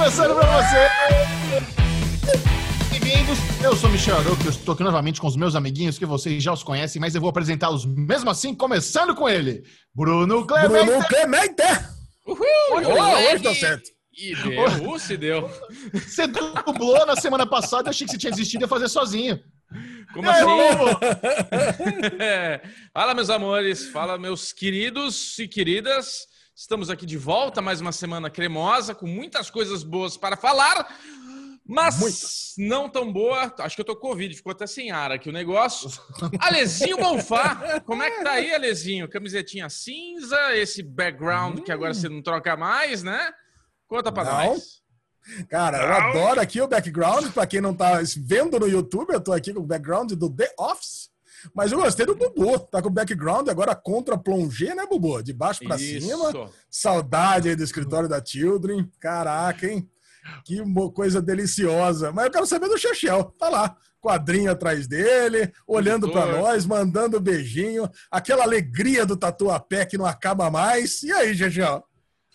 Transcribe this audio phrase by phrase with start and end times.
[0.00, 0.88] começando pra você!
[2.90, 6.42] Bem-vindos, eu sou Michel Aroco, eu estou aqui novamente com os meus amiguinhos que vocês
[6.42, 9.62] já os conhecem, mas eu vou apresentá-los mesmo assim, começando com ele,
[9.94, 10.86] Bruno Clemente!
[10.86, 11.62] Bruno Clemente!
[12.26, 12.46] Uhul!
[12.72, 13.90] Hoje, hoje deu certo.
[14.16, 15.50] E deu, uh, se deu.
[15.92, 19.38] Você dublou na semana passada, eu achei que você tinha desistido de fazer sozinho.
[20.14, 20.46] Como assim?
[22.18, 22.62] É.
[22.94, 26.29] Fala, meus amores, fala, meus queridos e queridas.
[26.60, 30.94] Estamos aqui de volta, mais uma semana cremosa, com muitas coisas boas para falar,
[31.66, 33.50] mas não tão boa.
[33.60, 35.90] Acho que eu tô com Covid, ficou até sem ar aqui o negócio.
[36.38, 39.08] Alezinho Bonfá, como é que tá aí, Alezinho?
[39.08, 43.32] Camisetinha cinza, esse background que agora você não troca mais, né?
[43.88, 44.22] Conta Não.
[44.22, 44.82] nós.
[45.48, 47.32] Cara, eu adoro aqui o background.
[47.32, 50.52] Pra quem não tá vendo no YouTube, eu tô aqui com o background do The
[50.58, 51.09] Office.
[51.54, 52.58] Mas eu gostei do Bubu.
[52.58, 55.22] Tá com o background agora contra plongé, né, Bubu?
[55.22, 56.50] De baixo pra cima.
[56.70, 58.90] Saudade aí do escritório da Children.
[59.00, 59.88] Caraca, hein?
[60.44, 60.62] Que
[60.94, 62.12] coisa deliciosa.
[62.12, 63.24] Mas eu quero saber do Chechel.
[63.38, 66.40] Tá lá, quadrinho atrás dele, olhando pra Doutor.
[66.42, 67.88] nós, mandando beijinho.
[68.10, 71.02] Aquela alegria do tatuapé que não acaba mais.
[71.02, 71.84] E aí, Chechel?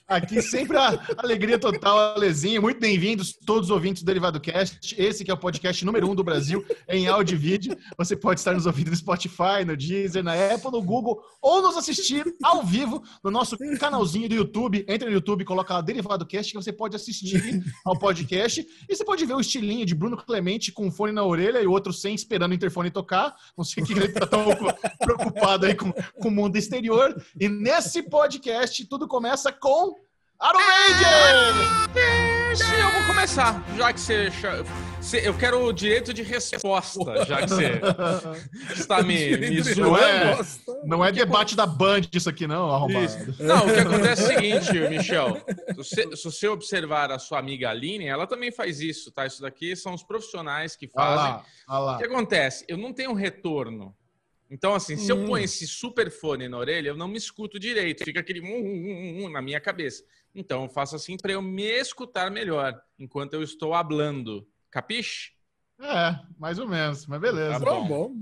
[0.07, 2.61] Aqui sempre a alegria total, Alezinho.
[2.61, 4.95] Muito bem-vindos todos os ouvintes do Derivado Cast.
[5.01, 7.75] Esse que é o podcast número um do Brasil em áudio e vídeo.
[7.97, 11.75] Você pode estar nos ouvindo no Spotify, no Deezer, na Apple, no Google ou nos
[11.75, 14.85] assistir ao vivo no nosso canalzinho do YouTube.
[14.87, 19.03] Entra no YouTube, coloca lá Derivado Cast que você pode assistir ao podcast e você
[19.03, 21.91] pode ver o estilinho de Bruno Clemente com o fone na orelha e o outro
[21.91, 23.35] sem, esperando o interfone tocar.
[23.57, 24.45] Não sei que ele tá tão
[24.99, 27.19] preocupado aí com, com o mundo exterior.
[27.39, 29.94] E nesse podcast tudo começa com
[30.39, 32.55] Aro Ranger!
[32.55, 34.29] Sim, eu vou começar, já que você,
[35.27, 37.81] Eu quero o direito de resposta, já que você
[38.73, 40.01] está me, me Não zoando.
[40.03, 40.37] é,
[40.85, 43.05] não é debate da Band isso aqui, não, arrombado.
[43.05, 43.35] Isso.
[43.43, 45.37] Não, o que acontece é o seguinte, Michel.
[45.67, 49.25] Se você, se você observar a sua amiga Aline, ela também faz isso, tá?
[49.25, 51.33] Isso daqui são os profissionais que fazem.
[51.33, 51.97] lá, olha O lá.
[51.97, 52.63] que acontece?
[52.67, 53.95] Eu não tenho retorno.
[54.49, 55.25] Então, assim, se eu Hum.
[55.25, 58.03] ponho esse super fone na orelha, eu não me escuto direito.
[58.05, 60.03] Fica aquele um, um, um, um na minha cabeça.
[60.35, 64.47] Então, eu faço assim para eu me escutar melhor, enquanto eu estou hablando.
[64.69, 65.31] Capiche?
[65.79, 67.53] É, mais ou menos, mas beleza.
[67.53, 67.87] Tá Tá bom.
[67.87, 68.15] bom.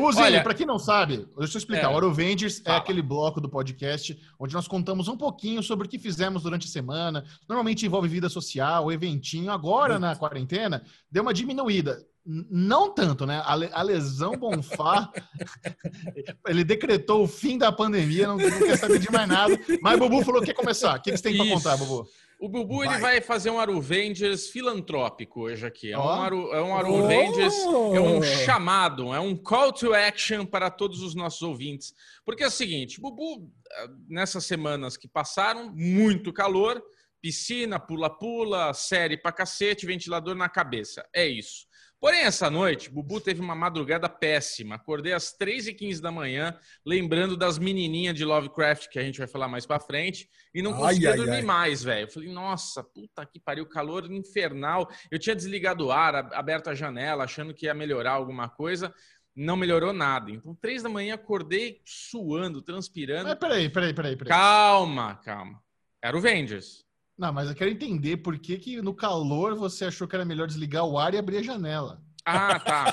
[0.00, 1.84] Bubuzinho, pra quem não sabe, deixa eu explicar.
[1.84, 1.88] É.
[1.88, 5.98] O Aurovengers é aquele bloco do podcast onde nós contamos um pouquinho sobre o que
[5.98, 7.24] fizemos durante a semana.
[7.48, 9.50] Normalmente envolve vida social, eventinho.
[9.52, 12.04] Agora, na quarentena, deu uma diminuída.
[12.26, 13.42] Não tanto, né?
[13.44, 15.10] A, le- a lesão Bonfá,
[16.48, 19.58] ele decretou o fim da pandemia, não, não quer saber de mais nada.
[19.82, 20.98] Mas o Bubu falou que quer começar.
[20.98, 21.54] O que que você tem Isso.
[21.54, 22.08] contar, Bubu?
[22.44, 23.00] O Bubu ele Vai.
[23.00, 25.92] vai fazer um Aruvengers filantrópico hoje aqui.
[25.92, 26.04] É Ó.
[26.04, 27.94] um, Aru, é um Aruvengers, Oh.
[27.96, 31.94] é um chamado, é um call to action para todos os nossos ouvintes.
[32.22, 36.82] Porque é o seguinte, Bubu, eh, nessas semanas que passaram, muito calor,
[37.18, 41.02] piscina, pula-pula, série pra cacete, ventilador na cabeça.
[41.14, 41.66] É isso.
[42.04, 44.74] Porém, essa noite, Bubu teve uma madrugada péssima.
[44.74, 46.54] Acordei às 3h15 da manhã,
[46.84, 50.74] lembrando das menininhas de Lovecraft, que a gente vai falar mais pra frente, e não
[50.74, 51.42] conseguia ai, dormir ai.
[51.42, 52.04] mais, velho.
[52.06, 54.86] Eu falei, nossa, puta que pariu, calor infernal.
[55.10, 58.94] Eu tinha desligado o ar, ab- aberto a janela, achando que ia melhorar alguma coisa.
[59.34, 60.30] Não melhorou nada.
[60.30, 63.30] Então, três da manhã, acordei suando, transpirando.
[63.30, 64.14] Mas peraí, peraí, peraí.
[64.14, 64.28] peraí.
[64.28, 65.58] Calma, calma.
[66.02, 66.83] Era o Vengers.
[67.16, 70.46] Não, mas eu quero entender por que, que no calor você achou que era melhor
[70.46, 72.02] desligar o ar e abrir a janela.
[72.24, 72.92] Ah, tá.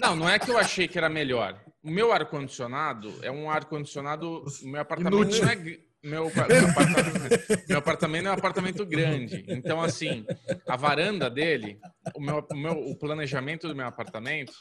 [0.00, 1.60] Não, não é que eu achei que era melhor.
[1.82, 4.44] O meu ar-condicionado é um ar-condicionado.
[4.44, 5.44] o Meu apartamento Inútil.
[5.44, 5.78] não é.
[6.04, 9.44] Meu, meu, apartamento, meu apartamento é um apartamento grande.
[9.46, 10.26] Então, assim,
[10.66, 11.78] a varanda dele,
[12.16, 14.52] o, meu, o, meu, o planejamento do meu apartamento,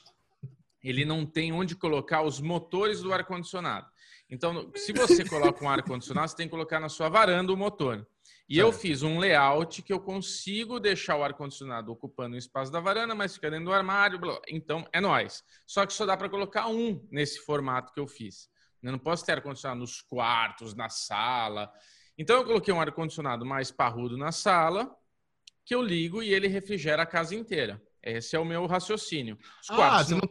[0.84, 3.88] ele não tem onde colocar os motores do ar-condicionado.
[4.30, 8.07] Então, se você coloca um ar-condicionado, você tem que colocar na sua varanda o motor.
[8.51, 12.81] E eu fiz um layout que eu consigo deixar o ar-condicionado ocupando o espaço da
[12.81, 14.19] varanda, mas fica dentro do armário.
[14.19, 14.41] blá, blá.
[14.50, 15.42] Então, é nóis.
[15.65, 18.50] Só que só dá para colocar um nesse formato que eu fiz.
[18.83, 21.71] Eu não posso ter ar-condicionado nos quartos, na sala.
[22.18, 24.94] Então, eu coloquei um ar-condicionado mais parrudo na sala,
[25.63, 27.81] que eu ligo e ele refrigera a casa inteira.
[28.04, 29.38] Esse é o meu raciocínio.
[29.62, 30.21] Os Ah, você não,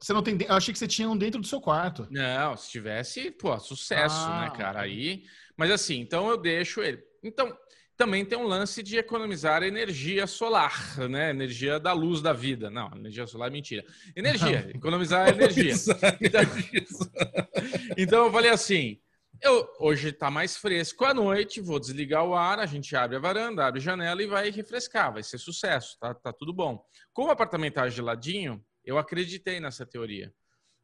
[0.00, 0.36] você não tem.
[0.42, 2.06] Eu achei que você tinha um dentro do seu quarto.
[2.10, 4.80] não, se tivesse, pô, sucesso, Ah, né, cara?
[4.80, 5.24] Aí,
[5.56, 7.08] mas assim, então eu deixo ele.
[7.22, 7.56] Então,
[7.96, 11.30] também tem um lance de economizar energia solar, né?
[11.30, 12.70] Energia da luz da vida.
[12.70, 13.84] Não, energia solar é mentira.
[14.16, 15.74] Energia, economizar energia.
[16.20, 16.40] Então,
[17.98, 18.98] então eu falei assim,
[19.42, 23.20] eu, hoje tá mais fresco à noite, vou desligar o ar, a gente abre a
[23.20, 26.82] varanda, abre a janela e vai refrescar, vai ser sucesso, tá, tá tudo bom.
[27.12, 30.32] Como o apartamento tá geladinho, eu acreditei nessa teoria.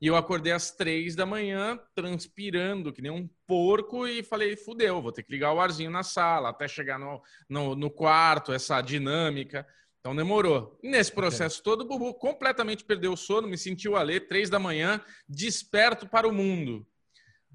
[0.00, 5.00] E eu acordei às três da manhã, transpirando, que nem um porco, e falei: fudeu,
[5.00, 8.80] vou ter que ligar o arzinho na sala, até chegar no, no, no quarto, essa
[8.82, 9.66] dinâmica.
[10.00, 10.78] Então demorou.
[10.82, 14.48] E nesse processo todo, o Bubu completamente perdeu o sono, me sentiu a ler, três
[14.50, 16.86] da manhã, desperto para o mundo.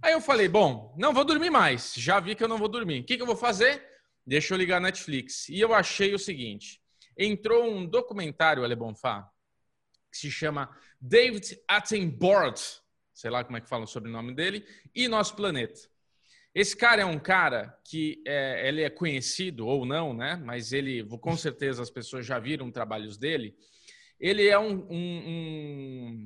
[0.02, 1.94] Aí eu falei: bom, não vou dormir mais.
[1.96, 3.02] Já vi que eu não vou dormir.
[3.02, 3.86] O que, que eu vou fazer?
[4.26, 5.48] Deixa eu ligar a Netflix.
[5.48, 6.82] E eu achei o seguinte:
[7.16, 9.30] entrou um documentário, Ale Bonfá,
[10.12, 12.54] que se chama David Attenborough,
[13.14, 14.64] sei lá como é que fala o sobrenome dele,
[14.94, 15.90] e Nosso Planeta.
[16.54, 20.36] Esse cara é um cara que é, ele é conhecido ou não, né?
[20.44, 23.56] Mas ele, com certeza, as pessoas já viram trabalhos dele.
[24.20, 26.26] Ele é um, um, um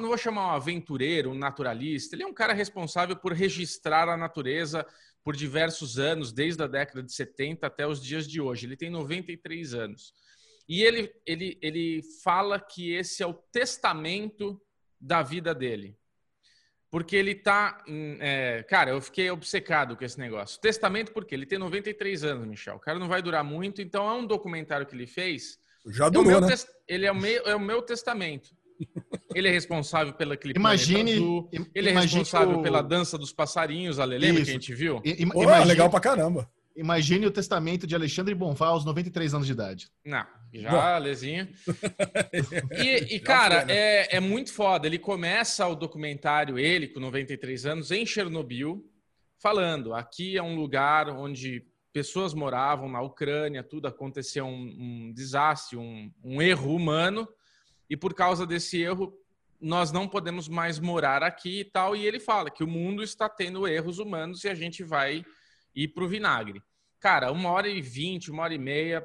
[0.00, 2.16] não vou chamar um aventureiro, um naturalista.
[2.16, 4.86] Ele é um cara responsável por registrar a natureza
[5.22, 8.66] por diversos anos, desde a década de 70 até os dias de hoje.
[8.66, 10.14] Ele tem 93 anos.
[10.68, 14.60] E ele, ele, ele fala que esse é o testamento
[15.00, 15.96] da vida dele.
[16.90, 17.82] Porque ele tá.
[18.20, 20.60] É, cara, eu fiquei obcecado com esse negócio.
[20.60, 22.76] Testamento, porque ele tem 93 anos, Michel.
[22.76, 25.58] O cara não vai durar muito, então é um documentário que ele fez.
[25.86, 26.54] Já durou, é né?
[26.86, 28.50] Ele é o, meu, é o meu testamento.
[29.34, 31.50] Ele é responsável pela clipe Imagine, Azul.
[31.74, 32.62] Ele é responsável o...
[32.62, 35.02] pela dança dos passarinhos, a lembra que a gente viu?
[35.04, 36.50] I, imagine, legal pra caramba.
[36.76, 39.90] Imagine o testamento de Alexandre Bonfá aos 93 anos de idade.
[40.04, 41.48] Não, já, Lezinha.
[42.72, 43.74] E, e cara, né?
[43.74, 44.86] é, é muito foda.
[44.86, 48.84] Ele começa o documentário, ele com 93 anos, em Chernobyl,
[49.38, 55.76] falando: aqui é um lugar onde pessoas moravam na Ucrânia, tudo aconteceu um, um desastre,
[55.76, 57.28] um, um erro humano,
[57.88, 59.12] e por causa desse erro
[59.60, 61.96] nós não podemos mais morar aqui e tal.
[61.96, 65.24] E ele fala que o mundo está tendo erros humanos e a gente vai
[65.74, 66.62] ir para o vinagre.
[67.00, 69.04] Cara, uma hora e vinte, uma hora e meia.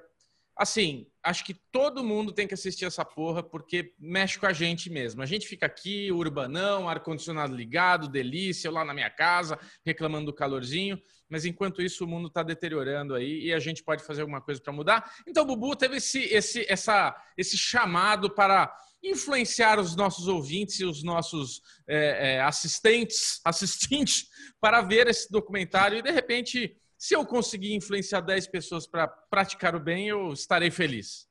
[0.56, 4.89] Assim, acho que todo mundo tem que assistir essa porra porque mexe com a gente
[4.89, 5.21] mesmo.
[5.21, 10.33] A gente fica aqui, urbanão, ar-condicionado ligado, delícia, eu lá na minha casa, reclamando do
[10.33, 11.01] calorzinho.
[11.29, 14.61] Mas enquanto isso, o mundo está deteriorando aí e a gente pode fazer alguma coisa
[14.61, 15.11] para mudar.
[15.25, 18.71] Então, Bubu teve esse, esse, essa, esse chamado para
[19.01, 24.27] influenciar os nossos ouvintes e os nossos é, é, assistentes, assistentes
[24.59, 29.75] para ver esse documentário e, de repente, se eu conseguir influenciar 10 pessoas para praticar
[29.75, 31.27] o bem, eu estarei feliz.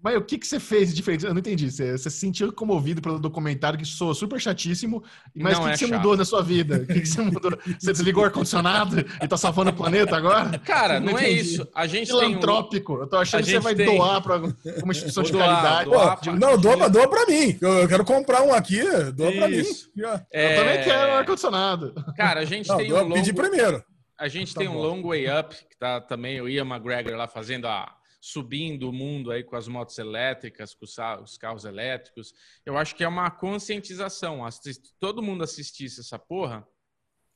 [0.00, 1.26] Mas o que, que você fez de diferente?
[1.26, 1.72] Eu não entendi.
[1.72, 5.02] Você, você se sentiu comovido pelo documentário que soa super chatíssimo,
[5.34, 6.76] mas o que, é que você mudou na sua vida?
[6.76, 7.50] O que, que você mudou?
[7.80, 10.56] Você desligou o ar-condicionado e tá salvando o planeta agora?
[10.60, 11.66] Cara, não, não é isso.
[11.74, 12.92] A gente Filantrópico.
[12.92, 13.04] tem um...
[13.04, 13.86] Eu tô achando que você vai tem...
[13.86, 15.90] doar para uma instituição de caridade.
[15.90, 17.58] Doar Pô, não, doa, doa para mim.
[17.60, 18.80] Eu quero comprar um aqui,
[19.12, 19.64] doa para mim.
[20.32, 20.52] É...
[20.52, 21.92] Eu também quero ar-condicionado.
[22.16, 23.14] Cara, a gente não, tem um longo...
[23.14, 23.82] Pedir primeiro.
[24.22, 24.82] A gente tá tem um bom.
[24.82, 29.32] long way up, que tá também o Ian McGregor lá fazendo a subindo o mundo
[29.32, 32.32] aí com as motos elétricas, com os carros elétricos.
[32.64, 34.48] Eu acho que é uma conscientização.
[34.52, 36.64] Se todo mundo assistisse essa porra,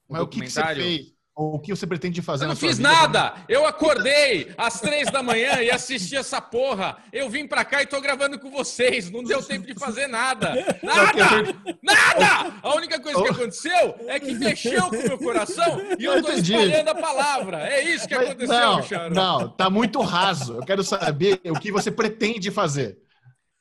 [0.08, 1.15] Mas o que, que você fez?
[1.36, 2.44] O que você pretende fazer?
[2.44, 3.34] Eu não fiz nada!
[3.46, 6.96] Eu acordei às três da manhã e assisti essa porra.
[7.12, 9.10] Eu vim pra cá e tô gravando com vocês.
[9.10, 10.54] Não deu tempo de fazer nada.
[10.82, 11.54] Nada!
[11.82, 12.54] Nada!
[12.62, 16.32] A única coisa que aconteceu é que mexeu com o meu coração e eu tô
[16.32, 17.68] espalhando a palavra.
[17.68, 19.14] É isso que aconteceu, Charo.
[19.14, 20.54] Não, tá muito raso.
[20.54, 22.98] Eu quero saber o que você pretende fazer.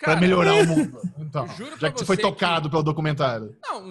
[0.05, 1.01] Para melhorar o mundo.
[1.19, 1.47] Então,
[1.79, 2.71] já que você foi tocado que...
[2.71, 3.55] pelo documentário.
[3.63, 3.83] Não,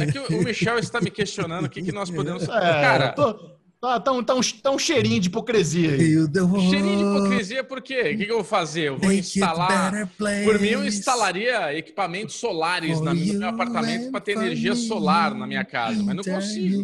[0.00, 2.44] é que o Michel está me questionando o que, que nós podemos.
[2.44, 3.53] É, cara, tô...
[3.84, 5.98] Tá, tá, um, tá, um, tá um cheirinho de hipocrisia aí.
[5.98, 8.00] Cheirinho de hipocrisia por quê?
[8.00, 8.88] O que, que eu vou fazer?
[8.88, 10.08] Eu vou instalar.
[10.16, 15.66] Por mim, eu instalaria equipamentos solares no meu apartamento para ter energia solar na minha
[15.66, 16.82] casa, mas não consigo.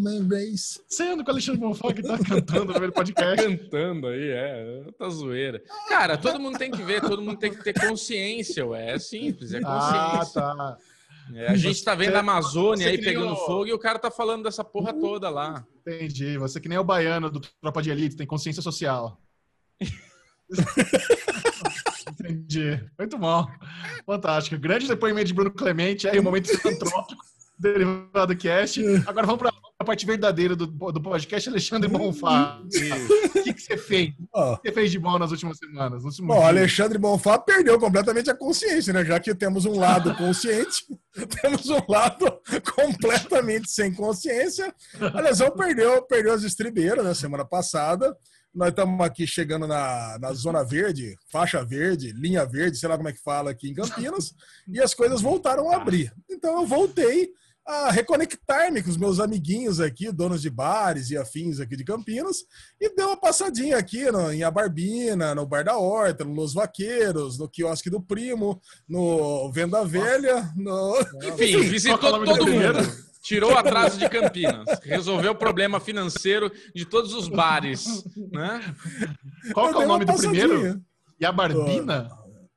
[0.87, 3.47] Sendo que o Alexandre Bonfá que tá cantando no podcast.
[3.49, 4.83] cantando aí, é.
[4.99, 5.63] Tá zoeira.
[5.89, 8.97] Cara, todo mundo tem que ver, todo mundo tem que ter consciência, ué.
[8.97, 10.43] É simples, é ah, consciência.
[10.43, 10.79] Ah, tá.
[11.35, 14.45] É, a gente tá vendo a Amazônia aí pegando fogo e o cara tá falando
[14.45, 15.65] dessa porra toda lá.
[15.81, 16.39] Entendi.
[16.39, 19.21] Você que nem o baiano do Tropa de Elite, tem consciência social.
[22.11, 22.81] Entendi.
[22.99, 23.47] Muito bom.
[24.05, 24.61] Fantástico.
[24.61, 27.23] Grande depoimento de Bruno Clemente, aí o momento filantrópico
[27.59, 28.83] derivado cast.
[29.07, 32.61] Agora vamos para a parte verdadeira do, do podcast, Alexandre Bonfá.
[32.63, 34.13] O que, que você fez?
[34.31, 36.05] O que você fez de bom nas últimas semanas?
[36.05, 39.03] Nos bom, Alexandre Bonfá perdeu completamente a consciência, né?
[39.03, 40.85] Já que temos um lado consciente,
[41.41, 42.27] temos um lado
[42.75, 44.71] completamente sem consciência.
[45.15, 48.15] A lesão perdeu, perdeu as estribeiras na semana passada.
[48.55, 53.09] Nós estamos aqui chegando na, na zona verde, faixa verde, linha verde, sei lá como
[53.09, 54.35] é que fala aqui em Campinas,
[54.69, 56.13] e as coisas voltaram a abrir.
[56.29, 57.31] Então eu voltei
[57.71, 62.39] a reconectar-me com os meus amiguinhos aqui, donos de bares e afins aqui de Campinas,
[62.81, 67.39] e dei uma passadinha aqui no, em Abarbina, no Bar da Horta, no Los Vaqueiros,
[67.39, 70.99] no quiosque do Primo, no Venda Velha, no...
[71.23, 73.11] Enfim, Enfim visitou todo mundo.
[73.23, 78.75] Tirou o atraso de Campinas, resolveu o problema financeiro de todos os bares, né?
[79.53, 80.83] Qual é o nome do primeiro?
[81.21, 82.09] E a Barbina?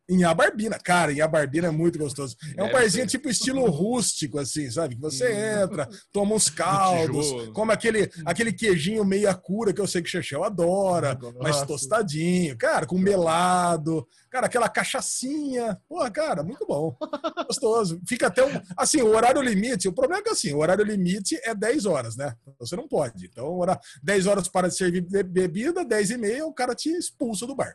[0.10, 2.36] Em Abarbina, cara, em Abarbina é muito gostoso.
[2.58, 4.96] É um barzinho tipo estilo rústico, assim, sabe?
[4.96, 5.64] Que você hum.
[5.64, 10.12] entra, toma uns caldos, come aquele, aquele queijinho meia cura que eu sei que o
[10.12, 15.80] Chechel adora, mas tostadinho, cara, com melado, cara, aquela cachaçinha.
[15.88, 16.98] Pô, cara, muito bom.
[17.48, 18.02] Gostoso.
[18.08, 18.62] Fica até um.
[18.76, 22.18] Assim, o horário limite, o problema é que assim, o horário limite é 10 horas,
[22.18, 22.36] né?
[22.60, 23.26] Você não pode.
[23.26, 23.60] Então,
[24.04, 27.74] 10 horas para de servir bebida, 10 e meia, o cara te expulsa do bar.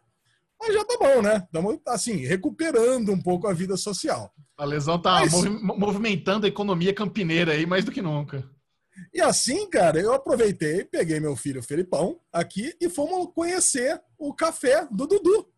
[0.60, 1.36] Mas já tá bom, né?
[1.44, 4.32] Estamos, assim, recuperando um pouco a vida social.
[4.56, 5.32] A lesão tá Mas...
[5.60, 8.44] movimentando a economia campineira aí mais do que nunca.
[9.14, 14.86] E assim, cara, eu aproveitei, peguei meu filho Felipão aqui e fomos conhecer o café
[14.90, 15.48] do Dudu.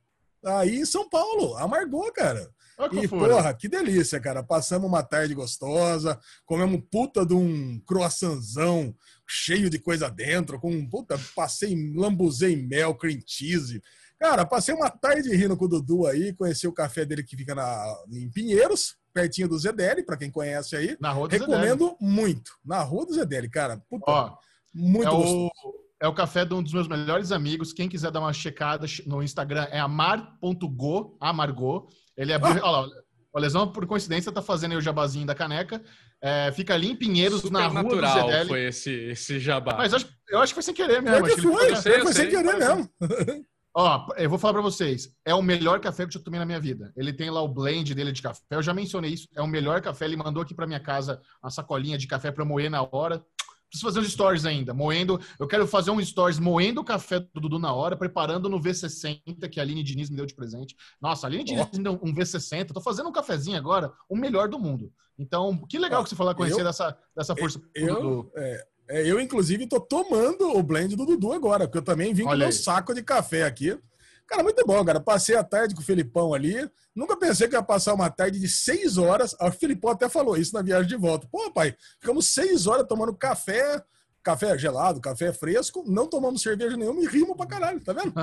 [0.44, 2.50] Aí em São Paulo, amargou, cara.
[2.92, 4.42] E, porra, que delícia, cara.
[4.42, 8.94] Passamos uma tarde gostosa, comemos puta de um croissantzão
[9.28, 13.82] cheio de coisa dentro, com puta, passei, lambuzei mel, cream cheese,
[14.20, 17.54] Cara, passei uma tarde rindo com o Dudu aí, conheci o café dele que fica
[17.54, 20.94] na, em Pinheiros, pertinho do Zedeli, para quem conhece aí.
[21.00, 21.96] Na rua do Recomendo Zedeli.
[22.02, 22.52] muito.
[22.62, 23.82] Na rua do Zedeli, cara.
[23.88, 24.36] Puta, Ó,
[24.74, 25.46] muito é gostoso.
[25.46, 25.72] O,
[26.02, 27.72] é o café de um dos meus melhores amigos.
[27.72, 31.88] Quem quiser dar uma checada no Instagram é amar.go, amargo.
[32.14, 32.62] Ele abriu.
[32.62, 32.68] Ah.
[32.68, 32.88] Olha lá,
[33.32, 35.82] o Lesão, por coincidência, tá fazendo aí o jabazinho da caneca.
[36.20, 38.48] É, fica ali em Pinheiros, Super na rua natural do Zedeli.
[38.48, 39.76] foi esse, esse jabá.
[39.78, 41.26] Mas eu acho, eu acho que foi sem querer mesmo.
[41.26, 42.86] É que foi, foi, foi sem querer mesmo.
[43.74, 45.14] Ó, eu vou falar para vocês.
[45.24, 46.92] É o melhor café que eu já tomei na minha vida.
[46.96, 48.42] Ele tem lá o blend dele de café.
[48.50, 49.28] Eu já mencionei isso.
[49.34, 50.06] É o melhor café.
[50.06, 53.24] Ele mandou aqui para minha casa uma sacolinha de café para moer na hora.
[53.68, 54.74] Preciso fazer uns stories ainda.
[54.74, 55.20] Moendo.
[55.38, 59.48] Eu quero fazer um stories moendo o café do Dudu na hora, preparando no V60
[59.48, 60.74] que a Aline Diniz me deu de presente.
[61.00, 62.72] Nossa, a Aline Diniz me deu um V60.
[62.72, 64.92] Tô fazendo um cafezinho agora, o melhor do mundo.
[65.16, 67.60] Então, que legal que você falou conhecer eu, dessa, dessa força.
[67.72, 72.12] Eu, é, é, eu, inclusive, tô tomando o blend do Dudu agora, porque eu também
[72.12, 73.78] vim com meu saco de café aqui.
[74.26, 75.00] Cara, muito bom, cara.
[75.00, 76.68] Passei a tarde com o Felipão ali.
[76.94, 79.34] Nunca pensei que ia passar uma tarde de seis horas.
[79.40, 81.28] O Felipão até falou isso na viagem de volta.
[81.30, 83.82] Pô, pai, ficamos seis horas tomando café,
[84.22, 88.12] café gelado, café fresco, não tomamos cerveja nenhuma e rimos pra caralho, tá vendo?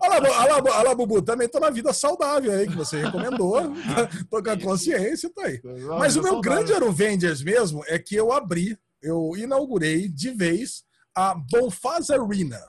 [0.00, 3.60] olha lá, olha olha Bubu, também tô na vida saudável aí, que você recomendou.
[4.30, 5.60] tô com a consciência, tá aí.
[5.98, 11.34] Mas o meu grande Aruvengers mesmo é que eu abri eu inaugurei de vez a
[11.34, 12.60] Bonfaz Arena.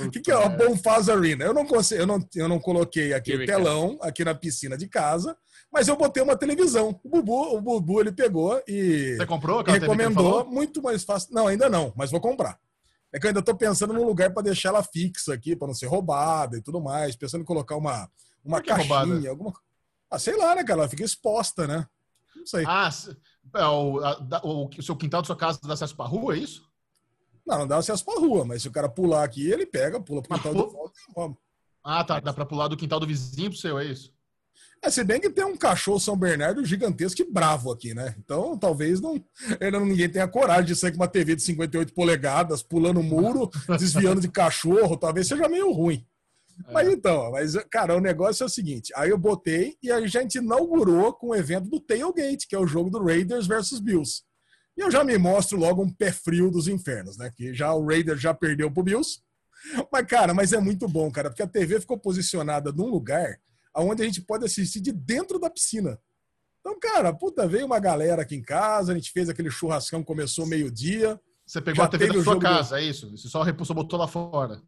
[0.00, 1.44] O que, que, é a Bonfaz Arena?
[1.44, 4.88] Eu não, consigo, eu não, eu não coloquei aqui o telão aqui na piscina de
[4.88, 5.36] casa,
[5.72, 6.98] mas eu botei uma televisão.
[7.02, 9.62] O Bubu, o Bubu ele pegou e Você comprou?
[9.66, 11.32] E recomendou muito mais fácil.
[11.32, 12.58] Não, ainda não, mas vou comprar.
[13.12, 15.74] É que eu ainda estou pensando num lugar para deixar ela fixa aqui, para não
[15.74, 17.16] ser roubada e tudo mais.
[17.16, 18.10] Pensando em colocar uma,
[18.44, 19.52] uma caixinha, alguma
[20.10, 20.80] Ah, sei lá, né, cara?
[20.80, 21.86] Ela fica exposta, né?
[22.36, 22.64] Não sei.
[22.66, 22.90] Ah,
[23.54, 26.38] é, o, a, o, o seu quintal da sua casa dá acesso pra rua, é
[26.38, 26.68] isso?
[27.46, 30.22] Não, não dá acesso pra rua, mas se o cara pular aqui, ele pega, pula
[30.22, 30.72] pro quintal de
[31.14, 31.38] volta
[31.82, 32.20] Ah, tá.
[32.20, 34.12] Dá pra pular do quintal do vizinho pro seu, é isso?
[34.82, 38.14] É, se bem que tem um cachorro São Bernardo gigantesco e bravo aqui, né?
[38.18, 39.22] Então, talvez não,
[39.60, 43.50] ainda ninguém tenha coragem de sair com uma TV de 58 polegadas, pulando o muro,
[43.78, 46.06] desviando de cachorro, talvez seja meio ruim.
[46.66, 46.72] É.
[46.72, 50.38] Mas então, mas, cara, o negócio é o seguinte: aí eu botei e a gente
[50.38, 54.22] inaugurou com o evento do Tailgate, que é o jogo do Raiders versus Bills.
[54.76, 57.32] E eu já me mostro logo um pé frio dos infernos, né?
[57.36, 59.20] Que já o Raiders já perdeu pro Bills.
[59.92, 63.38] Mas, cara, mas é muito bom, cara, porque a TV ficou posicionada num lugar
[63.76, 65.98] onde a gente pode assistir de dentro da piscina.
[66.60, 70.46] Então, cara, puta, veio uma galera aqui em casa, a gente fez aquele churrascão, começou
[70.46, 71.18] meio-dia.
[71.46, 72.76] Você pegou a TV da sua casa, do...
[72.76, 73.10] é isso?
[73.10, 74.60] Você só repulsou, botou lá fora.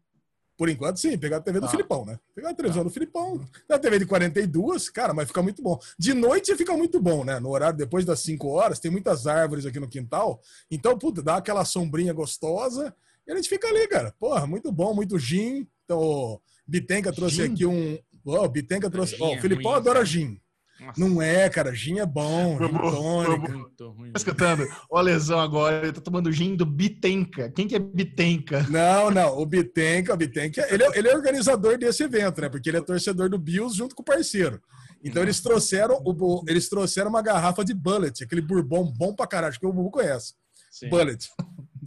[0.57, 1.69] Por enquanto, sim, pegar a TV do ah.
[1.69, 2.19] Filipão, né?
[2.35, 2.85] Pegar a televisão ah.
[2.85, 3.41] do Filipão.
[3.69, 5.79] A TV de 42, cara, mas fica muito bom.
[5.97, 7.39] De noite fica muito bom, né?
[7.39, 10.41] No horário depois das 5 horas, tem muitas árvores aqui no quintal.
[10.69, 12.93] Então, puta, dá aquela sombrinha gostosa
[13.27, 14.13] e a gente fica ali, cara.
[14.19, 15.67] Porra, muito bom, muito gin.
[15.85, 17.53] Então, o Bitenca trouxe gin?
[17.53, 17.97] aqui um.
[18.25, 19.15] Oh, Bitenca trouxe.
[19.19, 20.40] Ó, oh, o Filipão adora gin.
[20.81, 20.99] Nossa.
[20.99, 21.73] Não é, cara.
[21.73, 22.57] Gin é bom.
[22.57, 23.69] Gin tônica.
[23.77, 24.67] Tô escutando.
[24.89, 25.83] Ó a lesão agora.
[25.83, 27.51] Ele tá tomando gin do Bitenca.
[27.51, 28.65] Quem que é Bitenca?
[28.69, 29.37] Não, não.
[29.37, 32.49] O Bitenca, o Bitenca, ele é, ele é organizador desse evento, né?
[32.49, 34.59] Porque ele é torcedor do Bills junto com o parceiro.
[35.03, 39.59] Então eles trouxeram, o, eles trouxeram uma garrafa de Bullet, aquele bourbon bom pra caralho,
[39.59, 40.33] que o Bubu conhece.
[40.69, 40.89] Sim.
[40.89, 41.27] Bullet.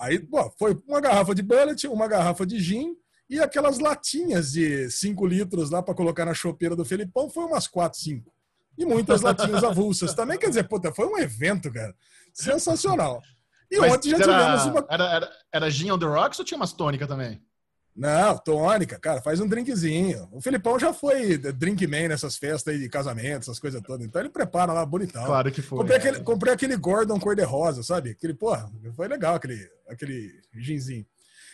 [0.00, 2.94] Aí, pô, foi uma garrafa de Bullet, uma garrafa de gin
[3.30, 7.66] e aquelas latinhas de 5 litros lá para colocar na chopeira do Felipão, foi umas
[7.66, 8.33] 4, 5.
[8.76, 10.38] E muitas latinhas avulsas também.
[10.38, 11.94] Quer dizer, puta, foi um evento, cara.
[12.32, 13.22] Sensacional.
[13.70, 14.86] E Mas ontem já era, tivemos uma.
[14.88, 17.40] Era, era, era gin on the rocks ou tinha umas tônicas também?
[17.96, 20.28] Não, tônica, cara, faz um drinkzinho.
[20.32, 24.04] O Filipão já foi drink man nessas festas aí de casamento, essas coisas todas.
[24.04, 25.24] Então ele prepara lá bonitão.
[25.24, 25.78] Claro que foi.
[25.78, 26.00] Comprei, é.
[26.00, 28.10] aquele, comprei aquele Gordon cor-de-rosa, sabe?
[28.10, 31.06] Aquele, porra, foi legal aquele, aquele ginzinho.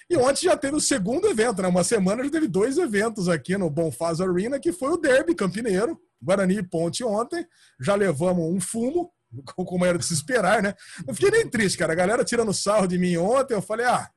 [0.08, 1.68] E ontem já teve o segundo evento, né?
[1.68, 6.00] Uma semana já teve dois eventos aqui no Bonfaz Arena, que foi o Derby Campineiro,
[6.22, 7.46] Guarani e Ponte ontem.
[7.80, 9.10] Já levamos um fumo,
[9.56, 10.74] como era de se esperar, né?
[11.06, 11.92] Não fiquei nem triste, cara.
[11.92, 14.08] A galera tirando sarro de mim ontem, eu falei, ah,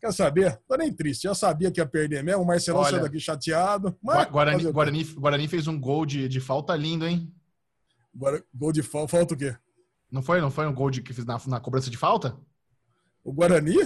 [0.00, 0.58] quer saber?
[0.68, 1.22] Tô nem triste.
[1.24, 2.42] Já sabia que ia perder mesmo.
[2.42, 3.96] O Marcelão saiu daqui chateado.
[4.02, 4.70] Mas Guarani?
[4.72, 7.32] Guarani, Guarani fez um gol de, de falta lindo, hein?
[8.54, 9.08] Gol de falta.
[9.16, 9.54] Falta o quê?
[10.10, 10.40] Não foi?
[10.40, 12.36] Não foi um gol de, que fiz na, na cobrança de falta?
[13.24, 13.76] O Guarani?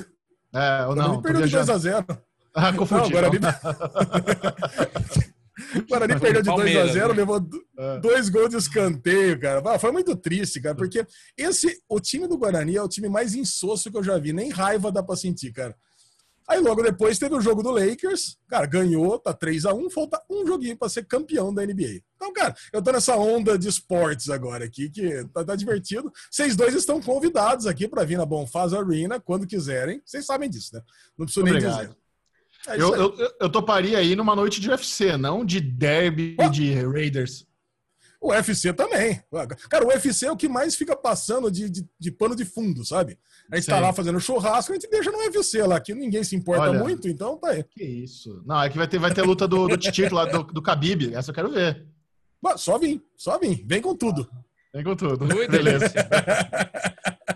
[0.52, 1.21] É, ou O não?
[1.21, 1.81] Guarani perdeu de viajando.
[1.81, 2.21] 2x0.
[2.52, 3.07] Ah, Não, confundi.
[3.07, 3.52] o Guarani, então.
[5.76, 7.14] o Guarani Mas perdeu de Palmeiras, 2x0, né?
[7.14, 7.48] levou
[7.78, 8.00] É.
[8.00, 9.62] dois gols de escanteio, cara.
[9.64, 13.34] Ah, Foi muito triste, cara, porque esse, o time do Guarani é o time mais
[13.34, 14.32] insosso que eu já vi.
[14.32, 15.74] Nem raiva dá pra sentir, cara.
[16.48, 20.76] Aí logo depois teve o jogo do Lakers, cara, ganhou, tá 3x1, falta um joguinho
[20.76, 22.00] pra ser campeão da NBA.
[22.16, 26.10] Então, cara, eu tô nessa onda de esportes agora aqui, que tá, tá divertido.
[26.28, 30.02] Vocês dois estão convidados aqui pra vir na Bonfaz Arena quando quiserem.
[30.04, 30.82] Vocês sabem disso, né?
[31.16, 31.82] Não preciso nem Obrigado.
[31.82, 31.96] dizer.
[32.69, 37.47] É Eu, eu, eu- toparia aí numa noite de UFC, não de derby de Raiders.
[38.21, 39.23] O UFC também.
[39.71, 42.85] Cara, o UFC é o que mais fica passando de, de, de pano de fundo,
[42.85, 43.19] sabe?
[43.50, 43.83] A gente tá Sim.
[43.83, 46.79] lá fazendo churrasco, a gente deixa no UFC lá, que ninguém se importa Olha.
[46.79, 47.64] muito, então tá aí.
[47.64, 48.43] Que isso?
[48.45, 51.14] Não, é que vai ter, vai ter luta do, do título lá, do, do Khabib.
[51.14, 51.87] Essa eu quero ver.
[52.43, 53.64] Mas só vim, só vim.
[53.67, 54.29] Vem com tudo.
[54.75, 55.25] Vem com tudo.
[55.49, 55.87] Beleza.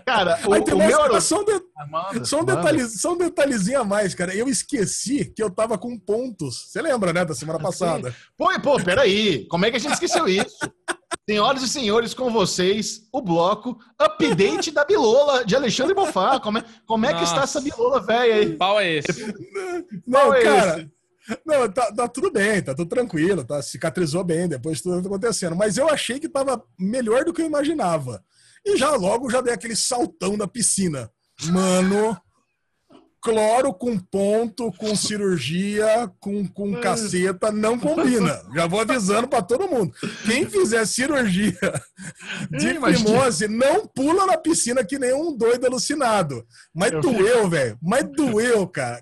[0.05, 1.21] Cara, o, aí tem o meu...
[1.21, 4.35] só, um de- só, um detalhe, só um detalhezinho a mais, cara.
[4.35, 6.65] Eu esqueci que eu tava com pontos.
[6.67, 8.13] Você lembra, né, da semana passada?
[8.37, 9.45] Pô, pô, peraí.
[9.47, 10.57] Como é que a gente esqueceu isso?
[11.27, 16.39] Senhoras e senhores, com vocês, o bloco Update da Bilola de Alexandre Bonfá.
[16.39, 18.51] Como é, como é que está essa Bilola velha aí?
[18.51, 19.33] Que pau é esse?
[20.05, 20.81] Não, Qual é cara.
[20.81, 20.95] esse?
[21.43, 25.07] Não, tá, tá tudo bem, tá tudo tranquilo, tá, cicatrizou bem depois de tudo tá
[25.07, 25.55] acontecendo.
[25.55, 28.23] Mas eu achei que tava melhor do que eu imaginava.
[28.65, 31.09] E já logo já dei aquele saltão na piscina.
[31.51, 32.17] Mano,
[33.25, 38.39] cloro com ponto, com cirurgia, com, com caceta, não combina.
[38.53, 39.91] Já vou avisando pra todo mundo.
[40.27, 41.57] Quem fizer cirurgia
[42.51, 46.45] de Ih, mas- fimose, não pula na piscina que nem um doido alucinado.
[46.71, 47.75] Mas Eu doeu, velho.
[47.81, 49.01] Mas doeu, cara.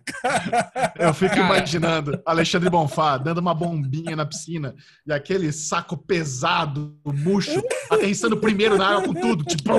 [0.98, 1.46] Eu fico Cara.
[1.46, 4.74] imaginando Alexandre Bonfá dando uma bombinha na piscina
[5.06, 9.74] e aquele saco pesado, murcho, aterrissando primeiro na água com tudo, tipo!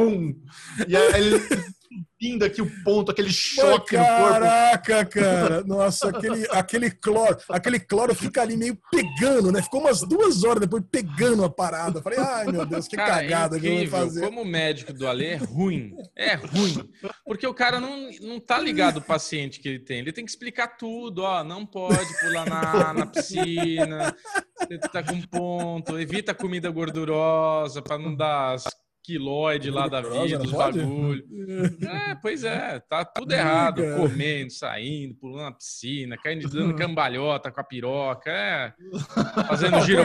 [0.87, 4.33] E aí ele subindo aqui o ponto, aquele choque no corpo.
[4.33, 5.63] Caraca, cara.
[5.67, 9.63] Nossa, aquele, aquele cloro, aquele cloro fica ali meio pegando, né?
[9.63, 12.03] Ficou umas duas horas depois pegando a parada.
[12.03, 13.99] Falei, ai meu Deus, que Cara, cagada é que eu vou incrível.
[13.99, 14.21] fazer.
[14.27, 15.95] Como médico do Ale é ruim.
[16.17, 16.91] É ruim.
[17.25, 19.99] Porque o cara não, não tá ligado o paciente que ele tem.
[19.99, 21.23] Ele tem que explicar tudo.
[21.23, 24.15] Ó, não pode pular na, na piscina.
[24.59, 25.99] Você tá com ponto.
[25.99, 28.65] Evita comida gordurosa para não dar as
[29.05, 30.79] quiloide lá da vida, dos pode?
[30.81, 31.25] bagulhos.
[31.85, 32.81] É, pois é.
[32.89, 33.83] Tá tudo errado.
[33.97, 38.31] Comendo, saindo, pulando na piscina, caindo dando cambalhota com a piroca.
[38.31, 38.73] É.
[39.47, 40.03] Fazendo giro,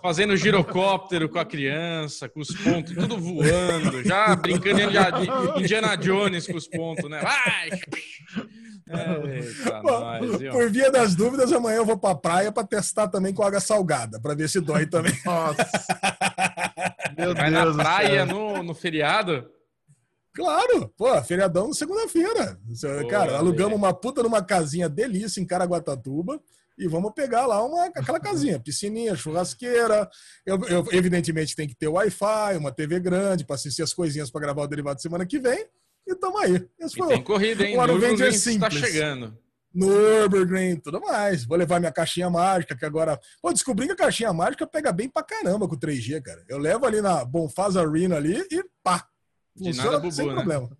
[0.00, 6.46] fazendo girocóptero com a criança, com os pontos tudo voando, já brincando de Indiana- Jones
[6.46, 7.20] com os pontos, né?
[7.20, 7.70] Vai!
[8.90, 10.50] Eita, nós, viu?
[10.52, 14.20] Por via das dúvidas, amanhã eu vou pra praia pra testar também com água salgada,
[14.20, 15.12] pra ver se dói também.
[15.24, 15.68] Nossa.
[17.20, 19.50] Meu Vai Deus na praia no, no feriado?
[20.34, 22.58] Claro, pô, feriadão segunda-feira.
[23.02, 26.40] Pô, Cara, alugamos uma puta numa casinha delícia em Caraguatatuba
[26.78, 30.08] e vamos pegar lá uma, aquela casinha, piscininha, churrasqueira.
[30.46, 34.40] Eu, eu, evidentemente tem que ter Wi-Fi, uma TV grande para assistir as coisinhas para
[34.40, 35.66] gravar o derivado semana que vem.
[36.06, 36.66] E tamo aí.
[36.78, 37.76] Esse E foi tem o corrida, hein?
[37.76, 38.74] o Nürburgring está simples.
[38.74, 39.36] chegando.
[39.74, 41.44] Nürburgring, tudo mais.
[41.44, 43.18] Vou levar minha caixinha mágica, que agora.
[43.40, 46.44] Pô, descobri que a caixinha mágica pega bem pra caramba com 3G, cara.
[46.48, 49.06] Eu levo ali na Bonfaz Arena ali e pá.
[49.54, 50.34] De Funciona nada, Bubu, sem né?
[50.34, 50.70] problema.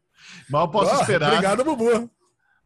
[0.48, 1.32] Mal posso Ó, esperar.
[1.32, 2.10] Obrigado, Bubu.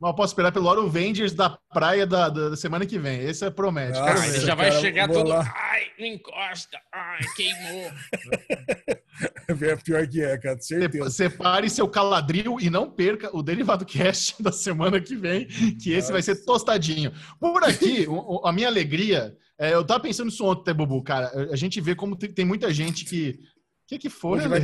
[0.05, 3.21] Mal posso esperar pelo Oro Avengers da praia da, da, da semana que vem.
[3.21, 3.99] Esse é promete.
[3.99, 5.27] Ah, ele Nossa, já vai cara, chegar todo.
[5.31, 5.51] lá.
[5.57, 6.79] Ai, não encosta.
[6.93, 7.91] Ai, queimou.
[9.47, 11.09] É pior que é, cara, certeza.
[11.09, 15.47] Separe seu caladril e não perca o Derivado Cast da semana que vem,
[15.81, 17.13] que esse vai ser tostadinho.
[17.39, 18.09] Por aqui,
[18.43, 21.31] a minha alegria, é, eu tava pensando isso ontem, Bubu, cara.
[21.53, 23.39] A gente vê como tem, tem muita gente que
[23.85, 24.61] O que, que foi, Hoje vai...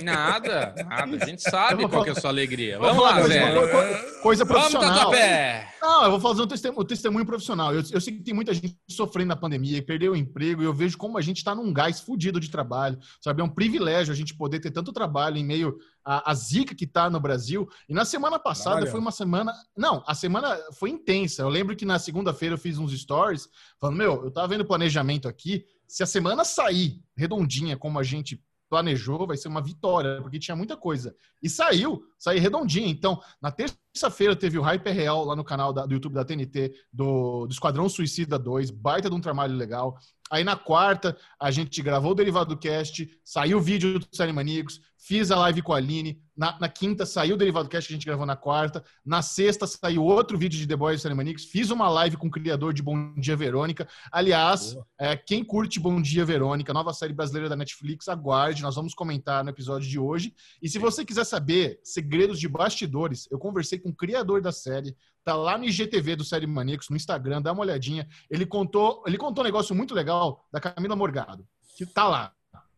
[0.00, 1.24] Nada, nada.
[1.24, 2.78] A gente sabe qual que é a sua alegria.
[2.78, 3.52] Vamos lá, Zé.
[3.52, 5.10] Coisa, coisa profissional.
[5.10, 5.70] Vamos.
[5.82, 7.74] Não, eu vou fazer um testemunho, um testemunho profissional.
[7.74, 10.66] Eu, eu, sei que tem muita gente sofrendo na pandemia e perdeu o emprego, e
[10.66, 12.96] eu vejo como a gente está num gás fudido de trabalho.
[13.20, 13.42] Sabe?
[13.42, 16.84] É um privilégio a gente poder ter tanto trabalho em meio à, à zica que
[16.84, 17.68] está no Brasil.
[17.88, 19.52] E na semana passada foi uma semana.
[19.76, 21.42] Não, a semana foi intensa.
[21.42, 23.48] Eu lembro que na segunda-feira eu fiz uns stories
[23.80, 25.64] falando: Meu, eu tava vendo planejamento aqui.
[25.88, 30.56] Se a semana sair redondinha como a gente planejou, vai ser uma vitória, porque tinha
[30.56, 31.14] muita coisa.
[31.42, 32.88] E saiu, saiu redondinho.
[32.88, 36.72] Então, na terça-feira teve o Hyper Real lá no canal da, do YouTube da TNT,
[36.92, 39.98] do, do Esquadrão Suicida 2, baita de um trabalho legal.
[40.30, 44.80] Aí na quarta, a gente gravou o Derivado Cast, saiu o vídeo do Série Maníacos,
[45.00, 46.20] fiz a live com a Aline.
[46.36, 48.84] Na, na, quinta saiu o Derivado Cast que a gente gravou na quarta.
[49.04, 51.44] Na sexta saiu outro vídeo de The Boys Série Maníacos.
[51.44, 53.88] Fiz uma live com o criador de Bom Dia Verônica.
[54.12, 58.62] Aliás, é, quem curte Bom Dia Verônica, nova série brasileira da Netflix, aguarde.
[58.62, 60.34] Nós vamos comentar no episódio de hoje.
[60.62, 64.94] E se você quiser saber segredos de bastidores, eu conversei com o criador da série,
[65.22, 68.08] Tá lá no IGTV do Série Maníacos, no Instagram, dá uma olhadinha.
[68.30, 72.32] Ele contou, ele contou um negócio muito legal da Camila Morgado, que tá lá.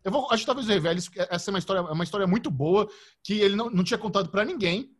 [0.04, 2.50] Eu vou, acho que talvez eu revele, essa é uma história, é uma história muito
[2.50, 2.88] boa,
[3.22, 4.90] que ele não, não tinha contado para ninguém,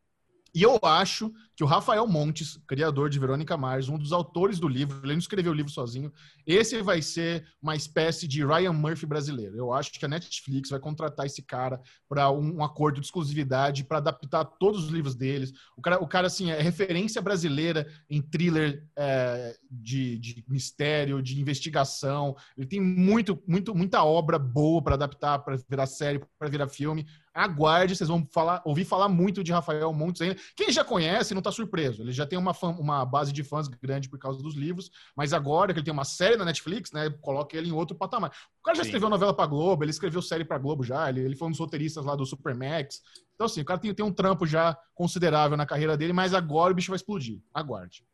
[0.55, 4.69] e eu acho que o Rafael Montes, criador de Verônica Mars, um dos autores do
[4.69, 6.13] livro, ele não escreveu o livro sozinho,
[6.47, 9.57] esse vai ser uma espécie de Ryan Murphy brasileiro.
[9.57, 13.99] Eu acho que a Netflix vai contratar esse cara para um, acordo de exclusividade para
[13.99, 15.53] adaptar todos os livros deles.
[15.77, 21.41] O cara, o cara assim, é referência brasileira em thriller é, de, de mistério, de
[21.41, 22.37] investigação.
[22.57, 27.07] Ele tem muito, muito, muita obra boa para adaptar, para virar série, para virar filme.
[27.35, 30.37] Aguarde, vocês vão falar, ouvir falar muito de Rafael Montes ainda.
[30.55, 32.03] Quem já conhece não está surpreso.
[32.03, 35.33] Ele já tem uma, fã, uma base de fãs grande por causa dos livros, mas
[35.33, 38.31] agora que ele tem uma série na Netflix, né, coloca ele em outro patamar.
[38.61, 38.89] O cara já Sim.
[38.89, 41.61] escreveu novela para Globo, ele escreveu série para Globo já, ele, ele foi um dos
[41.61, 43.01] roteiristas lá do Supermax.
[43.35, 46.73] Então, assim, o cara tem, tem um trampo já considerável na carreira dele, mas agora
[46.73, 47.41] o bicho vai explodir.
[47.55, 48.05] Aguarde.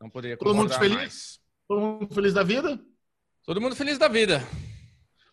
[0.00, 0.96] Não poderia Todo mundo feliz?
[0.96, 1.40] Mais.
[1.66, 2.80] Todo mundo feliz da vida?
[3.44, 4.42] Todo mundo feliz da vida.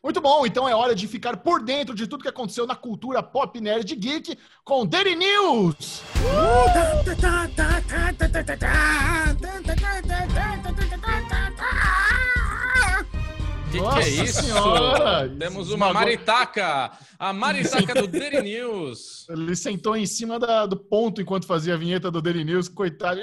[0.05, 3.23] Muito bom, então é hora de ficar por dentro de tudo que aconteceu na cultura
[3.23, 6.03] pop nerd geek com Daily News.
[13.75, 14.41] Que que é isso?
[14.41, 15.29] Senhora.
[15.38, 19.27] Temos uma maritaca, a maritaca do Daily News.
[19.29, 23.19] Ele sentou em cima da, do ponto enquanto fazia a vinheta do Daily News, coitado.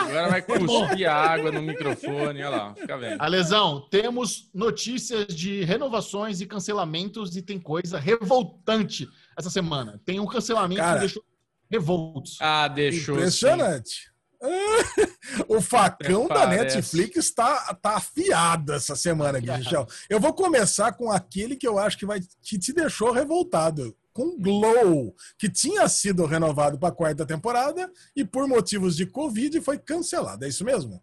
[0.00, 3.20] Agora vai cuspir água no microfone, olha lá, fica vendo.
[3.20, 10.00] Alesão, temos notícias de renovações e cancelamentos e tem coisa revoltante essa semana.
[10.04, 11.22] Tem um cancelamento Cara, que deixou
[11.70, 12.38] revoltos.
[12.40, 13.16] Ah, deixou.
[13.16, 14.15] Impressionante.
[15.48, 19.86] o facão da Netflix está tá afiado essa semana Michel.
[20.08, 24.38] Eu vou começar com aquele que eu acho que vai que te deixou revoltado com
[24.38, 29.78] Glow, que tinha sido renovado para a quarta temporada e por motivos de Covid foi
[29.78, 30.44] cancelado.
[30.44, 31.02] É isso mesmo?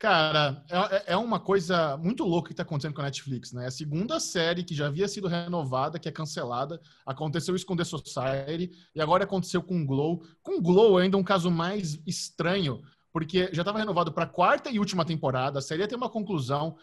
[0.00, 0.64] Cara,
[1.06, 3.66] é, é uma coisa muito louca que está acontecendo com a Netflix, né?
[3.66, 7.84] A segunda série que já havia sido renovada, que é cancelada, aconteceu isso com The
[7.84, 10.22] Society e agora aconteceu com Glow.
[10.42, 12.80] Com Glow ainda um caso mais estranho,
[13.12, 16.08] porque já estava renovado para a quarta e última temporada, a série ia ter uma
[16.08, 16.78] conclusão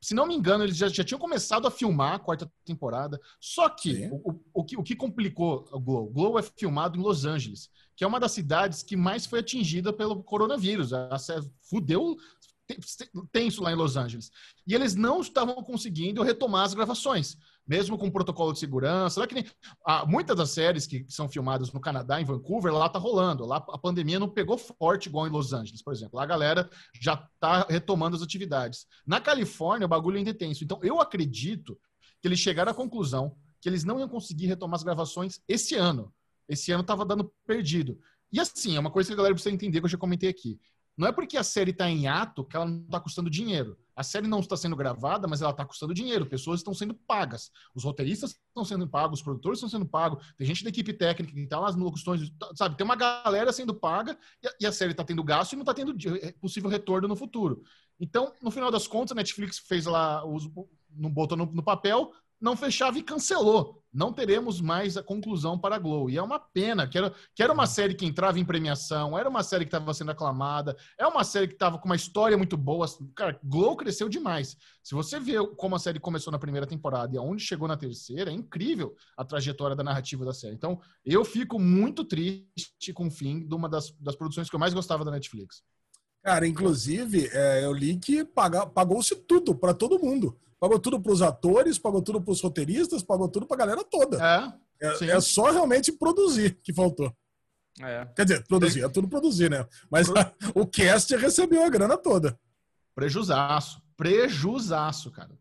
[0.00, 3.20] se não me engano, eles já, já tinham começado a filmar a quarta temporada.
[3.40, 6.06] Só que o, o, que o que complicou o Glow?
[6.06, 9.40] O Glow é filmado em Los Angeles, que é uma das cidades que mais foi
[9.40, 10.92] atingida pelo coronavírus.
[10.92, 11.18] A, a,
[11.62, 12.16] fudeu
[13.30, 14.30] tenso lá em Los Angeles.
[14.66, 19.20] E eles não estavam conseguindo retomar as gravações mesmo com protocolo de segurança.
[19.20, 19.46] Lá que nem,
[19.86, 23.44] ah, muitas das séries que, são filmadas no Canadá, em Vancouver, lá tá rolando.
[23.46, 26.16] Lá a pandemia não pegou forte igual em Los Angeles, por exemplo.
[26.16, 26.68] Lá a galera
[27.00, 28.86] já tá retomando as atividades.
[29.06, 30.64] Na Califórnia, o bagulho ainda é tenso.
[30.64, 31.78] Então, eu acredito
[32.20, 36.12] que eles chegaram à conclusão que eles não iam conseguir retomar as gravações esse ano.
[36.48, 37.98] Esse ano tava dando perdido.
[38.32, 40.58] E assim, é uma coisa que a galera precisa entender que eu já comentei aqui.
[41.02, 43.76] Não é porque a série está em ato que ela não está custando dinheiro.
[43.96, 46.24] A série não está sendo gravada, mas ela está custando dinheiro.
[46.24, 47.50] Pessoas estão sendo pagas.
[47.74, 50.24] Os roteiristas estão sendo pagos, os produtores estão sendo pagos.
[50.38, 52.76] Tem gente da equipe técnica que está lá nas locuções, sabe?
[52.76, 54.16] Tem uma galera sendo paga
[54.60, 55.92] e a, série está tendo gasto e não está tendo
[56.40, 57.64] possível retorno no futuro.
[57.98, 60.46] Então, no final das contas, a Netflix fez lá, os,
[60.88, 63.80] botou no papel, não fechava e cancelou.
[63.92, 66.10] Não teremos mais a conclusão para a Glow.
[66.10, 69.28] E é uma pena, que era, que era uma série que entrava em premiação, era
[69.28, 72.56] uma série que estava sendo aclamada, é uma série que estava com uma história muito
[72.56, 72.86] boa.
[73.14, 74.56] Cara, Glow cresceu demais.
[74.82, 78.30] Se você vê como a série começou na primeira temporada e aonde chegou na terceira,
[78.30, 80.54] é incrível a trajetória da narrativa da série.
[80.54, 84.60] Então, eu fico muito triste com o fim de uma das, das produções que eu
[84.60, 85.62] mais gostava da Netflix.
[86.24, 91.20] Cara, inclusive, é, eu li que pagou-se tudo para todo mundo pagou tudo para os
[91.20, 94.16] atores, pagou tudo para os roteiristas, pagou tudo para a galera toda.
[94.80, 97.12] É, é, é, só realmente produzir que faltou.
[97.80, 98.06] É.
[98.14, 99.66] Quer dizer, produzir, é tudo produzir, né?
[99.90, 102.38] Mas a, o cast recebeu a grana toda.
[102.94, 103.82] Prejusaço.
[103.96, 105.36] Prejusaço, cara.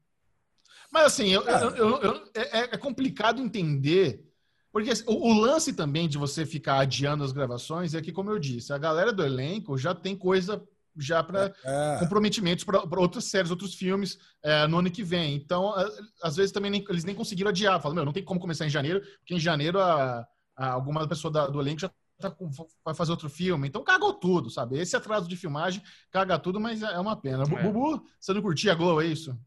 [0.91, 4.27] Mas assim, eu, eu, eu, é, é, complicado entender.
[4.71, 8.31] Porque assim, o, o, lance também de você ficar adiando as gravações é que, como
[8.31, 11.97] eu disse, a galera do elenco já tem coisa já para é.
[11.99, 15.35] comprometimentos para outras séries, outros filmes é, no ano que vem.
[15.35, 15.73] Então,
[16.21, 17.81] às vezes também nem, eles nem conseguiram adiar.
[17.81, 20.25] Falam, meu, não tem como começar em janeiro, porque em janeiro a,
[20.55, 22.49] a alguma pessoa da, do elenco já tá com,
[22.85, 23.67] vai fazer outro filme.
[23.67, 24.77] Então cagou tudo, sabe?
[24.79, 27.43] Esse atraso de filmagem caga tudo, mas é uma pena.
[27.43, 27.63] É.
[27.63, 29.37] Bubu, você não curtia a Glow, é isso?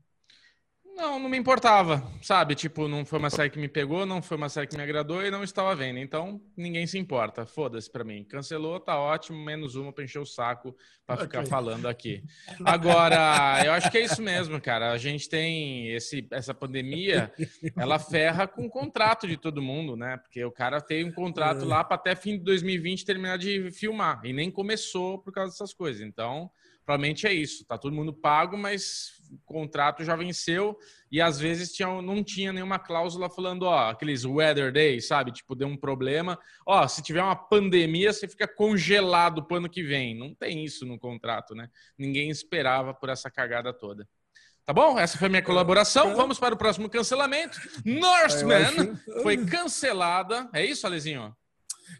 [0.97, 2.55] Não, não me importava, sabe?
[2.55, 5.25] Tipo, não foi uma série que me pegou, não foi uma série que me agradou
[5.25, 5.99] e não estava vendo.
[5.99, 7.45] Então, ninguém se importa.
[7.45, 8.23] Foda-se pra mim.
[8.23, 11.27] Cancelou, tá ótimo, menos uma pra encher o saco pra okay.
[11.27, 12.23] ficar falando aqui.
[12.65, 14.93] Agora, eu acho que é isso mesmo, cara.
[14.93, 17.33] A gente tem esse, essa pandemia,
[17.77, 20.17] ela ferra com o contrato de todo mundo, né?
[20.19, 21.67] Porque o cara tem um contrato é.
[21.67, 24.21] lá para até fim de 2020 terminar de filmar.
[24.25, 26.01] E nem começou por causa dessas coisas.
[26.03, 26.49] Então,
[26.85, 27.65] provavelmente é isso.
[27.67, 30.77] Tá todo mundo pago, mas contrato já venceu
[31.11, 35.33] e às vezes tinha, não tinha nenhuma cláusula falando, ó, aqueles weather days, sabe?
[35.33, 36.39] Tipo, deu um problema.
[36.67, 40.17] Ó, se tiver uma pandemia, você fica congelado pro ano que vem.
[40.17, 41.69] Não tem isso no contrato, né?
[41.99, 44.09] Ninguém esperava por essa cagada toda.
[44.65, 44.99] Tá bom?
[44.99, 46.17] Essa foi a minha colaboração.
[46.17, 47.61] Vamos para o próximo cancelamento.
[47.85, 50.49] Norseman foi cancelada.
[50.55, 51.37] É isso, Alezinho?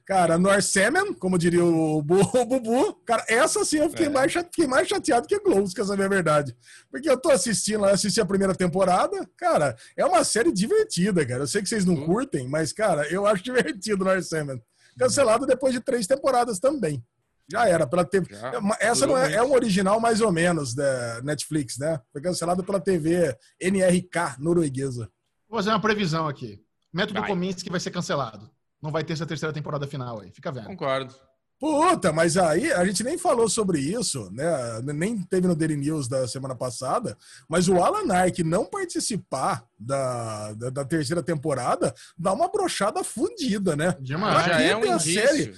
[0.05, 4.11] Cara, Norseman, como diria o, Bubu, cara, essa sim eu fiquei, é.
[4.11, 6.57] mais, fiquei mais chateado que Glow, quer saber a verdade.
[6.91, 11.43] Porque eu tô assistindo, assisti a primeira temporada, cara, é uma série divertida, cara.
[11.43, 12.07] Eu sei que vocês não uhum.
[12.07, 14.61] curtem, mas, cara, eu acho divertido Norseman.
[14.99, 17.03] Cancelado depois de três temporadas também.
[17.51, 18.35] Já era, pela TV.
[18.35, 22.01] Já, Essa não é, é, um original mais ou menos da Netflix, né?
[22.11, 25.11] Foi cancelado pela TV NRK norueguesa.
[25.49, 26.63] Vou fazer uma previsão aqui.
[26.93, 27.21] Método
[27.63, 28.54] que vai ser cancelado
[28.85, 30.31] não vai ter essa terceira temporada final aí.
[30.31, 30.67] Fica vendo.
[30.67, 31.15] Concordo.
[31.59, 34.83] Puta, mas aí a gente nem falou sobre isso, né?
[34.83, 37.17] Nem teve no Daily News da semana passada,
[37.49, 43.75] mas o Alan Ark não participar da, da, da terceira temporada dá uma brochada fudida,
[43.75, 43.97] né?
[43.99, 44.45] Demais.
[44.45, 45.27] Já é um indício.
[45.27, 45.55] Série...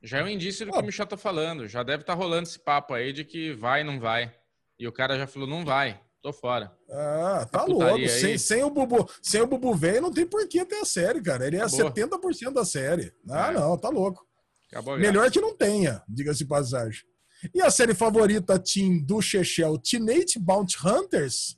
[0.00, 1.66] Já é um indício do que o Michel tá falando.
[1.66, 4.32] Já deve estar tá rolando esse papo aí de que vai, não vai.
[4.78, 6.00] E o cara já falou, não vai.
[6.22, 6.72] Tô fora.
[6.90, 8.08] Ah, tá louco.
[8.08, 11.22] Sem, sem, o Bubu, sem o Bubu velho, não tem por que ter a série,
[11.22, 11.46] cara.
[11.46, 11.92] Ele é Acabou.
[11.92, 13.12] 70% da série.
[13.30, 13.54] Ah, é.
[13.54, 14.26] não, tá louco.
[14.70, 17.02] Acabou Melhor que não tenha, diga-se passagem.
[17.54, 21.56] E a série favorita Team do Chechel, Teenage Bounty Hunters,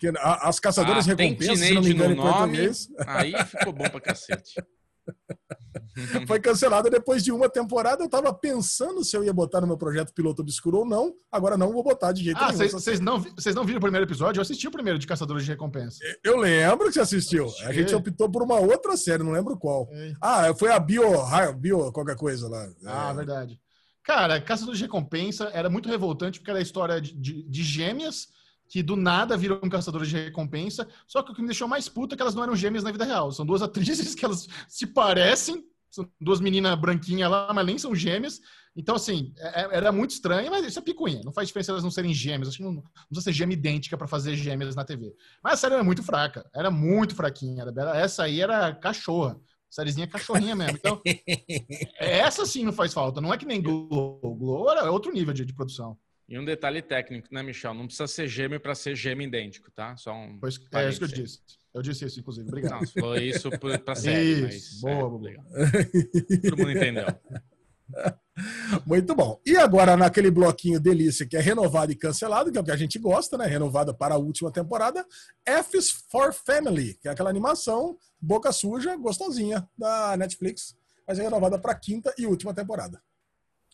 [0.00, 2.58] que a, as caçadoras ah, recompensas, se não me engano, no nome,
[3.06, 4.54] Aí ficou bom pra cacete.
[6.26, 8.02] Foi cancelada depois de uma temporada.
[8.02, 11.14] Eu tava pensando se eu ia botar no meu projeto piloto obscuro ou não.
[11.30, 12.70] Agora não vou botar de jeito ah, nenhum.
[12.70, 14.38] Vocês não, não viram o primeiro episódio?
[14.38, 15.98] Eu assisti o primeiro de Caçadores de Recompensa.
[16.24, 17.46] Eu lembro que você assistiu.
[17.64, 19.88] A gente optou por uma outra série, não lembro qual.
[19.92, 20.12] É.
[20.20, 21.10] Ah, foi a Bio,
[21.58, 22.68] Bio qualquer coisa lá.
[22.84, 23.14] Ah, é.
[23.14, 23.60] verdade.
[24.02, 28.28] Cara, Caçadores de Recompensa era muito revoltante porque era a história de, de, de gêmeas
[28.70, 30.88] que do nada viram caçadores de recompensa.
[31.06, 32.92] Só que o que me deixou mais puta é que elas não eram gêmeas na
[32.92, 33.32] vida real.
[33.32, 37.92] São duas atrizes que elas se parecem, são duas meninas branquinhas lá, mas nem são
[37.96, 38.40] gêmeas.
[38.76, 41.20] Então, assim, é, é, era muito estranho, mas isso é picuinha.
[41.24, 42.48] Não faz diferença elas não serem gêmeas.
[42.48, 45.12] Acho que não, não precisa ser gêmea idêntica para fazer gêmeas na TV.
[45.42, 46.48] Mas a série era muito fraca.
[46.54, 47.64] Era muito fraquinha.
[47.96, 49.36] Essa aí era cachorra.
[49.68, 50.76] Sériezinha cachorrinha mesmo.
[50.76, 51.02] Então,
[51.98, 53.20] essa sim não faz falta.
[53.20, 54.20] Não é que nem Glow.
[54.36, 55.98] Glow era outro nível de, de produção.
[56.30, 57.74] E um detalhe técnico, né, Michel?
[57.74, 59.96] Não precisa ser gêmeo para ser gêmeo idêntico, tá?
[59.96, 60.38] Só um.
[60.38, 61.40] Pois, é isso que eu disse.
[61.74, 62.46] Eu disse isso, inclusive.
[62.46, 62.80] Obrigado.
[62.80, 63.50] Não, falou isso
[63.84, 64.46] para série.
[64.46, 64.80] Isso.
[64.80, 66.40] Mas, boa, é, boa.
[66.48, 67.06] Todo mundo entendeu.
[68.86, 69.40] Muito bom.
[69.44, 72.76] E agora, naquele bloquinho delícia que é renovado e cancelado, que é o que a
[72.76, 73.46] gente gosta, né?
[73.46, 75.04] Renovada para a última temporada,
[75.44, 80.76] F's for Family, que é aquela animação boca suja, gostosinha da Netflix,
[81.08, 83.02] mas é renovada para a quinta e última temporada.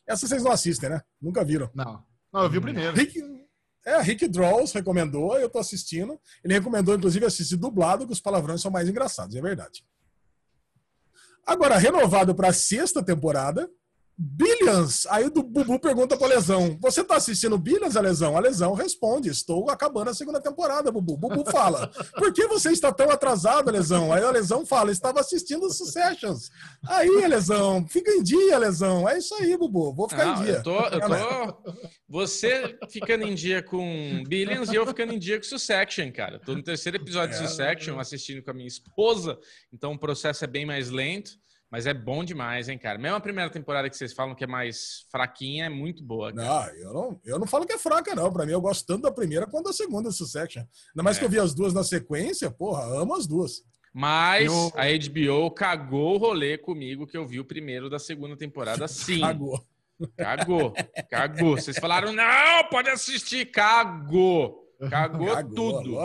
[0.06, 1.02] Essa vocês não assistem, né?
[1.20, 1.70] Nunca viram.
[1.74, 2.02] Não.
[2.36, 2.94] Não, eu vi o primeiro.
[2.94, 3.18] Rick,
[3.86, 6.20] é, Rick Draws recomendou, eu tô assistindo.
[6.44, 9.82] Ele recomendou, inclusive, assistir dublado, que os palavrões são mais engraçados, é verdade.
[11.46, 13.70] Agora, renovado para a sexta temporada,
[14.18, 15.06] Billions.
[15.10, 18.34] Aí o Bubu pergunta pra Lesão: Você tá assistindo Billions, a Lesão?
[18.34, 21.18] A Lesão responde: Estou acabando a segunda temporada, Bubu.
[21.18, 24.10] Bubu fala: Por que você está tão atrasado, Lesão?
[24.14, 26.50] Aí a Lesão fala: Estava assistindo Successions.
[26.88, 29.06] Aí, Lesão, fica em dia, Lesão.
[29.06, 29.92] É isso aí, Bubu.
[29.92, 30.54] Vou ficar Não, em dia.
[30.54, 31.74] Eu tô, eu tô...
[32.08, 36.38] Você ficando em dia com Billions e eu ficando em dia com Succession, cara.
[36.38, 37.46] Tô no terceiro episódio de é.
[37.46, 39.38] Succession assistindo com a minha esposa,
[39.70, 41.32] então o processo é bem mais lento.
[41.70, 42.98] Mas é bom demais, hein, cara?
[42.98, 46.32] Mesmo a primeira temporada que vocês falam que é mais fraquinha, é muito boa.
[46.32, 46.46] Cara.
[46.46, 48.32] Não, eu não, eu não falo que é fraca, não.
[48.32, 50.62] Pra mim, eu gosto tanto da primeira quanto da segunda Succession.
[50.62, 51.20] Ainda mais é.
[51.20, 53.62] que eu vi as duas na sequência, porra, amo as duas.
[53.92, 54.72] Mas eu...
[54.76, 59.20] a HBO cagou o rolê comigo que eu vi o primeiro da segunda temporada, sim.
[59.20, 59.66] Cagou.
[60.16, 60.74] Cagou.
[61.10, 61.56] Cagou.
[61.56, 63.46] Vocês falaram, não, pode assistir.
[63.46, 64.65] Cagou.
[64.90, 65.96] Cagou, cagou tudo.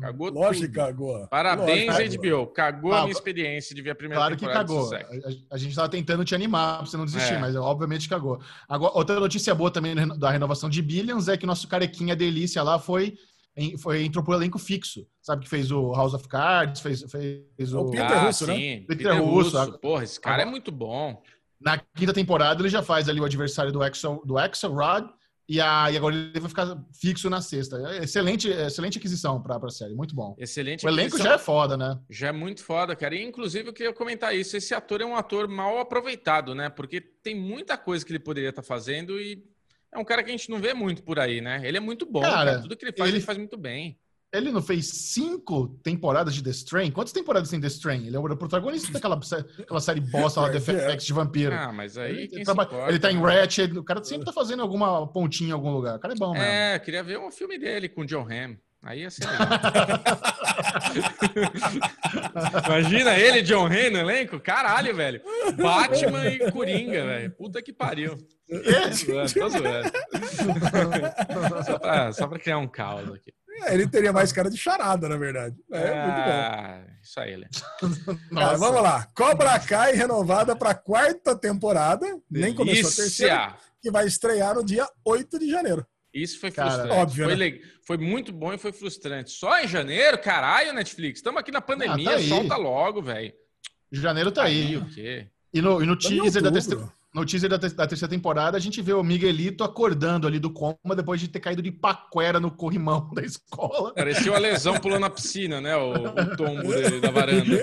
[0.00, 0.68] Cagou Lógico tudo.
[0.68, 1.26] que cagou.
[1.28, 2.46] Parabéns, Lógico, HBO.
[2.48, 4.64] Cagou a minha experiência de ver a primeira claro temporada.
[4.64, 5.40] Claro que cagou.
[5.50, 7.38] A, a, gente estava tentando te animar pra você não desistir, é.
[7.38, 8.40] mas obviamente cagou.
[8.68, 12.78] Agora, outra notícia boa também da renovação de Billions é que nosso carequinha delícia lá
[12.78, 13.16] foi
[13.78, 15.06] foi, entrou pro elenco fixo.
[15.20, 17.80] Sabe que fez o House of Cards, fez, fez o.
[17.80, 18.54] o Peter ah, Russo, né?
[18.54, 19.58] Peter, Peter Russo.
[19.58, 19.78] Russo.
[19.78, 21.20] Porra, esse cara é muito bom.
[21.60, 25.08] Na quinta temporada, ele já faz ali o adversário do Axel, do Axel Rod.
[25.50, 27.76] E, a, e agora ele vai ficar fixo na sexta.
[27.94, 30.36] É excelente, excelente aquisição para a série, muito bom.
[30.38, 30.86] Excelente.
[30.86, 31.98] O elenco já é foda, né?
[32.08, 33.16] Já é muito foda, cara.
[33.16, 34.56] E inclusive eu queria comentar isso.
[34.56, 36.70] Esse ator é um ator mal aproveitado, né?
[36.70, 39.44] Porque tem muita coisa que ele poderia estar tá fazendo e
[39.92, 41.60] é um cara que a gente não vê muito por aí, né?
[41.64, 42.52] Ele é muito bom, cara.
[42.52, 42.62] cara.
[42.62, 43.18] Tudo que ele faz, ele...
[43.18, 43.98] ele faz muito bem.
[44.32, 46.92] Ele não fez cinco temporadas de The Strain?
[46.92, 48.06] Quantas temporadas tem The Strain?
[48.06, 49.18] Ele é o protagonista daquela
[49.58, 51.52] aquela série bosta lá, The FX de vampiro.
[51.52, 52.28] Ah, mas aí.
[52.30, 53.76] Ele, trabalha, ele tá em Ratchet.
[53.76, 55.96] O cara sempre tá fazendo alguma pontinha em algum lugar.
[55.96, 56.46] O cara é bom, mesmo.
[56.46, 58.56] É, queria ver um filme dele com o John Hamm.
[58.82, 59.48] Aí ia ser legal.
[62.66, 64.40] Imagina ele, John Hamm no elenco?
[64.40, 65.20] Caralho, velho.
[65.56, 67.30] Batman e Coringa, velho.
[67.32, 68.16] Puta que pariu.
[68.48, 69.90] Tô zoando, tô zoando.
[71.64, 73.32] só, pra, só pra criar um caos aqui.
[73.62, 75.56] É, ele teria mais cara de charada, na verdade.
[75.72, 76.30] É, ah, muito bom.
[76.30, 77.46] Ah, isso aí, ele.
[78.34, 79.06] Cara, vamos lá.
[79.14, 82.06] Cobra Kai renovada para quarta temporada.
[82.06, 82.22] Delícia.
[82.30, 83.56] Nem começou a terceira.
[83.82, 85.86] Que vai estrear no dia 8 de janeiro.
[86.12, 86.88] Isso foi frustrante.
[86.88, 87.58] Cara, óbvio, foi, né?
[87.86, 89.30] foi, muito bom e foi frustrante.
[89.30, 91.20] Só em janeiro, caralho, Netflix.
[91.20, 93.32] Estamos aqui na pandemia, ah, tá solta logo, velho.
[93.92, 94.66] Janeiro tá aí.
[94.66, 94.76] aí.
[94.76, 95.28] O quê?
[95.52, 96.80] E no, e no teaser da terceira
[97.12, 100.94] no teaser da, da, terceira temporada, a gente vê o Miguelito acordando ali do coma
[100.94, 103.92] depois de ter caído de paquera no corrimão da escola.
[103.94, 105.76] Parecia a lesão pulando na piscina, né?
[105.76, 107.56] O, o tombo dele, da varanda.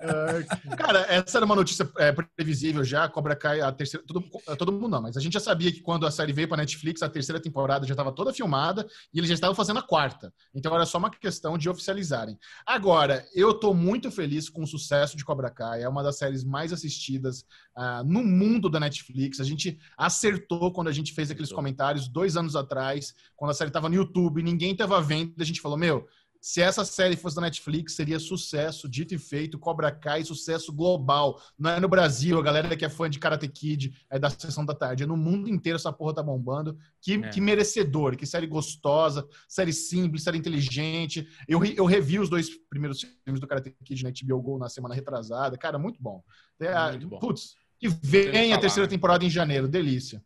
[0.00, 3.06] É, cara, essa era uma notícia é, previsível já.
[3.08, 4.04] Cobra Kai, a terceira.
[4.06, 4.24] Todo,
[4.56, 7.02] todo mundo não, mas a gente já sabia que quando a série veio para Netflix,
[7.02, 10.32] a terceira temporada já estava toda filmada e eles já estavam fazendo a quarta.
[10.54, 12.38] Então era só uma questão de oficializarem.
[12.66, 15.82] Agora, eu tô muito feliz com o sucesso de Cobra Kai.
[15.82, 17.44] É uma das séries mais assistidas
[17.78, 19.40] uh, no mundo da Netflix.
[19.40, 23.70] A gente acertou quando a gente fez aqueles comentários dois anos atrás, quando a série
[23.70, 25.34] estava no YouTube, ninguém estava vendo.
[25.38, 26.06] A gente falou: Meu,
[26.40, 31.40] se essa série fosse da Netflix, seria sucesso, dito e feito, Cobra Kai, sucesso global.
[31.58, 34.64] Não é no Brasil, a galera que é fã de Karate Kid é da sessão
[34.64, 35.02] da tarde.
[35.02, 36.78] É no mundo inteiro essa porra tá bombando.
[37.00, 37.28] Que, é.
[37.28, 41.26] que merecedor, que série gostosa, série simples, série inteligente.
[41.48, 44.94] Eu, eu revi os dois primeiros filmes do Karate Kid na HBO Go na semana
[44.94, 45.58] retrasada.
[45.58, 46.22] Cara, muito bom.
[46.60, 47.18] É, muito bom.
[47.18, 49.68] Putz, que vem a terceira temporada em janeiro.
[49.68, 50.22] Delícia.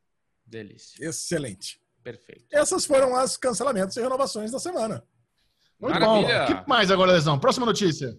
[0.46, 1.04] Delícia.
[1.06, 1.80] Excelente.
[2.02, 2.44] Perfeito.
[2.50, 5.04] Essas foram as cancelamentos e renovações da semana.
[5.78, 6.46] Muito Maravilha.
[6.46, 6.52] bom.
[6.52, 7.38] O que mais agora, Lesão?
[7.38, 8.16] Próxima notícia.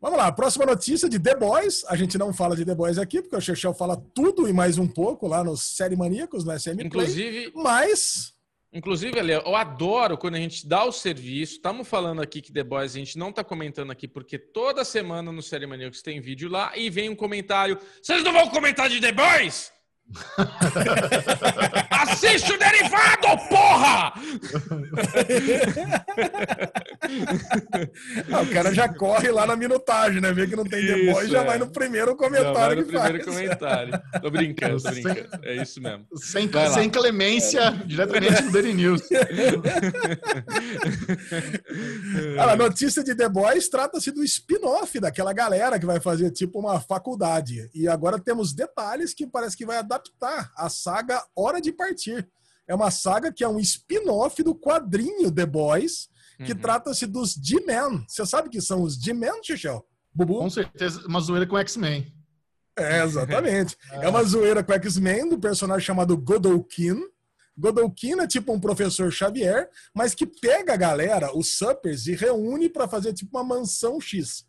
[0.00, 1.84] Vamos lá, próxima notícia de The Boys.
[1.86, 4.76] A gente não fala de The Boys aqui, porque o Chechel fala tudo e mais
[4.76, 7.64] um pouco lá nos Série Maníacos, no SM Inclusive, Play.
[7.64, 8.34] Mas
[8.72, 11.54] Inclusive, Ale, eu adoro quando a gente dá o serviço.
[11.54, 15.32] Estamos falando aqui que The Boys a gente não está comentando aqui, porque toda semana
[15.32, 17.78] no Série Maníacos tem vídeo lá e vem um comentário.
[18.02, 19.72] Vocês não vão comentar de The Boys?
[21.90, 24.12] Assiste o derivado, porra!
[28.32, 30.32] ah, o cara já corre lá na minutagem, né?
[30.32, 31.44] Vê que não tem The Boys, já é.
[31.44, 32.82] vai no primeiro comentário.
[32.82, 33.24] no primeiro faz.
[33.24, 34.00] comentário.
[34.22, 35.28] Tô brincando, tô brincando.
[35.42, 36.06] É isso mesmo.
[36.16, 37.72] Sem, sem clemência, é.
[37.84, 39.02] diretamente do Daily News.
[42.38, 46.80] a notícia de The Boys trata-se do spin-off daquela galera que vai fazer tipo uma
[46.80, 47.68] faculdade.
[47.74, 52.28] E agora temos detalhes que parece que vai adaptar adaptar a saga Hora de Partir.
[52.68, 56.08] É uma saga que é um spin-off do quadrinho The Boys,
[56.44, 56.58] que uhum.
[56.58, 58.04] trata-se dos G-Men.
[58.06, 59.86] Você sabe que são os G-Men, Xixel?
[60.14, 60.38] Bubu?
[60.38, 62.12] Com certeza, uma zoeira com X-Men.
[62.76, 63.76] É, exatamente.
[63.90, 67.00] é uma zoeira com X-Men, do personagem chamado Godolkin.
[67.56, 72.68] Godolkin é tipo um professor Xavier, mas que pega a galera, os Suppers, e reúne
[72.68, 74.45] para fazer tipo uma mansão X.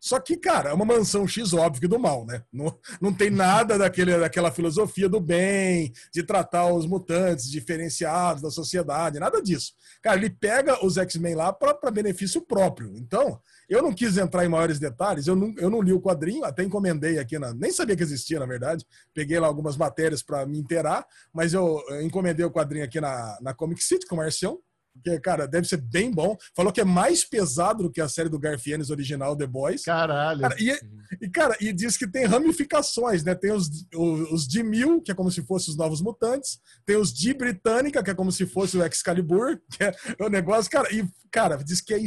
[0.00, 2.42] Só que, cara, é uma mansão X óbvio do mal, né?
[2.52, 8.50] Não, não tem nada daquele, daquela filosofia do bem, de tratar os mutantes diferenciados da
[8.50, 9.72] sociedade, nada disso.
[10.02, 12.96] Cara, ele pega os X-Men lá para benefício próprio.
[12.96, 16.44] Então, eu não quis entrar em maiores detalhes, eu não, eu não li o quadrinho,
[16.44, 18.86] até encomendei aqui, na, nem sabia que existia, na verdade.
[19.12, 23.52] Peguei lá algumas matérias para me inteirar, mas eu encomendei o quadrinho aqui na, na
[23.52, 24.58] Comic City com o Marcião
[24.92, 26.36] porque, cara, deve ser bem bom.
[26.54, 29.84] Falou que é mais pesado do que a série do Garfienes original, The Boys.
[29.84, 30.40] Caralho.
[30.40, 30.78] Cara, e,
[31.20, 33.34] E, cara, e diz que tem ramificações, né?
[33.34, 36.60] Tem os, os, os de Mil, que é como se fossem os Novos Mutantes.
[36.84, 40.70] Tem os de Britânica, que é como se fosse o Excalibur, que é o negócio,
[40.70, 40.92] cara.
[40.94, 41.98] E, cara, diz que é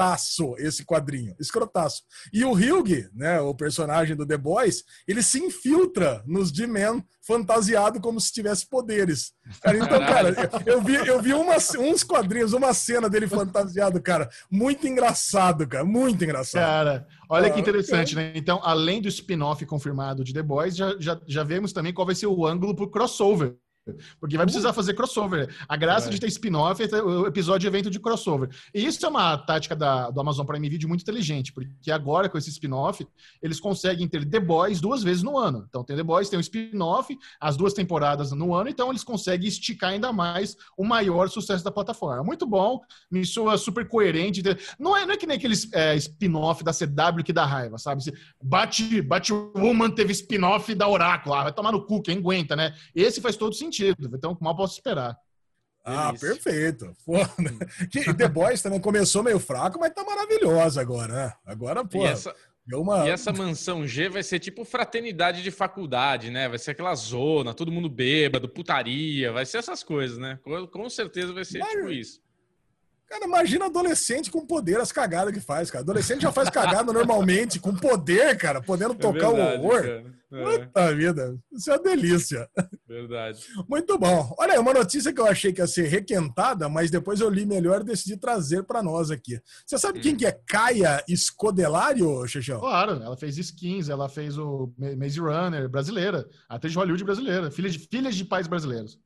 [0.00, 1.34] escrotaço esse quadrinho.
[1.38, 2.02] Escrotaço.
[2.32, 3.40] E o Hugh, né?
[3.40, 9.32] O personagem do The Boys, ele se infiltra nos D-Men fantasiado como se tivesse poderes.
[9.62, 10.34] Cara, então, cara,
[10.66, 14.28] eu vi, eu vi umas, uns quadrinhos, uma cena dele fantasiado, cara.
[14.50, 15.84] Muito engraçado, cara.
[15.84, 16.62] Muito engraçado.
[16.62, 18.32] Cara, olha que ah, interessante, né?
[18.34, 22.14] Então, além do spin-off confirmado de The Boys, já, já, já vemos também qual vai
[22.14, 23.54] ser o ângulo pro crossover.
[24.20, 25.54] Porque vai precisar fazer crossover.
[25.68, 26.10] A graça é.
[26.10, 28.50] de ter spin-off é o episódio de evento de crossover.
[28.74, 32.36] E isso é uma tática da, do Amazon Prime Video muito inteligente, porque agora com
[32.36, 33.06] esse spin-off,
[33.42, 35.64] eles conseguem ter The Boys duas vezes no ano.
[35.68, 39.48] Então tem The Boys, tem o spin-off, as duas temporadas no ano, então eles conseguem
[39.48, 42.22] esticar ainda mais o maior sucesso da plataforma.
[42.22, 44.42] Muito bom, me soa super coerente.
[44.78, 48.02] Não é, não é que nem aqueles é, spin-off da CW que dá raiva, sabe?
[48.42, 52.74] Bate, Batwoman teve spin-off da Oráculo, ah, vai tomar no cu, quem aguenta, né?
[52.94, 54.10] Esse faz todo sentido sentido.
[54.14, 55.16] Então, mal posso esperar.
[55.84, 56.28] Ah, Delícia.
[56.28, 56.92] perfeito.
[57.04, 57.14] Pô,
[57.90, 61.32] que The Boys também começou meio fraco, mas tá maravilhosa agora, né?
[61.44, 62.04] Agora, pô.
[62.04, 62.34] E essa,
[62.74, 63.06] uma...
[63.06, 66.48] e essa mansão G vai ser tipo fraternidade de faculdade, né?
[66.48, 70.38] Vai ser aquela zona, todo mundo bêbado, putaria, vai ser essas coisas, né?
[70.42, 71.70] Com, com certeza vai ser mas...
[71.70, 72.20] tipo isso.
[73.10, 75.82] Cara, imagina adolescente com poder, as cagadas que faz, cara.
[75.82, 79.84] Adolescente já faz cagada normalmente, com poder, cara, podendo é tocar verdade, o horror.
[79.84, 80.04] É.
[80.30, 82.48] Puta vida, isso é uma delícia.
[82.86, 83.44] Verdade.
[83.68, 84.32] Muito bom.
[84.38, 87.44] Olha aí, uma notícia que eu achei que ia ser requentada, mas depois eu li
[87.44, 89.40] melhor e decidi trazer para nós aqui.
[89.66, 90.02] Você sabe hum.
[90.02, 92.60] quem que é Caia Escodelário, Xexão?
[92.60, 97.68] Claro, ela fez skins, ela fez o Maze Runner brasileira, atriz de Hollywood brasileira, filha
[97.68, 99.00] de, filhas de pais brasileiros.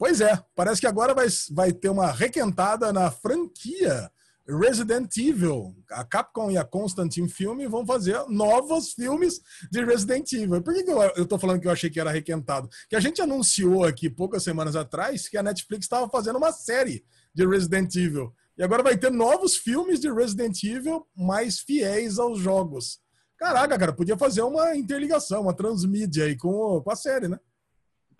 [0.00, 4.10] Pois é, parece que agora vai, vai ter uma requentada na franquia
[4.48, 5.76] Resident Evil.
[5.90, 10.62] A Capcom e a Constantine Film vão fazer novos filmes de Resident Evil.
[10.62, 12.66] Por que, que eu, eu tô falando que eu achei que era requentado?
[12.88, 17.04] Que a gente anunciou aqui poucas semanas atrás que a Netflix estava fazendo uma série
[17.34, 18.32] de Resident Evil.
[18.56, 23.00] E agora vai ter novos filmes de Resident Evil mais fiéis aos jogos.
[23.36, 27.38] Caraca, cara, podia fazer uma interligação, uma transmídia aí com, com a série, né?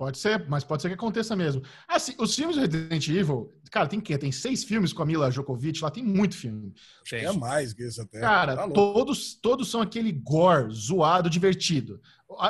[0.01, 1.63] Pode ser, mas pode ser que aconteça mesmo.
[1.87, 5.31] Assim, os filmes do Resident Evil, cara, tem que Tem seis filmes com a Mila
[5.31, 6.73] Djokovic, lá tem muito filme.
[7.07, 7.27] Tem.
[7.27, 8.19] É mais que isso até.
[8.19, 12.01] Cara, tá todos, todos são aquele gore, zoado, divertido.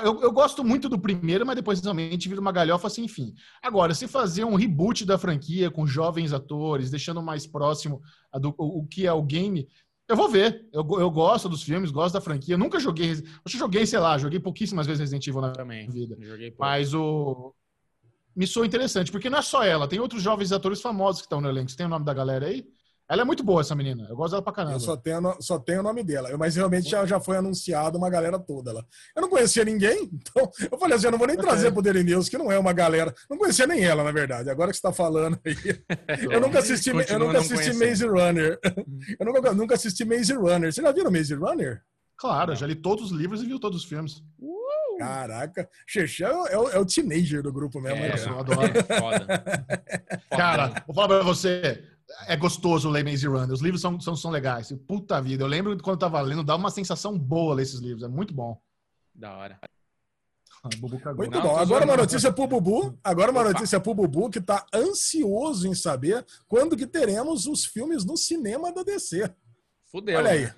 [0.05, 3.35] Eu, eu, gosto muito do primeiro, mas depois realmente vira uma galhofa sem fim.
[3.61, 8.01] Agora, se fazer um reboot da franquia com jovens atores, deixando mais próximo
[8.35, 9.67] do, o, o que é o game,
[10.11, 10.69] eu vou ver.
[10.73, 12.59] Eu, eu gosto dos filmes, gosto da franquia.
[12.59, 13.13] nunca joguei.
[13.13, 15.89] Eu joguei, sei lá, joguei pouquíssimas vezes Resident Evil na Também.
[15.89, 16.17] vida.
[16.59, 17.55] Mas o.
[18.35, 21.41] Me soa interessante, porque não é só ela, tem outros jovens atores famosos que estão
[21.41, 21.71] no elenco.
[21.71, 22.65] Você tem o nome da galera aí?
[23.11, 24.07] Ela é muito boa, essa menina.
[24.09, 24.77] Eu gosto dela pra caramba.
[24.77, 26.31] Eu só tenho, só tenho o nome dela.
[26.39, 28.85] Mas realmente já, já foi anunciado uma galera toda lá.
[29.17, 32.05] Eu não conhecia ninguém, então eu falei assim: eu não vou nem trazer pro Daily
[32.05, 33.13] News, que não é uma galera.
[33.29, 34.49] Não conhecia nem ela, na verdade.
[34.49, 35.57] Agora que você tá falando aí.
[36.31, 38.61] eu nunca assisti, eu nunca assisti Maze Runner.
[39.19, 40.73] eu nunca, nunca assisti Maze Runner.
[40.73, 41.83] Você já viu Maze Runner?
[42.17, 44.23] Claro, já li todos os livros e vi todos os filmes.
[44.39, 44.99] Uh!
[45.01, 48.05] Caraca, Xexão é, o, é o teenager do grupo mesmo.
[48.05, 48.25] É, né?
[48.25, 48.61] eu adoro.
[48.99, 49.43] Foda.
[50.29, 51.83] Cara, vou falar pra você
[52.27, 53.53] é gostoso ler Maze Runner.
[53.53, 54.73] Os livros são, são, são legais.
[54.87, 55.45] Puta vida.
[55.45, 58.03] Eu lembro quando eu tava lendo, dá uma sensação boa ler esses livros.
[58.03, 58.61] É muito bom.
[59.15, 59.61] Da hora.
[61.17, 61.57] Muito Não, bom.
[61.57, 62.99] Agora uma notícia pro Bubu.
[63.03, 68.05] Agora uma notícia pro Bubu que tá ansioso em saber quando que teremos os filmes
[68.05, 69.33] no cinema da DC.
[69.91, 70.19] Fudeu.
[70.19, 70.45] Olha aí.
[70.45, 70.55] Né?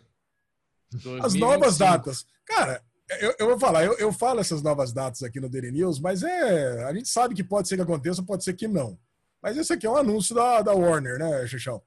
[1.23, 2.27] As novas datas.
[2.45, 2.83] Cara,
[3.21, 6.25] eu, eu, vou falar, eu, eu falo essas novas datas aqui no Daily News, mas
[6.25, 6.85] é.
[6.85, 8.99] A gente sabe que pode ser que aconteça, pode ser que não.
[9.43, 11.82] Mas esse aqui é um anúncio da, da Warner, né, Xuxão?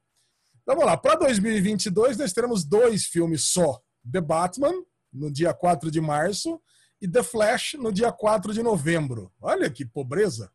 [0.62, 0.98] Então vamos lá.
[0.98, 3.80] Para 2022, nós teremos dois filmes só:
[4.12, 4.74] The Batman,
[5.14, 6.60] no dia 4 de março,
[7.02, 9.32] e The Flash, no dia 4 de novembro.
[9.40, 10.52] Olha que pobreza.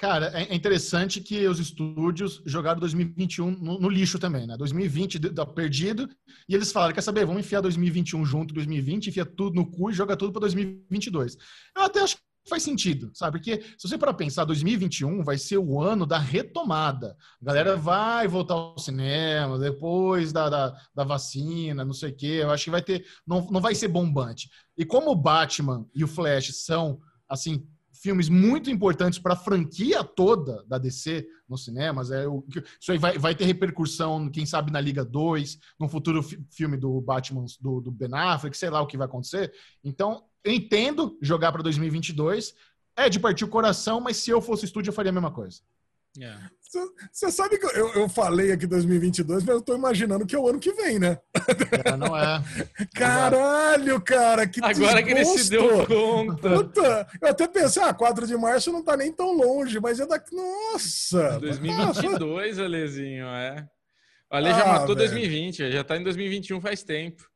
[0.00, 4.56] Cara, é interessante que os estúdios jogaram 2021 no, no lixo também, né?
[4.56, 6.08] 2020 tá perdido,
[6.48, 9.92] e eles falaram: quer saber, vamos enfiar 2021 junto, 2020, enfia tudo no cu e
[9.92, 11.36] joga tudo para 2022.
[11.76, 12.16] Eu até acho
[12.48, 13.38] faz sentido, sabe?
[13.38, 17.16] Porque se você para pensar, 2021 vai ser o ano da retomada.
[17.40, 22.38] A galera vai voltar ao cinema depois da, da, da vacina, não sei o quê.
[22.42, 23.04] Eu acho que vai ter.
[23.26, 24.50] Não, não vai ser bombante.
[24.76, 27.66] E como o Batman e o Flash são, assim,
[28.00, 32.10] filmes muito importantes para a franquia toda da DC nos cinemas.
[32.10, 32.44] É, o,
[32.80, 37.00] isso aí vai, vai ter repercussão, quem sabe, na Liga 2, no futuro filme do
[37.00, 39.52] Batman do, do Ben Affleck, sei lá o que vai acontecer.
[39.84, 42.54] Então, entendo jogar para 2022.
[42.96, 45.60] É de partir o coração, mas se eu fosse estúdio, eu faria a mesma coisa.
[46.16, 46.50] Yeah.
[47.12, 50.48] Você sabe que eu, eu falei aqui 2022, mas eu tô imaginando que é o
[50.48, 51.18] ano que vem, né?
[51.84, 52.42] É, não é.
[52.94, 56.54] Caralho, cara, que Agora que ele se deu conta.
[56.54, 60.06] Puta, eu até pensei, ah, 4 de março não tá nem tão longe, mas é
[60.06, 60.34] daqui.
[60.34, 61.40] Nossa!
[61.40, 63.66] 2022, Alezinho, é.
[64.30, 65.10] O Ale já ah, matou velho.
[65.10, 67.28] 2020, já tá em 2021 faz tempo.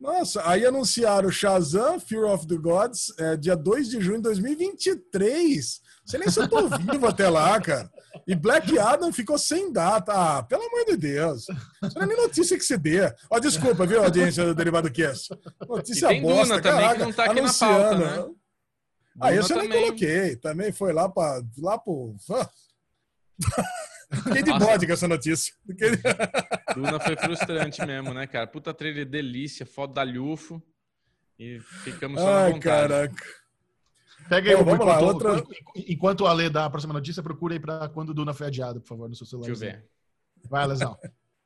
[0.00, 5.80] Nossa, aí anunciaram Shazam, Fear of the Gods, é, dia 2 de junho de 2023.
[6.04, 7.88] Você nem se eu tô vivo até lá, cara.
[8.26, 10.12] E Black Adam ficou sem data.
[10.12, 11.42] Ah, pelo amor de Deus.
[11.42, 13.00] Isso não é nem notícia que se dê.
[13.30, 15.34] Ó, desculpa, viu, audiência do Derivado Cast.
[15.68, 18.00] Notícia e tem bosta, Duna caraca, também, que não tá aqui anunciando.
[18.00, 18.34] na pauta, né?
[19.20, 20.36] Ah, esse eu nem coloquei.
[20.36, 22.14] Também foi lá, pra, lá pro...
[24.24, 25.54] Fiquei de bode com essa notícia.
[26.74, 28.46] Duna foi frustrante mesmo, né, cara?
[28.46, 30.60] Puta trailer delícia, foto da Lufo.
[31.38, 33.14] E ficamos só Ai, caraca.
[34.30, 35.44] Pega aí, Bom, vamos enquanto, lá, outra...
[35.74, 38.80] enquanto o Ale dá a próxima notícia, procura aí para quando o Duna foi adiado,
[38.80, 39.48] por favor, no seu celular.
[39.48, 39.84] Deixa eu ver.
[40.48, 40.96] Vai, Lesão.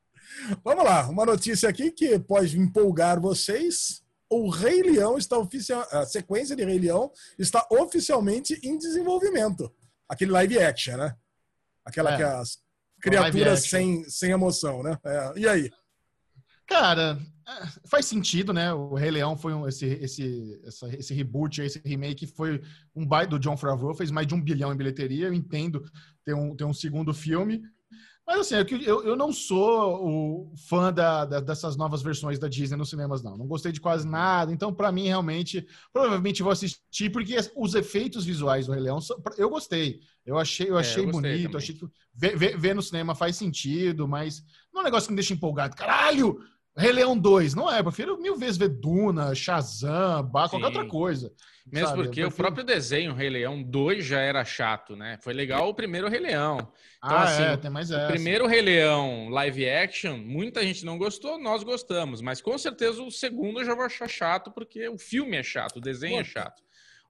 [0.62, 4.04] vamos lá, uma notícia aqui que pode empolgar vocês.
[4.28, 9.72] O Rei Leão está oficial, a sequência de Rei Leão está oficialmente em desenvolvimento.
[10.06, 11.16] Aquele live action, né?
[11.86, 12.16] Aquela é.
[12.18, 12.58] que as
[13.00, 14.98] criaturas sem, sem emoção, né?
[15.04, 15.32] É.
[15.36, 15.70] E aí?
[16.66, 18.72] Cara, é, faz sentido, né?
[18.72, 22.60] O Rei Leão foi um, esse, esse, essa, esse reboot, esse remake foi
[22.94, 25.26] um baita do John Favreau, fez mais de um bilhão em bilheteria.
[25.26, 25.84] Eu entendo
[26.24, 27.62] ter um, ter um segundo filme.
[28.26, 32.48] Mas assim, é eu, eu não sou o fã da, da, dessas novas versões da
[32.48, 33.36] Disney nos cinemas, não.
[33.36, 34.50] Não gostei de quase nada.
[34.50, 38.98] Então, para mim, realmente, provavelmente vou assistir, porque os efeitos visuais do Rei Leão,
[39.36, 40.00] eu gostei.
[40.24, 43.36] Eu achei, eu achei é, eu bonito, achei que ver, ver, ver, no cinema faz
[43.36, 44.42] sentido, mas
[44.72, 45.76] não é um negócio que me deixa empolgado.
[45.76, 46.38] Caralho!
[46.76, 50.86] Rei Leão 2, não é, eu prefiro mil vezes ver Duna, Shazam, Bá, qualquer outra
[50.86, 51.32] coisa.
[51.66, 52.02] Mesmo sabe?
[52.02, 52.28] porque prefiro...
[52.28, 55.16] o próprio desenho Rei Leão 2 já era chato, né?
[55.22, 56.56] Foi legal o primeiro Rei Leão.
[56.98, 58.04] Então, ah, assim, é, tem mais essa.
[58.04, 63.02] O primeiro Rei Leão live action, muita gente não gostou, nós gostamos, mas com certeza
[63.02, 66.20] o segundo eu já vou achar chato, porque o filme é chato, o desenho Pô,
[66.20, 66.63] é chato.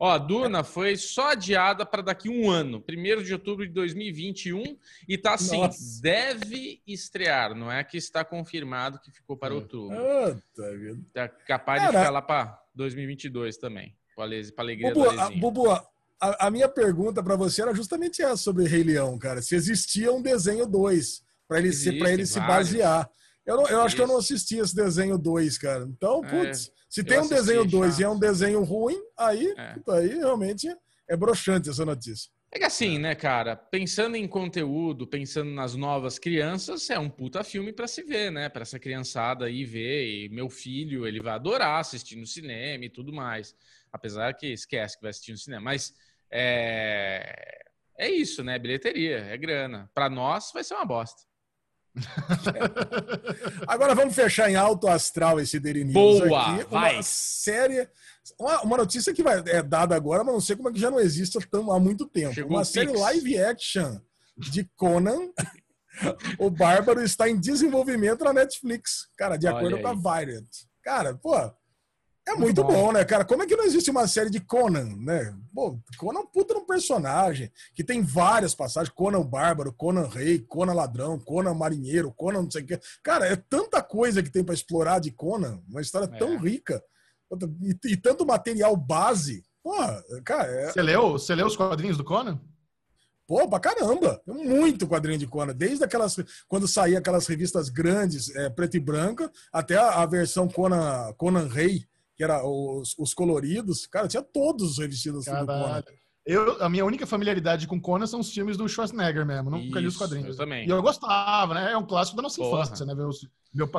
[0.05, 4.77] Ó, a Duna foi só adiada para daqui um ano, 1 de outubro de 2021,
[5.09, 6.03] e tá assim, Nossa.
[6.03, 9.57] deve estrear, não é que está confirmado que ficou para é.
[9.57, 9.97] outubro.
[9.97, 14.25] Puta Tá capaz Cara, de ficar lá para 2022 também, para
[14.59, 15.89] alegria Bubu, a, Bubu, a,
[16.21, 19.41] a, minha pergunta para você era justamente essa sobre Rei Leão, cara.
[19.41, 23.09] Se existia um desenho 2 para ele, Existe, ele se basear.
[23.47, 25.85] Eu, não, eu acho que eu não assisti esse desenho 2, cara.
[25.85, 29.55] Então, é, putz, é, se tem um desenho 2 e é um desenho ruim, aí,
[29.57, 29.77] é.
[29.91, 30.69] aí realmente
[31.09, 32.31] é broxante essa notícia.
[32.55, 37.43] É que assim, né, cara, pensando em conteúdo, pensando nas novas crianças, é um puta
[37.43, 38.49] filme para se ver, né?
[38.49, 40.07] Para essa criançada aí ver.
[40.07, 43.57] E meu filho, ele vai adorar assistir no cinema e tudo mais.
[43.93, 45.65] Apesar que esquece que vai assistir no cinema.
[45.65, 45.93] Mas
[46.31, 47.65] é,
[47.99, 48.57] é isso, né?
[48.57, 49.91] Bilheteria, é grana.
[49.93, 51.23] Para nós vai ser uma bosta.
[53.69, 56.65] Agora vamos fechar em alto astral esse Daily News Boa, aqui.
[56.71, 56.95] Vai.
[56.95, 57.89] Uma série,
[58.39, 60.99] uma, notícia que vai, é dada agora, mas não sei como é que já não
[61.01, 62.35] existe tão, há muito tempo.
[62.35, 63.99] Chegou uma série live action
[64.37, 65.31] de Conan.
[66.39, 70.49] o Bárbaro está em desenvolvimento na Netflix, cara, de acordo com a Variant.
[70.83, 71.35] Cara, pô,
[72.27, 72.73] é muito, bom.
[72.73, 72.93] bom.
[72.93, 73.25] né, cara?
[73.25, 75.37] Como é que não existe uma série de Conan, né?
[75.55, 80.39] Pô, Conan é um puta um personagem que tem várias passagens: Conan Bárbaro, Conan Rei,
[80.39, 82.81] Conan Ladrão, Conan Marinheiro, Conan não sei o quê.
[83.03, 86.19] Cara, é tanta coisa que tem para explorar de Conan, uma história é.
[86.19, 86.83] tão rica
[87.63, 89.45] e, e, tanto material base.
[89.63, 90.49] Porra, cara.
[90.49, 90.73] É...
[90.73, 92.41] Você leu, você leu os quadrinhos do Conan?
[93.27, 94.21] Pô, pra caramba!
[94.27, 95.55] Muito quadrinho de Conan.
[95.55, 96.17] Desde aquelas.
[96.49, 101.49] Quando saía aquelas revistas grandes, é, preto e branca, até a, a versão Conan, Conan
[101.49, 101.87] Rei
[102.17, 103.87] que era os, os coloridos.
[103.87, 105.83] Cara, tinha todos os revestidos assim do Conan.
[106.27, 109.51] Eu, a minha única familiaridade com Conan são os filmes do Schwarzenegger mesmo.
[109.51, 110.29] Nunca Isso, li os quadrinhos.
[110.31, 110.67] Eu também.
[110.67, 111.73] E eu gostava, né?
[111.73, 112.63] É um clássico da nossa Porra.
[112.63, 112.95] infância, né?
[112.95, 113.11] Meu,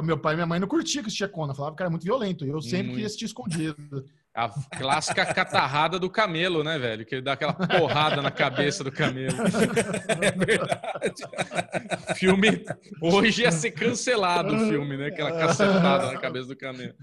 [0.04, 1.56] meu pai e minha mãe não curtiam que assistia Conan.
[1.56, 2.46] Falava que era muito violento.
[2.46, 2.92] E eu sempre muito.
[2.92, 4.06] queria assistir escondido.
[4.36, 7.06] A clássica catarrada do camelo, né, velho?
[7.06, 9.36] Que ele dá aquela porrada na cabeça do camelo.
[10.22, 12.16] É verdade.
[12.16, 12.66] filme.
[13.02, 15.08] Hoje ia ser cancelado o filme, né?
[15.08, 16.94] Aquela cacetada na cabeça do camelo.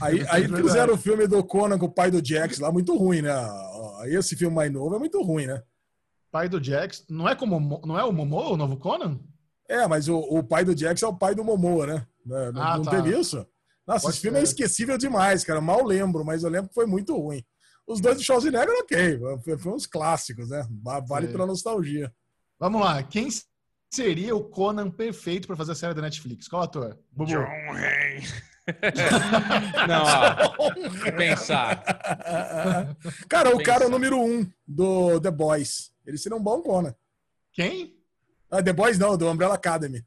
[0.00, 2.96] Aí, aí é fizeram o filme do Conan com o pai do Jax lá, muito
[2.96, 3.32] ruim, né?
[4.06, 5.62] Esse filme mais novo é muito ruim, né?
[6.32, 7.04] Pai do Jax.
[7.08, 9.20] Não é, como, não é o Momoa, o novo Conan?
[9.68, 12.06] É, mas o, o pai do Jax é o pai do Momoa, né?
[12.24, 12.90] Não, ah, não tá.
[12.90, 13.46] teve isso?
[13.86, 15.60] Nossa, Pode esse filme é esquecível demais, cara.
[15.60, 17.44] Mal lembro, mas eu lembro que foi muito ruim.
[17.86, 19.20] Os dois do Schwarzenegger, ok.
[19.58, 20.66] Foi uns clássicos, né?
[21.06, 21.32] Vale é.
[21.32, 22.12] pela nostalgia.
[22.58, 23.02] Vamos lá.
[23.02, 23.28] Quem
[23.92, 26.46] seria o Conan perfeito para fazer a série da Netflix?
[26.46, 26.98] Qual ator?
[27.10, 27.30] Bubu.
[27.30, 28.22] John Hay.
[29.88, 31.82] Não, ó, pensar.
[33.28, 35.92] Cara, o cara é o número um do The Boys.
[36.06, 36.94] Ele seria um bom Conan.
[37.52, 37.96] Quem?
[38.48, 40.04] Ah, The Boys não, do Umbrella Academy.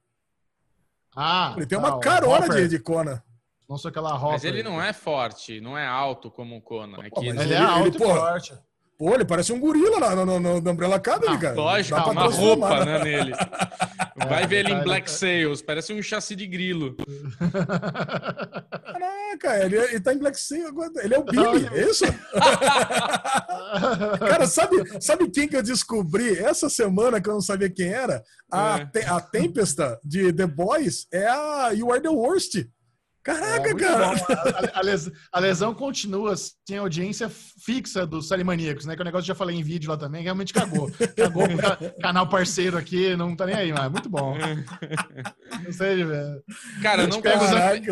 [1.15, 3.21] Ah, Ele tem tá, uma o carona de, de Conan.
[3.67, 4.29] Não sou aquela Hopper.
[4.31, 6.97] Mas ele não é forte, não é alto como o Conan.
[7.03, 8.53] É Pô, Ele, Ele- é alto ele, e pô, forte.
[8.97, 11.55] Pô, ele parece um gorila lá no, no, no, no Umbrella Academy, Ah, cara.
[11.55, 12.99] Lógico, pra uma roupa né?
[12.99, 13.33] né, nele.
[14.29, 15.17] Vai ver ele em Black tá.
[15.17, 16.95] Sails, parece um chassi de grilo.
[18.93, 20.89] Caraca, ele, ele tá em Black Sea agora.
[21.03, 22.05] Ele é o Billy, é isso?
[24.19, 28.23] Cara, sabe, sabe quem que eu descobri essa semana que eu não sabia quem era?
[28.51, 28.85] A, É.
[28.85, 32.55] Te- a Tempesta de The Boys é a You Are the Worst.
[33.25, 34.05] Caraca, É, cara.
[34.07, 34.13] bom.
[34.75, 38.95] A, a les- a lesão continua sem audiência fixa dos Salimaníacos, né?
[38.95, 40.91] Que é um negócio que já falei em vídeo lá também, realmente cagou.
[41.17, 44.35] Cagou ca- canal parceiro aqui, não tá nem aí, mas muito bom.
[45.63, 46.43] Não sei, velho.
[46.83, 47.91] Cara, eu não, consigo,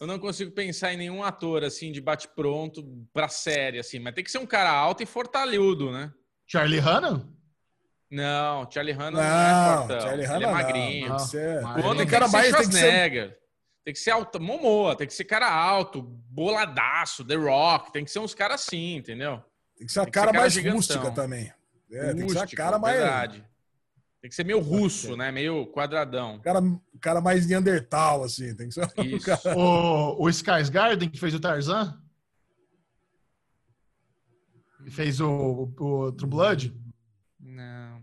[0.00, 4.22] eu não consigo pensar em nenhum ator assim de bate-pronto pra série, assim, mas tem
[4.22, 6.12] que ser um cara alto e fortalhudo, né?
[6.46, 7.26] Charlie Hanna?
[8.10, 10.00] Não, Charlie Hanna não, é Não, fortão.
[10.02, 10.52] Charlie ele Hanna é não.
[10.52, 11.18] magrinho.
[11.20, 13.36] Ser, Mas- O Conan Tem tem, cara mais- tem que ser-.
[13.84, 18.10] Tem que ser alto, Momoa, tem que ser cara alto, boladaço, The Rock, tem que
[18.10, 19.42] ser uns caras assim, entendeu?
[19.76, 20.76] tem que ser a ser cara cara mais gigantão.
[20.78, 21.52] rústica também.
[21.90, 22.96] É, tem que ser a cara mais.
[22.96, 23.44] verdade.
[24.22, 25.30] Tem que ser meio russo, né?
[25.30, 26.40] Meio quadradão.
[26.40, 26.60] Cara,
[26.98, 28.56] cara mais Neandertal, assim.
[28.56, 29.58] Tem que ser um cara.
[29.58, 32.00] O, o Skarsgård, que fez o Tarzan?
[34.82, 35.28] Que Fez o,
[35.78, 36.74] o, o True Blood?
[37.38, 38.02] Não.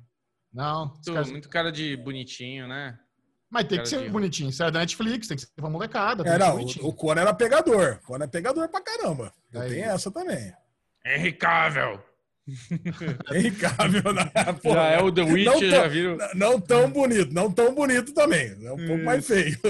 [0.53, 0.85] Não.
[0.89, 2.99] Muito, Skars- muito cara de bonitinho, né?
[3.51, 4.49] Mas tem que ser bonitinho.
[4.49, 6.23] Isso é da Netflix, tem que ser pra molecada.
[6.23, 6.85] tem É, não, bonitinho.
[6.85, 7.99] o, o Conan era pegador.
[8.01, 9.33] O Conan é pegador pra caramba.
[9.51, 10.53] Tenho essa também.
[11.05, 11.99] Henry Cavill.
[13.59, 14.31] Cavill, né?
[14.61, 16.17] Pô, Já é o The Witcher, não já viram?
[16.35, 18.55] Não tão bonito, não tão bonito também.
[18.63, 19.57] É um pouco mais feio.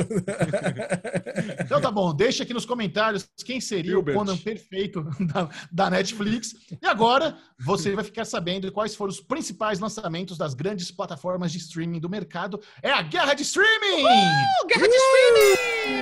[1.63, 4.15] Então tá bom, deixa aqui nos comentários quem seria Gilbert.
[4.15, 5.03] o Conan perfeito
[5.33, 6.53] da, da Netflix.
[6.81, 11.57] E agora você vai ficar sabendo quais foram os principais lançamentos das grandes plataformas de
[11.59, 12.59] streaming do mercado.
[12.81, 14.03] É a guerra de streaming!
[14.67, 16.01] Guerra de streaming!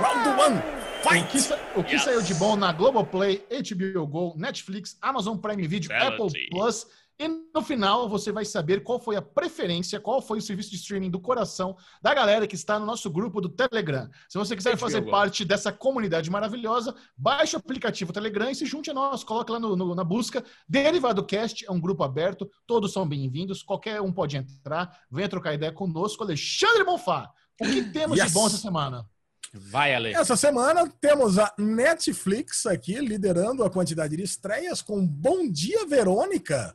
[0.00, 0.62] Round one,
[1.02, 5.88] O que, o que saiu de bom na Globoplay, HBO Go, Netflix, Amazon Prime Video,
[5.90, 6.22] Reality.
[6.22, 6.86] Apple Plus.
[7.18, 10.76] E no final você vai saber qual foi a preferência, qual foi o serviço de
[10.76, 14.08] streaming do coração da galera que está no nosso grupo do Telegram.
[14.28, 18.90] Se você quiser fazer parte dessa comunidade maravilhosa, baixe o aplicativo Telegram e se junte
[18.90, 19.22] a nós.
[19.22, 20.42] Coloque lá no- no- na busca.
[20.66, 24.96] Derivado Cast é um grupo aberto, todos são bem-vindos, qualquer um pode entrar.
[25.10, 26.22] Venha trocar ideia conosco.
[26.24, 27.30] Alexandre Bonfá,
[27.60, 28.28] o que temos Yes.
[28.28, 29.06] de bom essa semana?
[29.52, 30.14] Vai, Ale.
[30.14, 36.74] Essa semana temos a Netflix aqui liderando a quantidade de estreias com Bom Dia Verônica,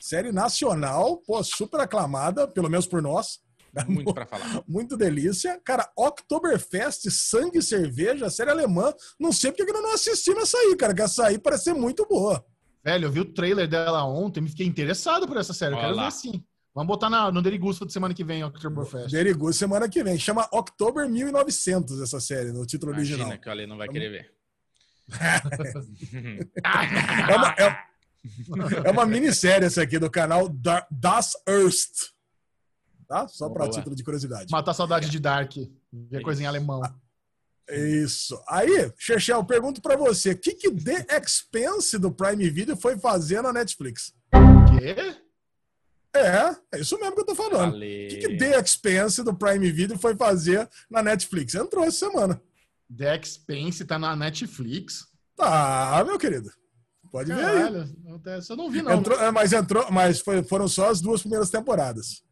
[0.00, 3.40] série nacional, pô, super aclamada, pelo menos por nós.
[3.88, 4.62] Muito pra falar.
[4.68, 5.58] Muito delícia.
[5.64, 8.92] Cara, Oktoberfest, Sangue e Cerveja, série alemã.
[9.18, 11.74] Não sei porque que eu não assisti nessa aí, cara, que essa aí parece ser
[11.74, 12.44] muito boa.
[12.84, 15.74] Velho, eu vi o trailer dela ontem, me fiquei interessado por essa série.
[15.74, 16.04] Eu quero lá.
[16.04, 16.44] ver sim.
[16.74, 19.10] Vamos botar na, no Derigusto de semana que vem, Oktoberfest.
[19.10, 20.18] Derigu semana que vem.
[20.18, 23.38] Chama October 1900 essa série, no título Imagina original.
[23.40, 24.32] que o Ale não vai querer ver.
[26.62, 27.92] É uma, é-
[28.86, 32.12] é uma minissérie essa aqui do canal Da- Das Erst.
[33.08, 33.26] Tá?
[33.28, 34.46] Só para título de curiosidade.
[34.50, 35.52] Matar a saudade de Dark.
[35.56, 35.68] Ver
[36.16, 36.22] Isso.
[36.22, 36.80] coisa em alemão.
[37.68, 38.40] Isso.
[38.48, 43.42] Aí, Chechel, pergunto para você: o que, que The Expense do Prime Video foi fazer
[43.42, 44.14] na Netflix?
[44.78, 45.16] Quê?
[46.14, 47.74] É, é isso mesmo que eu tô falando.
[47.76, 51.54] O que, que The Expense do Prime Video foi fazer na Netflix?
[51.54, 52.40] Entrou essa semana.
[52.94, 55.06] The Expense tá na Netflix.
[55.34, 56.50] Tá, meu querido.
[57.10, 57.54] Pode ver aí.
[57.62, 57.96] Caralho,
[58.48, 58.92] eu não vi, não.
[58.92, 62.22] Entrou, é, mas entrou, mas foi- foram só as duas primeiras temporadas.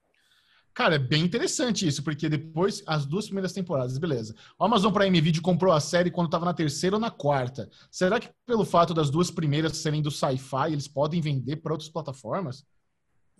[0.72, 4.34] Cara, é bem interessante isso, porque depois, as duas primeiras temporadas, beleza.
[4.58, 7.68] O Amazon Prime Video comprou a série quando tava na terceira ou na quarta.
[7.90, 11.90] Será que pelo fato das duas primeiras serem do sci-fi, eles podem vender para outras
[11.90, 12.64] plataformas?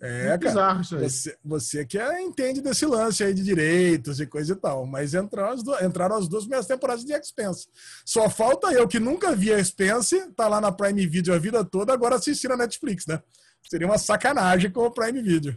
[0.03, 0.37] É, Muito cara.
[0.39, 1.01] bizarro isso aí.
[1.03, 5.13] Você, você que é- entende desse lance aí de direitos e coisa e tal, mas
[5.13, 7.67] entraram as, du- entraram as duas primeiras temporadas de Expense.
[8.03, 11.63] Só falta eu, que nunca vi a Expense, tá lá na Prime Video a vida
[11.63, 13.21] toda, agora assistir na Netflix, né?
[13.69, 15.55] Seria uma sacanagem com o Prime Video.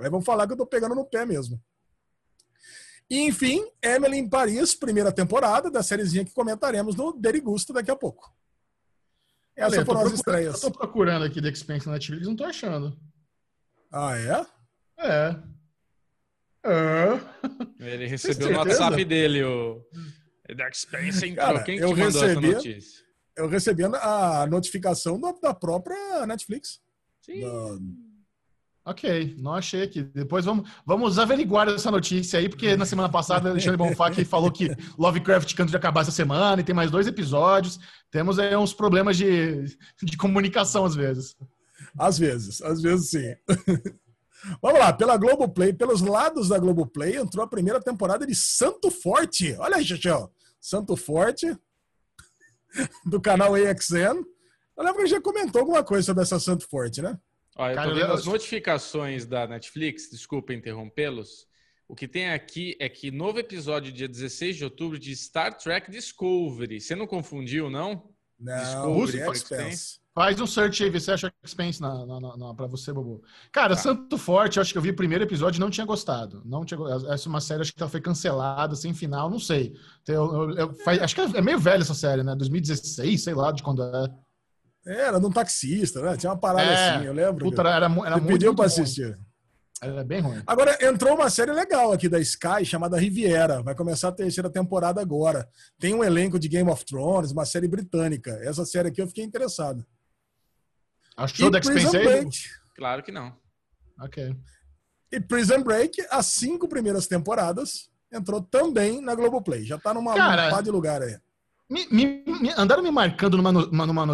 [0.00, 1.62] Aí vão falar que eu tô pegando no pé mesmo.
[3.08, 7.94] E, enfim, Emily em Paris, primeira temporada da sériezinha que comentaremos no Derigusta daqui a
[7.96, 8.34] pouco.
[9.54, 10.62] Essas Olha, foram as procurando- estreias.
[10.62, 12.98] Eu tô procurando aqui The Expense na Netflix, não tô achando.
[13.92, 14.46] Ah, é?
[14.98, 15.36] É.
[16.64, 17.20] É.
[17.78, 18.58] Ele recebeu no?
[18.58, 19.82] WhatsApp dele o.
[20.48, 21.34] Entrou.
[21.36, 23.04] Cara, Quem eu te mandou recebi- essa notícia?
[23.36, 26.80] Eu recebi a a notificação da, da própria Netflix.
[27.20, 27.40] Sim.
[27.40, 27.78] Da-
[28.88, 30.00] Ok, não achei aqui.
[30.04, 34.24] Depois vamos, vamos averiguar essa notícia aí, porque na semana passada o Alexandre Bonfá que
[34.24, 37.80] falou que Lovecraft Canto de acabar essa semana e tem mais dois episódios.
[38.12, 39.64] Temos aí uns problemas de,
[40.00, 41.36] de comunicação às vezes.
[41.98, 43.34] Às vezes, às vezes sim.
[44.62, 49.54] Vamos lá, pela Globoplay, pelos lados da Globoplay, entrou a primeira temporada de Santo Forte.
[49.58, 50.30] Olha aí, Xixão.
[50.60, 51.56] Santo Forte,
[53.04, 54.24] do canal AXN.
[54.76, 57.18] Eu lembro que a gente já comentou alguma coisa sobre essa Santo Forte, né?
[57.56, 61.46] Olha, eu tô vendo as notificações da Netflix, desculpa interrompê-los.
[61.88, 65.90] O que tem aqui é que novo episódio dia 16 de outubro de Star Trek
[65.90, 66.80] Discovery.
[66.80, 68.12] Você não confundiu, não?
[68.38, 70.06] Não, Discovery Expense.
[70.16, 73.22] Faz um search aí, vê se acha Expense na, na, na, pra você, Bobo.
[73.52, 73.82] Cara, tá.
[73.82, 76.40] Santo Forte, acho que eu vi o primeiro episódio e não tinha gostado.
[76.42, 76.80] Não tinha,
[77.10, 79.74] essa é uma série, acho que ela foi cancelada, sem final, não sei.
[80.08, 82.34] Eu, eu, eu, faz, acho que é meio velha essa série, né?
[82.34, 84.08] 2016, sei lá de quando é.
[84.86, 86.16] Era de um taxista, né?
[86.16, 87.44] Tinha uma parada é, assim, eu lembro.
[87.44, 89.18] Puta, era, era Você muito, pediu para assistir.
[89.82, 90.42] Era bem ruim.
[90.46, 93.62] Agora, entrou uma série legal aqui da Sky, chamada Riviera.
[93.62, 95.48] Vai começar a terceira temporada agora.
[95.78, 98.30] Tem um elenco de Game of Thrones, uma série britânica.
[98.42, 99.84] Essa série aqui eu fiquei interessado.
[101.16, 103.34] Achou da Expense Claro que não.
[104.00, 104.34] Ok.
[105.12, 109.64] E Prison Break, as cinco primeiras temporadas, entrou também na Globoplay.
[109.64, 111.18] Já tá numa Cara, de lugar aí.
[111.68, 114.06] Me, me, me, andaram me marcando numa, numa, numa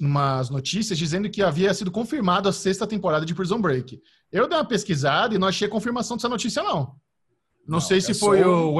[0.00, 4.00] umas notícias dizendo que havia sido confirmado a sexta temporada de Prison Break.
[4.32, 6.78] Eu dei uma pesquisada e não achei confirmação dessa notícia, não.
[6.78, 6.96] Não,
[7.66, 8.78] não sei é se foi o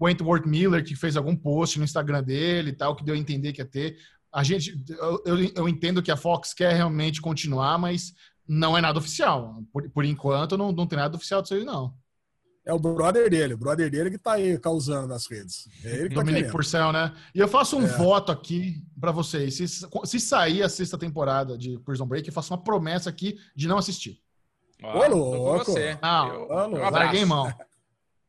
[0.00, 3.52] Wentworth Miller que fez algum post no Instagram dele e tal, que deu a entender
[3.52, 3.96] que ia ter.
[4.32, 8.12] A gente, eu, eu, eu entendo que a Fox quer realmente continuar, mas
[8.46, 9.62] não é nada oficial.
[9.72, 11.94] Por, por enquanto, não, não tem nada oficial disso aí, não.
[12.70, 15.68] É o brother dele, o brother dele que tá aí causando nas redes.
[15.84, 17.12] É ele que tá Dominique Purcell, né?
[17.34, 17.86] E eu faço um é.
[17.88, 19.56] voto aqui para vocês.
[19.56, 23.66] Se, se sair a sexta temporada de Prison Break, eu faço uma promessa aqui de
[23.66, 24.22] não assistir.
[24.80, 25.64] Ô, louco!
[25.64, 25.98] Você.
[26.00, 27.52] Não, eu, eu larguei mão.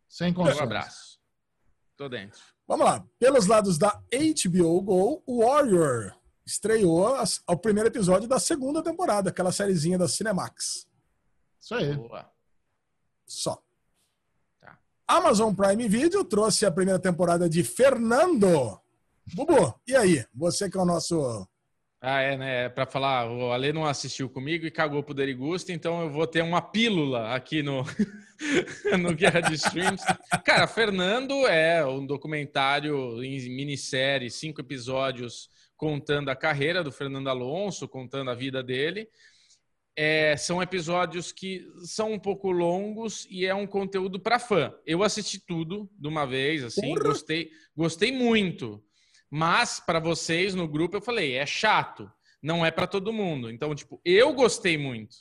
[0.10, 0.62] Sem condições.
[0.62, 1.20] Um abraço.
[1.96, 2.42] Tô dentro.
[2.68, 3.06] Vamos lá.
[3.20, 7.16] Pelos lados da HBO Go, Warrior estreou
[7.48, 10.88] o primeiro episódio da segunda temporada, aquela sériezinha da Cinemax.
[11.60, 11.96] Isso aí.
[11.96, 12.28] Boa.
[13.28, 13.62] Só.
[15.12, 18.80] Amazon Prime Video trouxe a primeira temporada de Fernando.
[19.36, 20.24] Bubu, e aí?
[20.34, 21.46] Você que é o nosso.
[22.00, 22.66] Ah, é, né?
[22.66, 26.26] É pra falar, o Ale não assistiu comigo e cagou pro Derigusto, então eu vou
[26.26, 27.84] ter uma pílula aqui no,
[28.98, 30.02] no Guerra de Streams.
[30.46, 37.86] Cara, Fernando é um documentário em minissérie, cinco episódios contando a carreira do Fernando Alonso,
[37.86, 39.10] contando a vida dele.
[39.96, 44.74] É, são episódios que são um pouco longos e é um conteúdo para fã.
[44.86, 47.10] Eu assisti tudo de uma vez, assim, Porra.
[47.10, 48.82] gostei, gostei muito.
[49.30, 52.12] Mas para vocês no grupo eu falei, é chato,
[52.42, 53.50] não é para todo mundo.
[53.50, 55.16] Então, tipo, eu gostei muito.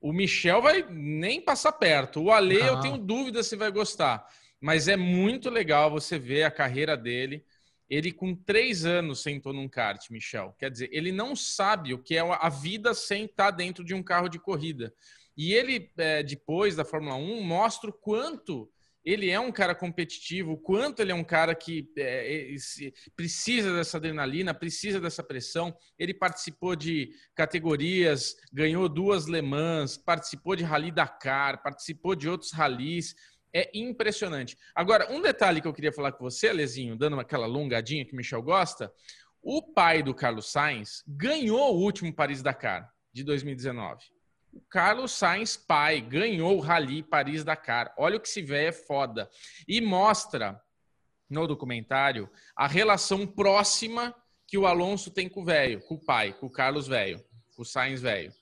[0.00, 2.22] O Michel vai nem passar perto.
[2.22, 4.26] O Ale, eu tenho dúvida se vai gostar.
[4.60, 7.44] Mas é muito legal você ver a carreira dele.
[7.90, 10.54] Ele, com três anos, sentou num kart, Michel.
[10.58, 14.02] Quer dizer, ele não sabe o que é a vida sem estar dentro de um
[14.02, 14.94] carro de corrida.
[15.36, 18.70] E ele, é, depois da Fórmula 1, mostra o quanto
[19.04, 22.54] ele é um cara competitivo, o quanto ele é um cara que é,
[23.16, 25.74] precisa dessa adrenalina, precisa dessa pressão.
[25.98, 32.52] Ele participou de categorias, ganhou duas Le Mans, participou de Rally Dakar, participou de outros
[32.52, 33.14] rallies.
[33.52, 34.56] É impressionante.
[34.74, 38.16] Agora, um detalhe que eu queria falar com você, Alezinho, dando aquela alongadinha que o
[38.16, 38.92] Michel gosta.
[39.42, 44.04] O pai do Carlos Sainz ganhou o último Paris-Dakar de 2019.
[44.52, 47.92] O Carlos Sainz, pai, ganhou o Rally Paris-Dakar.
[47.98, 49.28] Olha o que se vê, é foda.
[49.66, 50.60] E mostra
[51.28, 54.14] no documentário a relação próxima
[54.46, 57.24] que o Alonso tem com o velho, com o pai, com o Carlos velho,
[57.56, 58.32] com o Sainz velho.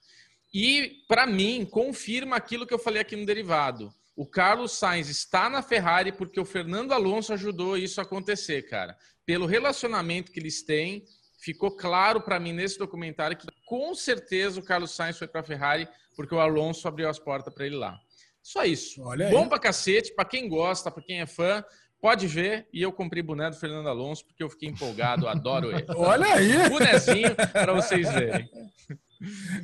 [0.53, 5.49] E, para mim, confirma aquilo que eu falei aqui no derivado o Carlos Sainz está
[5.49, 8.97] na Ferrari porque o Fernando Alonso ajudou isso a acontecer, cara.
[9.25, 11.05] Pelo relacionamento que eles têm,
[11.41, 15.45] ficou claro para mim nesse documentário que com certeza o Carlos Sainz foi para a
[15.45, 17.97] Ferrari porque o Alonso abriu as portas para ele lá.
[18.43, 19.01] Só isso.
[19.05, 21.65] Olha Bom para cacete, para quem gosta, para quem é fã.
[22.01, 25.87] Pode ver, e eu comprei boné do Fernando Alonso porque eu fiquei empolgado, adoro ele.
[25.95, 26.69] Olha aí!
[26.69, 28.51] Bonezinho para vocês verem.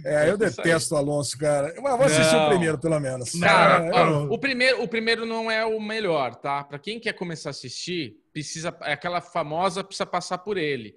[0.04, 1.72] É, eu detesto o Alonso, cara.
[1.80, 2.46] Mas vou assistir não.
[2.46, 3.38] o primeiro, pelo menos.
[3.38, 6.64] Cara, ó, o, primeiro, o primeiro não é o melhor, tá?
[6.64, 10.94] Para quem quer começar a assistir, precisa é aquela famosa precisa passar por ele.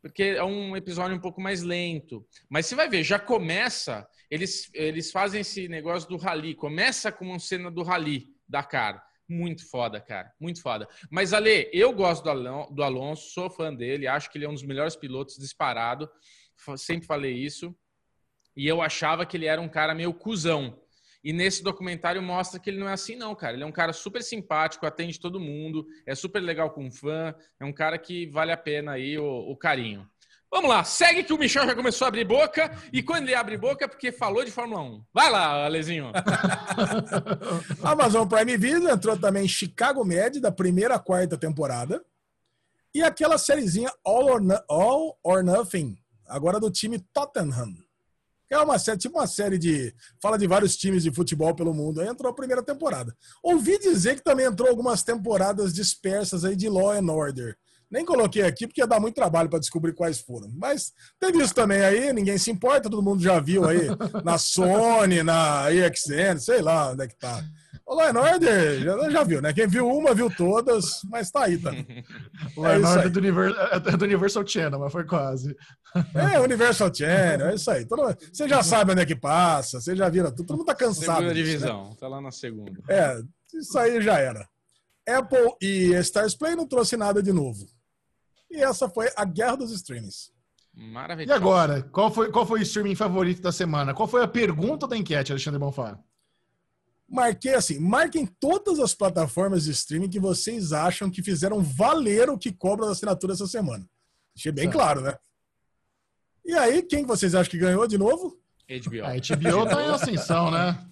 [0.00, 2.26] Porque é um episódio um pouco mais lento.
[2.48, 6.56] Mas você vai ver, já começa, eles, eles fazem esse negócio do rally.
[6.56, 9.00] Começa com uma cena do rally da cara.
[9.28, 10.32] Muito foda, cara.
[10.40, 10.88] Muito foda.
[11.08, 14.64] Mas, Ale, eu gosto do Alonso, sou fã dele, acho que ele é um dos
[14.64, 16.10] melhores pilotos disparado.
[16.76, 17.74] Sempre falei isso
[18.56, 20.78] e eu achava que ele era um cara meio cuzão.
[21.24, 23.54] E nesse documentário mostra que ele não é assim, não, cara.
[23.54, 27.64] Ele é um cara super simpático, atende todo mundo, é super legal com fã, é
[27.64, 30.06] um cara que vale a pena aí o, o carinho.
[30.50, 32.76] Vamos lá, segue que o Michel já começou a abrir boca.
[32.92, 35.04] E quando ele abre boca é porque falou de Fórmula 1.
[35.14, 36.12] Vai lá, Alezinho.
[37.82, 42.04] Amazon Prime Video entrou também Chicago Med, da primeira quarta temporada.
[42.94, 45.96] E aquela sériezinha All or, All or Nothing,
[46.26, 47.74] agora do time Tottenham.
[48.52, 49.94] É uma série, tipo uma série de.
[50.20, 52.02] Fala de vários times de futebol pelo mundo.
[52.02, 53.16] Aí entrou a primeira temporada.
[53.42, 57.56] Ouvi dizer que também entrou algumas temporadas dispersas aí de Law and Order.
[57.90, 60.50] Nem coloquei aqui porque ia dar muito trabalho para descobrir quais foram.
[60.54, 63.88] Mas teve isso também aí, ninguém se importa, todo mundo já viu aí
[64.22, 67.42] na Sony, na EXN, sei lá onde é que tá.
[67.86, 69.52] O Law Order já, já, viu, né?
[69.52, 72.04] Quem viu uma, viu todas, mas tá aí também.
[72.56, 75.56] O é Law é do, Universal, é do Universal Channel, mas foi quase.
[76.14, 77.84] É, Universal Channel, é isso aí.
[77.86, 80.74] Todo, você já sabe onde é que passa, você já viu tudo, todo mundo tá
[80.74, 81.18] cansado.
[81.18, 81.96] Segunda disso, divisão, né?
[81.98, 82.72] tá lá na segunda.
[82.88, 83.20] É,
[83.54, 84.48] isso aí já era.
[85.08, 87.66] Apple e Stars Play não trouxe nada de novo.
[88.50, 90.30] E essa foi a guerra dos streamings.
[90.74, 91.32] Maravilhoso.
[91.32, 93.92] E agora, qual foi, qual foi o streaming favorito da semana?
[93.92, 95.98] Qual foi a pergunta da enquete, Alexandre Bonfá?
[97.12, 102.38] Marquei assim, marquem todas as plataformas de streaming que vocês acham que fizeram valer o
[102.38, 103.86] que cobra da assinatura essa semana.
[104.34, 104.76] Achei bem certo.
[104.78, 105.14] claro, né?
[106.42, 108.40] E aí, quem vocês acham que ganhou de novo?
[108.66, 109.04] HBO.
[109.04, 110.88] A HBO tá em ascensão, né?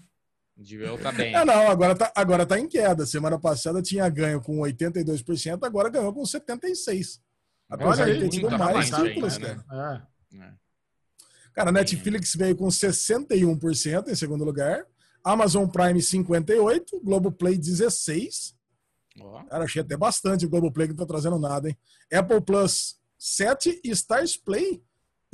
[0.59, 1.35] HBO tá bem.
[1.35, 3.07] É, não, agora tá, agora tá em queda.
[3.07, 7.19] Semana passada tinha ganho com 82%, agora ganhou com 76%.
[7.67, 9.59] Apesar de ter tido mais títulos, né?
[9.67, 10.07] cara.
[10.35, 10.53] É.
[11.55, 14.85] Cara, Netflix veio com 61% em segundo lugar.
[15.25, 18.55] Amazon Prime 58, Globoplay 16.
[19.21, 19.45] Oh.
[19.45, 21.79] Cara, achei até bastante o Globoplay que não tá trazendo nada, hein?
[22.13, 24.83] Apple Plus 7 e Stars Play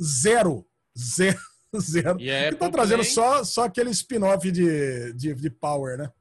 [0.01, 0.65] 0.
[0.97, 1.37] 0.
[1.79, 2.19] Zero.
[2.19, 3.11] E que tá trazendo Play...
[3.11, 6.11] só, só aquele spin-off de, de, de Power, né?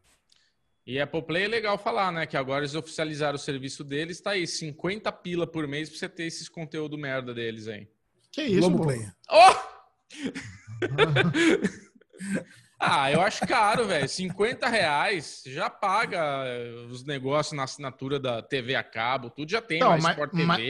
[0.86, 2.26] E Apple Play é legal falar, né?
[2.26, 6.08] Que agora eles oficializaram o serviço deles, tá aí, 50 pila por mês pra você
[6.08, 7.88] ter esses conteúdo merda deles aí.
[8.30, 9.06] Que isso, Globo Play.
[9.30, 9.54] Oh!
[12.78, 14.06] Ah, eu acho caro, velho.
[14.06, 16.44] 50 reais já paga
[16.90, 20.44] os negócios na assinatura da TV a cabo, tudo já tem, não, mas, Sport TV,
[20.44, 20.60] mas,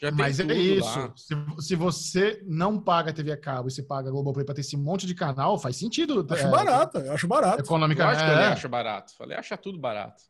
[0.00, 1.12] já tem Mas é isso.
[1.16, 4.76] Se, se, você não paga TV a cabo e se paga Globoplay para ter esse
[4.76, 6.26] monte de canal, faz sentido.
[6.30, 7.60] Acho é, barato, eu acho barato.
[7.60, 8.24] Economicamente.
[8.24, 8.46] Que eu é.
[8.46, 9.14] acho barato.
[9.16, 10.22] Falei, acha tudo barato.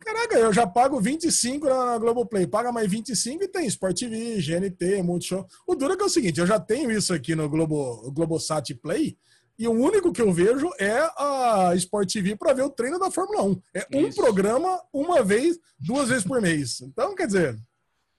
[0.00, 2.46] Caraca, eu já pago 25 na Globoplay.
[2.46, 5.46] Paga mais 25 e tem Sport TV, GNT, Multishow.
[5.66, 8.74] O duro é que é o seguinte, eu já tenho isso aqui no Globo, Globosat
[8.74, 9.16] Play
[9.58, 13.10] e o único que eu vejo é a Sport TV para ver o treino da
[13.10, 13.62] Fórmula 1.
[13.74, 16.80] É um programa uma vez, duas vezes por mês.
[16.82, 17.58] Então, quer dizer,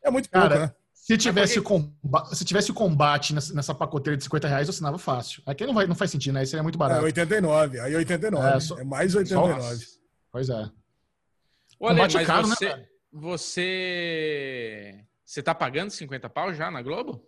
[0.04, 0.74] é muito pouco, Cara, né?
[0.94, 1.86] Se tivesse, porque...
[2.02, 5.42] combate, se tivesse o combate nessa, pacoteira de 50 reais, eu assinava fácil.
[5.46, 6.44] Aqui não, vai, não faz sentido, né?
[6.44, 7.02] Isso é muito barato.
[7.02, 8.48] É 89, aí 89.
[8.48, 8.78] É, só...
[8.78, 9.62] é mais 89.
[9.62, 9.86] Só...
[10.32, 10.70] Pois é.
[11.80, 12.86] Olha, mas caro, você, né?
[13.12, 15.06] você...
[15.24, 17.24] Você tá pagando 50 pau já na Globo?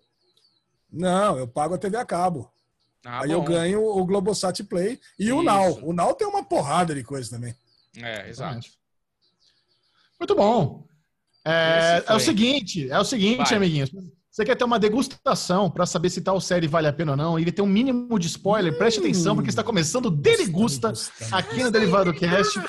[0.92, 2.52] Não, eu pago a TV a cabo.
[3.06, 3.34] Ah, Aí bom.
[3.36, 5.36] eu ganho o Globosat Play e Isso.
[5.36, 5.80] o Now.
[5.84, 7.56] O Now tem uma porrada de coisa também.
[7.98, 8.68] É, exato.
[10.20, 10.86] Muito bom.
[11.46, 13.56] É, é o seguinte, é o seguinte, Vai.
[13.56, 13.90] amiguinhos.
[14.30, 17.40] Você quer ter uma degustação para saber se tal série vale a pena ou não
[17.40, 18.78] e ter um mínimo de spoiler?
[18.78, 20.94] Preste atenção, porque está começando o Derigusta
[21.32, 22.60] aqui no Derivado Cast.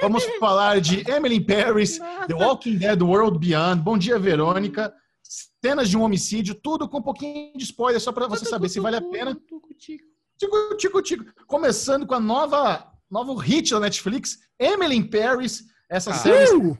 [0.00, 1.98] Vamos falar de Emily Paris,
[2.28, 3.82] The Walking Dead World Beyond.
[3.82, 4.94] Bom dia, Verônica
[5.62, 8.80] cenas de um homicídio, tudo com um pouquinho de spoiler, só para você saber se
[8.80, 9.36] vale a pena.
[10.38, 11.24] Tico, tico, tico.
[11.46, 16.14] Começando com a nova, novo hit da Netflix, Emily in Paris, essa ah.
[16.14, 16.76] série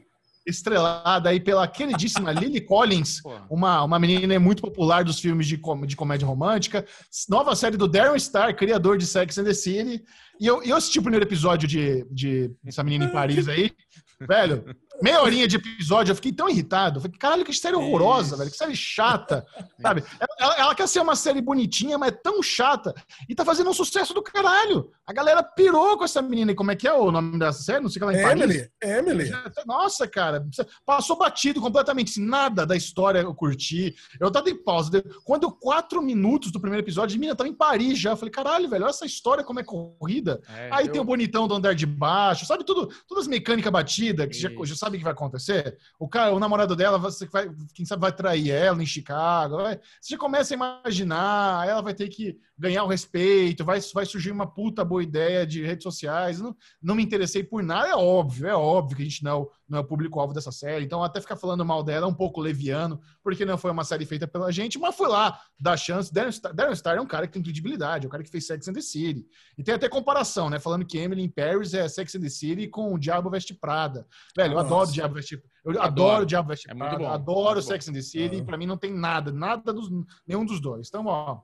[0.46, 5.86] estrelada aí pela queridíssima Lily Collins, uma, uma menina muito popular dos filmes de, com,
[5.86, 6.84] de comédia romântica.
[7.28, 10.04] Nova série do Darren Star, criador de Sex and the City.
[10.40, 13.70] E eu, eu assisti o primeiro episódio de, de essa menina em Paris aí.
[14.26, 14.64] Velho,
[15.02, 16.98] meia horinha de episódio, eu fiquei tão irritado.
[16.98, 18.36] Eu falei, caralho, que série horrorosa, Isso.
[18.38, 19.44] velho, que série chata.
[19.80, 20.04] Sabe?
[20.38, 22.94] Ela, ela, quer ser uma série bonitinha, mas é tão chata.
[23.28, 24.90] E tá fazendo um sucesso do caralho.
[25.06, 26.52] A galera pirou com essa menina.
[26.52, 27.82] E como é que é o nome dessa série?
[27.82, 28.68] Não sei o que ela é Emily.
[28.82, 29.30] Emily.
[29.66, 30.44] Nossa, cara.
[30.86, 32.20] Passou batido completamente.
[32.20, 33.94] Nada da história eu curti.
[34.20, 35.02] Eu tava em pausa.
[35.24, 38.10] Quando deu quatro minutos do primeiro episódio, a menina tava em Paris já.
[38.10, 40.40] Eu falei, caralho, velho, olha essa história como é corrida.
[40.48, 40.92] É, Aí eu...
[40.92, 42.46] tem o bonitão do andar de baixo.
[42.46, 45.78] Sabe tudo, todas as mecânicas batidas que já, já sabe sabe o que vai acontecer?
[45.98, 49.56] O cara, o namorado dela, você vai, quem sabe vai trair ela em Chicago.
[49.56, 54.06] Vai, você já começa a imaginar, ela vai ter que ganhar o respeito, vai, vai
[54.06, 56.40] surgir uma puta boa ideia de redes sociais.
[56.40, 59.78] Não, não me interessei por nada, é óbvio, é óbvio que a gente não, não
[59.78, 60.84] é o público-alvo dessa série.
[60.84, 64.06] Então, até ficar falando mal dela é um pouco leviano, porque não foi uma série
[64.06, 66.14] feita pela gente, mas foi lá, dá chance.
[66.14, 68.46] Darren Star, Darren Star é um cara que tem credibilidade, é um cara que fez
[68.46, 69.26] Sex and the City.
[69.58, 70.60] E tem até comparação, né?
[70.60, 74.06] Falando que Emily in Paris é Sex and the City com o Diabo Veste Prada.
[74.36, 74.66] Velho, eu Nossa.
[74.66, 77.88] adoro o Diabo Veste Eu adoro, adoro o Diabo Veste é Prada, adoro o Sex
[77.88, 79.90] and the City, e pra mim não tem nada, nada dos,
[80.24, 80.86] nenhum dos dois.
[80.86, 81.40] Então, ó.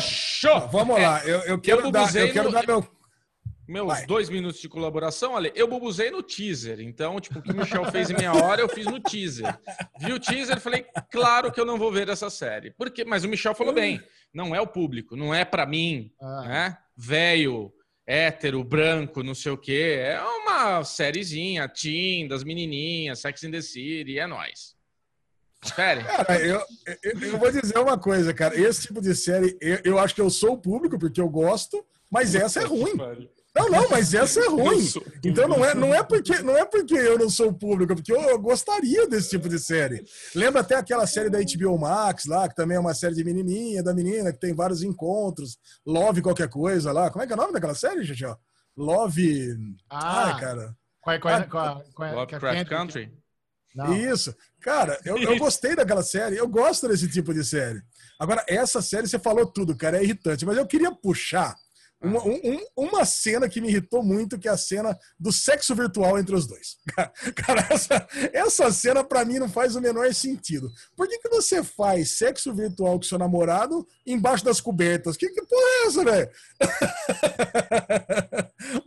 [0.00, 0.68] Show!
[0.68, 2.52] Vamos lá, eu, eu quero, eu dar, eu quero no...
[2.52, 2.82] dar meu
[3.66, 4.06] meus Vai.
[4.06, 6.80] dois minutos de colaboração, olha, eu bubuzei no teaser.
[6.80, 9.58] Então, tipo, o que o Michel fez em meia hora, eu fiz no teaser.
[9.98, 12.72] Vi o teaser e falei, claro que eu não vou ver essa série.
[12.72, 16.42] Porque, mas o Michel falou bem, não é o público, não é para mim, ah.
[16.42, 16.78] né?
[16.96, 17.72] Velho,
[18.06, 19.96] hétero, branco, não sei o quê.
[19.98, 24.73] É uma sériezinha, teen, das menininhas, Sex in the City, é nóis.
[25.64, 26.04] Confere.
[26.04, 26.60] Cara, eu,
[27.02, 28.58] eu, eu, vou dizer uma coisa, cara.
[28.58, 31.84] Esse tipo de série, eu, eu acho que eu sou o público, porque eu gosto,
[32.10, 32.92] mas essa é ruim.
[33.56, 34.84] Não, não, mas essa é ruim.
[35.24, 38.12] Então não é, não é porque não é porque eu não sou público, é porque
[38.12, 40.04] eu gostaria desse tipo de série.
[40.34, 43.82] Lembra até aquela série da HBO Max lá, que também é uma série de menininha,
[43.82, 45.56] da menina que tem vários encontros,
[45.86, 47.10] Love qualquer coisa lá.
[47.10, 48.24] Como é que é o nome daquela série, gente?
[48.76, 49.56] Love.
[49.88, 50.76] Ah, Ai, cara.
[51.00, 53.23] Qual é, qual é, ah, qual é, qual é, Lovecraft Country.
[53.74, 53.96] Não.
[53.96, 54.34] Isso.
[54.60, 56.36] Cara, eu, eu gostei daquela série.
[56.36, 57.82] Eu gosto desse tipo de série.
[58.18, 60.46] Agora, essa série, você falou tudo, cara, é irritante.
[60.46, 61.56] Mas eu queria puxar
[62.04, 66.18] uma, um, uma cena que me irritou muito, que é a cena do sexo virtual
[66.18, 66.76] entre os dois.
[67.34, 70.70] Cara, essa, essa cena para mim não faz o menor sentido.
[70.94, 75.16] Por que, que você faz sexo virtual com seu namorado embaixo das cobertas?
[75.16, 76.30] Que, que porra é essa, velho?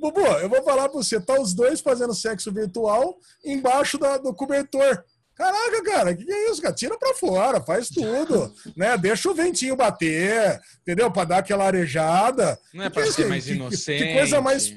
[0.47, 5.03] Eu vou falar pra você, tá os dois fazendo sexo virtual embaixo da, do cobertor.
[5.35, 6.73] Caraca, cara, que, que é isso, cara?
[6.73, 8.97] Tira pra fora, faz tudo, né?
[8.97, 11.11] Deixa o ventinho bater, entendeu?
[11.11, 12.57] Pra dar aquela arejada.
[12.73, 14.03] Não é pra que é ser é mais que, inocente.
[14.03, 14.73] Que coisa mais.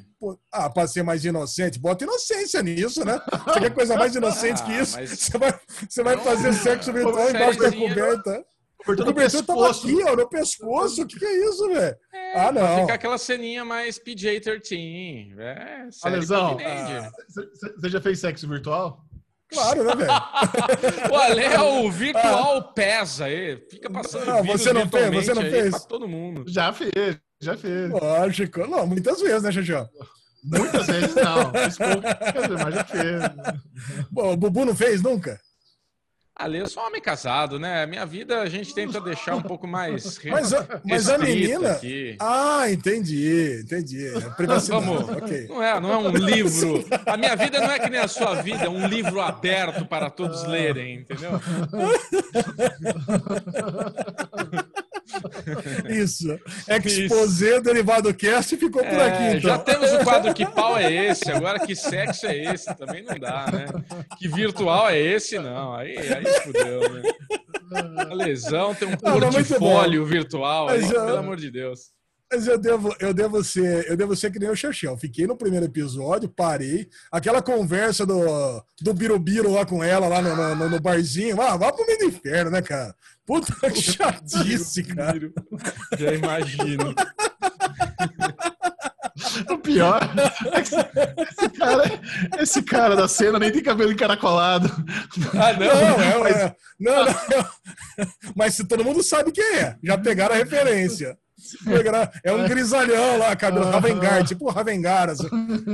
[0.52, 3.18] Ah, pra ser mais inocente, bota inocência nisso, né?
[3.46, 4.96] Você quer coisa mais inocente ah, que isso?
[4.98, 5.10] Mas...
[5.18, 8.44] Você vai, você vai fazer sexo virtual embaixo da coberta.
[8.86, 11.02] O cobertor tava aqui, ó, no pescoço.
[11.02, 11.96] O que, que é isso, velho?
[12.12, 12.80] É, ah, não.
[12.80, 15.38] Ficar aquela ceninha mais PJ-13.
[15.38, 16.56] É, Alesão,
[17.76, 19.04] você já fez sexo virtual?
[19.52, 20.12] Claro, né, velho?
[21.12, 22.62] o Ale é o virtual ah.
[22.62, 23.60] pesa aí.
[23.68, 25.70] Fica passando não, você não fez, você não fez.
[25.70, 26.44] pra todo mundo.
[26.46, 27.90] Já fez, já fez.
[27.90, 28.66] Lógico.
[28.66, 29.88] Não, muitas vezes, né, Xixão?
[30.44, 31.52] Muitas vezes não.
[32.64, 33.22] mas já fez.
[34.10, 35.38] Bom, o Bubu não fez nunca?
[36.40, 37.84] Ali eu sou um homem casado, né?
[37.84, 40.18] Minha vida a gente tenta deixar um pouco mais.
[40.24, 40.52] Mas,
[40.84, 41.72] mas a menina.
[41.72, 42.16] Aqui.
[42.18, 44.06] Ah, entendi, entendi.
[44.06, 44.86] É privacidade.
[44.86, 45.10] Vamos.
[45.22, 45.46] Okay.
[45.48, 46.84] Não, é, não é um livro.
[47.04, 50.08] A minha vida não é que nem a sua vida, é um livro aberto para
[50.08, 51.32] todos lerem, entendeu?
[55.88, 56.38] Isso.
[56.84, 59.38] Exposé derivado cast ficou por é, aqui.
[59.38, 59.50] Então.
[59.50, 61.30] Já temos o quadro Que Pau é esse?
[61.30, 62.74] Agora que sexo é esse?
[62.76, 63.66] Também não dá, né?
[64.18, 65.38] Que virtual é esse?
[65.38, 65.74] Não.
[65.74, 67.02] Aí, aí fudeu, né?
[68.10, 71.90] A lesão tem um portfólio virtual aí, pelo amor de Deus.
[72.32, 74.96] Mas eu devo, eu devo ser, eu devo ser que nem o Xaxão.
[74.96, 76.88] Fiquei no primeiro episódio, parei.
[77.10, 81.40] Aquela conversa do, do Birubiru lá com ela, lá no, no, no barzinho.
[81.40, 82.94] Ah, vá pro meio do inferno, né, cara?
[83.30, 85.32] Puta que chatice, cara.
[85.96, 86.92] Já imagino.
[89.48, 90.00] O pior
[90.52, 90.74] é que
[91.22, 92.00] esse cara,
[92.40, 94.68] esse cara da cena nem tem cabelo encaracolado.
[95.32, 97.50] Ah, não, não, é, mas, é, não, não,
[98.34, 99.76] mas todo mundo sabe quem é.
[99.80, 101.16] Já pegaram a referência.
[102.24, 103.70] É um grisalhão lá, cabelo uhum.
[103.70, 105.08] Ravengar, tipo Ravengar.
[105.08, 105.28] Assim.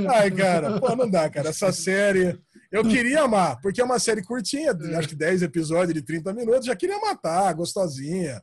[0.09, 1.49] Ai, cara, pô, não dá, cara.
[1.49, 2.39] Essa série.
[2.71, 6.65] Eu queria amar, porque é uma série curtinha, acho que 10 episódios de 30 minutos,
[6.65, 8.41] já queria matar, gostosinha.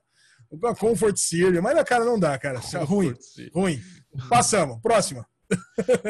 [0.79, 2.61] Comfort Series, mas, cara, não dá, cara.
[2.75, 3.15] É ruim,
[3.53, 3.81] ruim.
[4.29, 4.79] Passamos.
[4.81, 5.27] Próxima.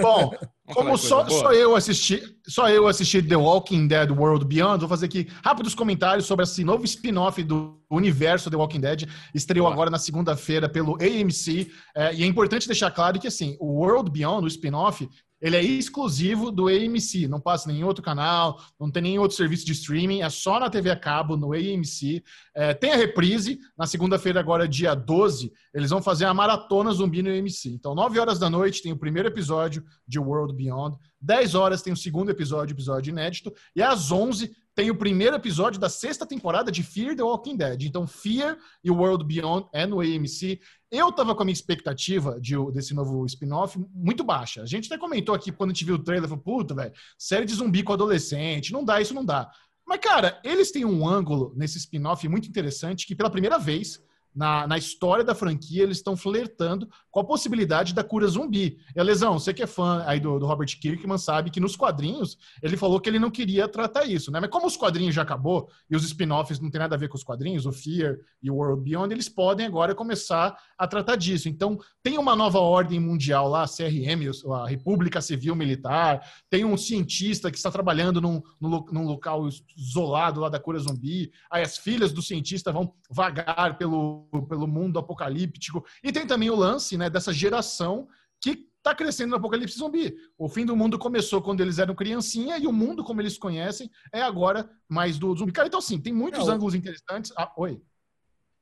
[0.01, 0.33] Bom,
[0.73, 5.07] como só, só, eu assisti, só eu assisti The Walking Dead World Beyond, vou fazer
[5.07, 9.09] aqui rápidos comentários sobre esse novo spin-off do universo The Walking Dead.
[9.35, 11.71] Estreou agora na segunda-feira pelo AMC.
[11.95, 15.09] É, e é importante deixar claro que assim, o World Beyond, o spin-off,
[15.45, 19.37] ele é exclusivo do AMC, não passa em nenhum outro canal, não tem nenhum outro
[19.37, 22.25] serviço de streaming, é só na TV a cabo, no AMC.
[22.55, 27.23] É, tem a reprise, na segunda-feira, agora, dia 12, eles vão fazer a maratona zumbi
[27.23, 27.67] no AMC.
[27.67, 31.93] Então, 9 horas da noite tem o primeiro episódio de World Beyond, 10 horas tem
[31.93, 36.71] o segundo episódio, episódio inédito, e às 11 tem o primeiro episódio da sexta temporada
[36.71, 37.83] de Fear the Walking Dead.
[37.83, 40.61] Então, Fear e World Beyond é no AMC.
[40.91, 44.63] Eu tava com a minha expectativa de, desse novo spin-off muito baixa.
[44.63, 47.45] A gente até comentou aqui quando a gente viu o trailer, falou, puta, velho, série
[47.45, 49.49] de zumbi com adolescente, não dá, isso não dá.
[49.87, 54.03] Mas, cara, eles têm um ângulo nesse spin-off muito interessante que, pela primeira vez,
[54.35, 58.79] na, na história da franquia, eles estão flertando com a possibilidade da cura zumbi.
[58.95, 62.37] E, Lesão, você que é fã aí do, do, Robert Kirkman sabe que nos quadrinhos
[62.63, 64.41] ele falou que ele não queria tratar isso, né?
[64.41, 67.17] Mas como os quadrinhos já acabou e os spin-offs não tem nada a ver com
[67.17, 71.49] os quadrinhos, o Fear e o World Beyond, eles podem agora começar a tratar disso.
[71.49, 76.21] Então, tem uma nova ordem mundial lá, a CRM, a República Civil Militar,
[76.51, 81.31] tem um cientista que está trabalhando num, num, num local isolado lá da cura zumbi,
[81.51, 86.57] aí as filhas do cientista vão vagar pelo, pelo mundo apocalíptico, e tem também o
[86.57, 87.09] lance, né?
[87.09, 88.09] dessa geração
[88.41, 90.15] que está crescendo no apocalipse zumbi.
[90.37, 93.91] O fim do mundo começou quando eles eram criancinha e o mundo como eles conhecem
[94.13, 95.53] é agora mais do zumbi.
[95.53, 97.33] Cara, então sim, tem muitos é, ângulos interessantes.
[97.37, 97.81] Ah, oi.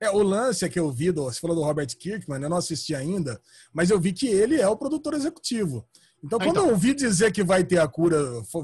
[0.01, 2.57] É, o lance é que eu vi, do, você falou do Robert Kirkman, eu não
[2.57, 3.41] assisti ainda,
[3.73, 5.87] mas eu vi que ele é o produtor executivo.
[6.25, 6.67] Então, ah, quando então.
[6.67, 8.17] eu ouvi dizer que vai ter a cura,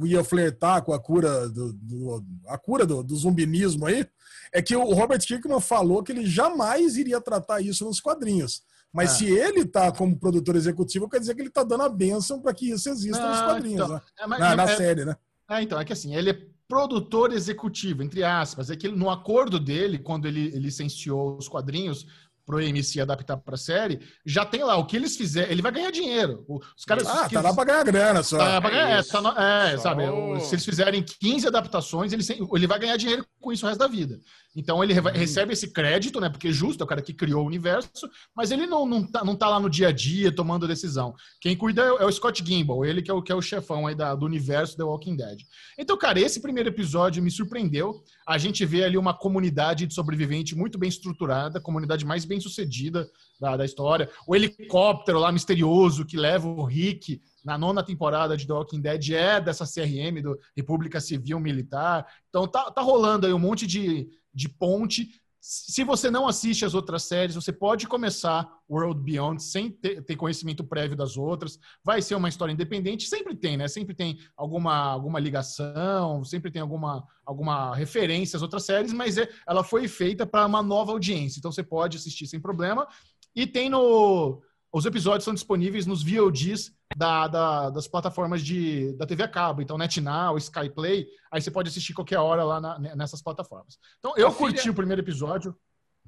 [0.04, 4.06] ia flertar com a cura do, do a cura do, do, zumbinismo aí,
[4.52, 8.62] é que o Robert Kirkman falou que ele jamais iria tratar isso nos quadrinhos.
[8.92, 9.14] Mas é.
[9.14, 12.54] se ele está como produtor executivo, quer dizer que ele está dando a benção para
[12.54, 14.02] que isso exista nos ah, quadrinhos, então, né?
[14.18, 15.16] é, mas, na, na é, série, né?
[15.50, 18.70] É, então, é que assim, ele é produtor executivo, entre aspas.
[18.70, 22.06] É que no acordo dele, quando ele, ele licenciou os quadrinhos,
[22.48, 25.90] pro AMC adaptar para série, já tem lá o que eles fizerem, ele vai ganhar
[25.90, 26.46] dinheiro.
[26.74, 28.38] Os caras Ah, tá lá para ganhar grana só.
[28.38, 30.04] Tá pra ganhar, é, tá no, é sabe,
[30.40, 32.24] se eles fizerem 15 adaptações, ele,
[32.54, 34.18] ele vai ganhar dinheiro com isso o resto da vida.
[34.58, 35.06] Então ele uhum.
[35.14, 36.28] recebe esse crédito, né?
[36.28, 39.24] Porque é justo, é o cara que criou o universo, mas ele não, não, tá,
[39.24, 41.14] não tá lá no dia a dia tomando decisão.
[41.40, 43.86] Quem cuida é, o é Scott Gimble, ele que é o, que é o chefão
[43.86, 45.42] aí da, do universo The Walking Dead.
[45.78, 48.02] Então, cara, esse primeiro episódio me surpreendeu.
[48.26, 53.08] A gente vê ali uma comunidade de sobrevivente muito bem estruturada, comunidade mais bem sucedida
[53.40, 54.10] da, da história.
[54.26, 59.10] O helicóptero lá misterioso que leva o Rick na nona temporada de The Walking Dead
[59.10, 62.06] é dessa CRM, do República Civil Militar.
[62.28, 65.08] Então tá, tá rolando aí um monte de, de ponte.
[65.40, 70.16] Se você não assiste as outras séries, você pode começar World Beyond sem ter, ter,
[70.16, 71.58] conhecimento prévio das outras.
[71.82, 73.68] Vai ser uma história independente, sempre tem, né?
[73.68, 79.28] Sempre tem alguma, alguma ligação, sempre tem alguma, alguma referência às outras séries, mas é,
[79.46, 81.38] ela foi feita para uma nova audiência.
[81.38, 82.86] Então você pode assistir sem problema.
[83.34, 84.42] E tem no.
[84.72, 89.62] Os episódios são disponíveis nos VODs da, da, das plataformas de, da TV a cabo.
[89.62, 93.78] Então, NetNow, Skyplay, aí você pode assistir qualquer hora lá na, nessas plataformas.
[93.98, 94.72] Então, eu a curti filha...
[94.72, 95.56] o primeiro episódio,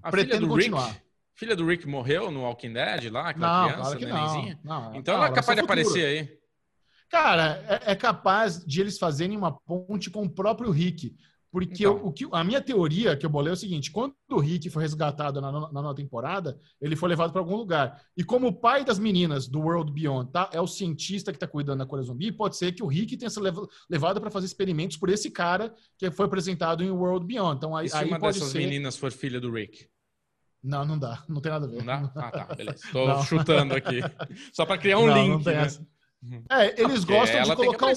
[0.03, 0.89] a pretendo continuar.
[0.89, 1.03] Rick,
[1.35, 4.81] filha do Rick morreu no Walking Dead lá, aquela não, criança, claro não.
[4.83, 4.95] não.
[4.97, 6.41] Então, ela é capaz de aparecer aí.
[7.11, 11.17] Cara, é, é, capaz de eles fazerem uma ponte com o próprio Rick.
[11.53, 12.05] Porque então.
[12.05, 14.83] o que, a minha teoria que eu bolei é o seguinte: quando o Rick foi
[14.83, 18.01] resgatado na, na nova temporada, ele foi levado para algum lugar.
[18.17, 21.49] E como o pai das meninas do World Beyond tá, é o cientista que está
[21.49, 24.97] cuidando da cura zumbi, pode ser que o Rick tenha sido levado para fazer experimentos
[24.97, 27.57] por esse cara que foi apresentado em World Beyond.
[27.57, 28.59] Então, aí, e se aí uma dessas ser...
[28.59, 29.89] meninas for filha do Rick?
[30.63, 31.25] Não, não dá.
[31.29, 31.79] Não tem nada a ver.
[31.79, 32.13] Não dá?
[32.15, 32.55] Ah, tá.
[32.55, 32.85] Beleza.
[32.85, 34.01] Estou chutando aqui.
[34.53, 35.45] Só para criar um não, link.
[35.45, 36.43] Não né?
[36.51, 37.95] É, eles ah, gostam de colocar.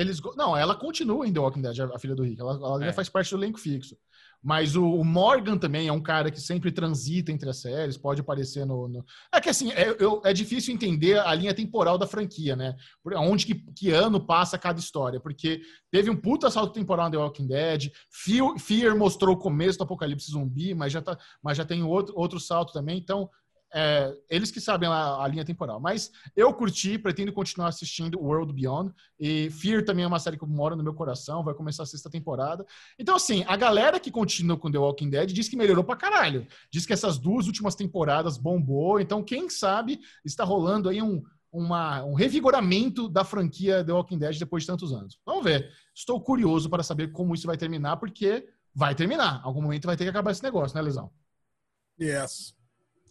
[0.00, 2.40] Eles, não, ela continua em The Walking Dead, a filha do Rick.
[2.40, 2.92] Ela, ela é.
[2.92, 3.96] faz parte do elenco fixo.
[4.42, 8.22] Mas o, o, Morgan também é um cara que sempre transita entre as séries, pode
[8.22, 8.88] aparecer no.
[8.88, 9.04] no...
[9.32, 12.74] É que assim, é, eu, é, difícil entender a linha temporal da franquia, né?
[13.16, 15.20] Onde que, que, ano passa cada história.
[15.20, 19.76] Porque teve um puta salto temporal no The Walking Dead, Fear, Fear mostrou o começo
[19.76, 22.96] do apocalipse zumbi, mas já, tá, mas já tem outro, outro salto também.
[22.96, 23.28] Então,
[23.72, 25.80] é, eles que sabem a, a, linha temporal.
[25.80, 28.92] Mas eu curti, pretendo continuar assistindo World Beyond.
[29.18, 32.10] E Fear também é uma série que mora no meu coração, vai começar a sexta
[32.10, 32.66] temporada.
[32.98, 36.46] Então, assim, a galera que continua com The Walking Dead diz que melhorou pra caralho.
[36.70, 39.00] Diz que essas duas últimas temporadas bombou.
[39.00, 44.38] Então, quem sabe está rolando aí um, uma, um revigoramento da franquia The Walking Dead
[44.38, 45.18] depois de tantos anos.
[45.24, 45.70] Vamos ver.
[45.94, 49.40] Estou curioso para saber como isso vai terminar, porque vai terminar.
[49.44, 51.10] Algum momento vai ter que acabar esse negócio, né, Lesão?
[52.00, 52.54] Yes.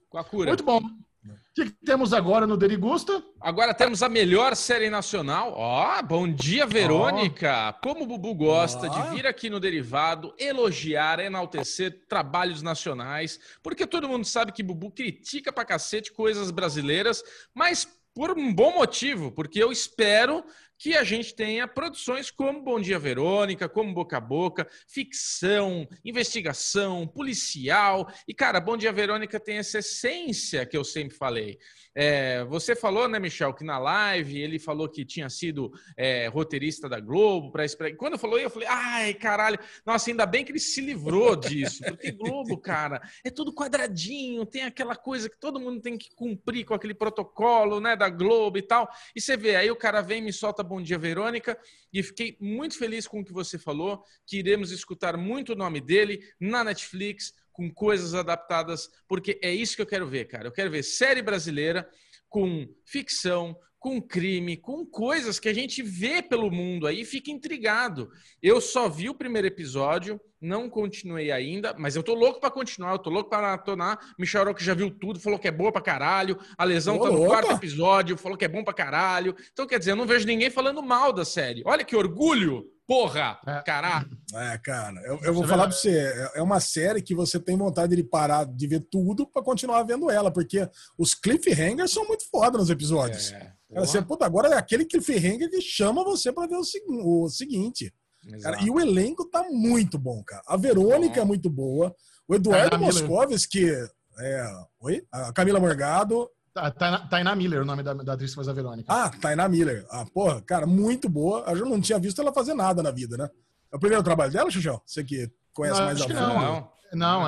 [0.09, 0.49] Com a cura.
[0.49, 0.79] Muito bom.
[0.79, 3.21] O que, temos agora no Derigusta?
[3.39, 5.53] Agora temos a melhor série nacional.
[5.55, 7.75] Ó, oh, bom dia, Verônica!
[7.75, 7.81] Oh.
[7.83, 8.89] Como o Bubu gosta oh.
[8.89, 14.89] de vir aqui no Derivado, elogiar, enaltecer trabalhos nacionais, porque todo mundo sabe que Bubu
[14.89, 17.21] critica pra cacete coisas brasileiras,
[17.53, 20.43] mas por um bom motivo, porque eu espero
[20.79, 27.05] que a gente tenha produções como Bom Dia Verônica, como Boca a Boca, ficção, investigação,
[27.05, 28.09] policial.
[28.25, 31.59] E, cara, Bom Dia Verônica tem essa essência que eu sempre falei.
[31.93, 36.87] É, você falou, né, Michel, que na live ele falou que tinha sido é, roteirista
[36.87, 37.51] da Globo.
[37.51, 37.65] Pra,
[37.97, 41.83] quando falou eu falei, ai, caralho, nossa, ainda bem que ele se livrou disso.
[41.83, 46.63] Porque Globo, cara, é tudo quadradinho, tem aquela coisa que todo mundo tem que cumprir
[46.63, 48.89] com aquele protocolo, né, da Globo e tal.
[49.13, 51.59] E você vê, aí o cara vem e me solta Bom Dia Verônica,
[51.91, 55.81] e fiquei muito feliz com o que você falou, que iremos escutar muito o nome
[55.81, 60.47] dele na Netflix, com coisas adaptadas, porque é isso que eu quero ver, cara.
[60.47, 61.89] Eu quero ver série brasileira
[62.29, 67.31] com ficção, com crime, com coisas que a gente vê pelo mundo aí e fica
[67.31, 68.09] intrigado.
[68.43, 72.91] Eu só vi o primeiro episódio, não continuei ainda, mas eu tô louco para continuar,
[72.91, 73.99] eu tô louco para maratonar.
[74.17, 76.37] Michel que já viu tudo, falou que é boa pra caralho.
[76.57, 77.29] A Lesão Ô, tá no louca.
[77.29, 79.35] quarto episódio, falou que é bom pra caralho.
[79.53, 81.63] Então, quer dizer, eu não vejo ninguém falando mal da série.
[81.65, 82.65] Olha que orgulho!
[82.85, 83.39] Porra!
[83.45, 83.61] É.
[83.61, 84.09] Caralho!
[84.33, 87.55] É, cara, eu, eu vou falar pra você, é, é uma série que você tem
[87.55, 92.27] vontade de parar de ver tudo para continuar vendo ela, porque os cliffhangers são muito
[92.29, 93.31] foda nos episódios.
[93.31, 93.58] É.
[93.71, 97.93] Cara, você, puta, agora é aquele cliffhanger que chama você para ver o, o seguinte.
[98.41, 100.41] Cara, e o elenco tá muito bom, cara.
[100.47, 101.21] A Verônica bom.
[101.21, 101.95] é muito boa.
[102.27, 103.71] O Eduardo Moscovis, que
[104.19, 104.51] é.
[104.81, 105.03] Oi?
[105.11, 106.29] A Camila Morgado.
[106.77, 108.91] Tainá, Tainá Miller, o nome da, da atriz que faz a Verônica.
[108.91, 109.85] Ah, Tainá Miller.
[109.89, 111.45] Ah, porra, cara, muito boa.
[111.47, 113.29] Eu não tinha visto ela fazer nada na vida, né?
[113.71, 114.81] É o primeiro trabalho dela, Xuxão?
[114.85, 116.13] Você que conhece não, mais a fundo.
[116.15, 116.71] Não, não,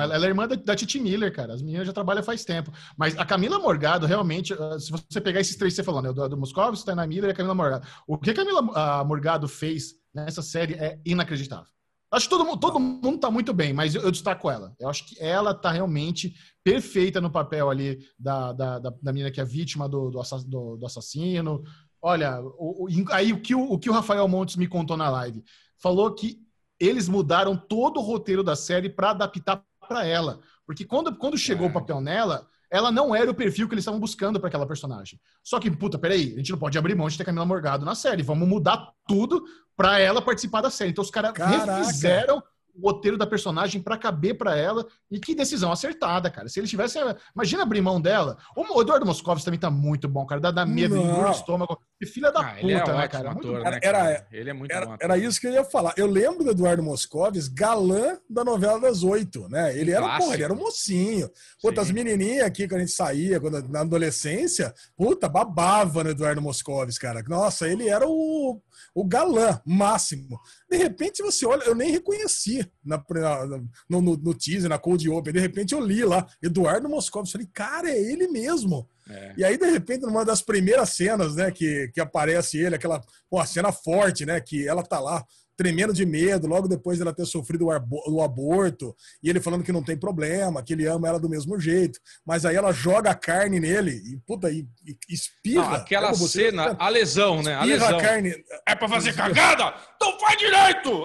[0.00, 1.54] ela, ela é irmã da, da, Titi Miller, cara.
[1.54, 2.72] As meninas já trabalham faz tempo.
[2.96, 6.12] Mas a Camila Morgado, realmente, ah, se você pegar esses três que você falou, né?
[6.12, 7.86] Do, do Moscovitz, Tainá Miller e a Camila Morgado.
[8.06, 11.72] O que a Camila Morgado fez nessa série é inacreditável.
[12.12, 14.76] Acho que todo mundo, todo mundo tá muito bem, mas eu, eu, destaco ela.
[14.78, 19.30] Eu acho que ela tá realmente perfeita no papel ali da, da, da, da menina
[19.30, 21.62] que é vítima do, do, do, do assassino.
[22.02, 25.08] Olha, o, o, aí o que o, o que o Rafael Montes me contou na
[25.08, 25.42] live?
[25.78, 26.38] Falou que
[26.86, 30.40] eles mudaram todo o roteiro da série para adaptar para ela.
[30.66, 31.70] Porque quando, quando chegou é.
[31.70, 35.20] o papel nela, ela não era o perfil que eles estavam buscando para aquela personagem.
[35.42, 37.94] Só que, puta, peraí, a gente não pode abrir mão de ter Camila Morgado na
[37.94, 38.22] série.
[38.22, 39.44] Vamos mudar tudo
[39.76, 40.90] para ela participar da série.
[40.90, 42.42] Então os caras refizeram
[42.74, 44.86] o roteiro da personagem para caber para ela.
[45.10, 46.48] E que decisão acertada, cara.
[46.48, 47.02] Se eles tivessem.
[47.34, 48.36] Imagina abrir mão dela.
[48.56, 50.40] O Eduardo Moscovitz também tá muito bom, cara.
[50.40, 51.78] Dá, dá medo no estômago.
[51.98, 53.30] Que filha da ah, puta, é né, cara?
[53.30, 53.70] Ator, muito...
[53.70, 54.96] né, Era, ele é muito era, bom.
[55.00, 55.94] Era isso que eu ia falar.
[55.96, 59.76] Eu lembro do Eduardo Moscovitz, galã da novela das oito, né?
[59.78, 61.30] Ele era, porra, ele era um mocinho.
[61.60, 61.88] Puta, Sim.
[61.88, 66.98] as menininhas aqui, quando a gente saía, quando, na adolescência, puta, babava no Eduardo Moscovitz,
[66.98, 67.22] cara.
[67.28, 68.60] Nossa, ele era o,
[68.94, 70.40] o galã máximo.
[70.70, 73.02] De repente você olha, eu nem reconheci na,
[73.88, 75.32] no, no, no teaser, na Cold Open.
[75.32, 77.32] De repente eu li lá, Eduardo Moscovitz.
[77.32, 78.88] Falei, cara, é ele mesmo.
[79.08, 79.34] É.
[79.36, 83.44] E aí, de repente, numa das primeiras cenas, né, que, que aparece ele, aquela pô,
[83.44, 85.24] cena forte, né, que ela tá lá
[85.62, 89.82] tremendo de medo, logo depois dela ter sofrido o aborto, e ele falando que não
[89.82, 93.60] tem problema, que ele ama ela do mesmo jeito, mas aí ela joga a carne
[93.60, 95.62] nele e, puta, e, e espirra.
[95.62, 97.54] Não, aquela cena, a lesão, né?
[97.54, 97.96] A lesão.
[97.96, 98.34] A carne.
[98.66, 99.72] É pra fazer cagada?
[99.94, 101.04] Então faz direito!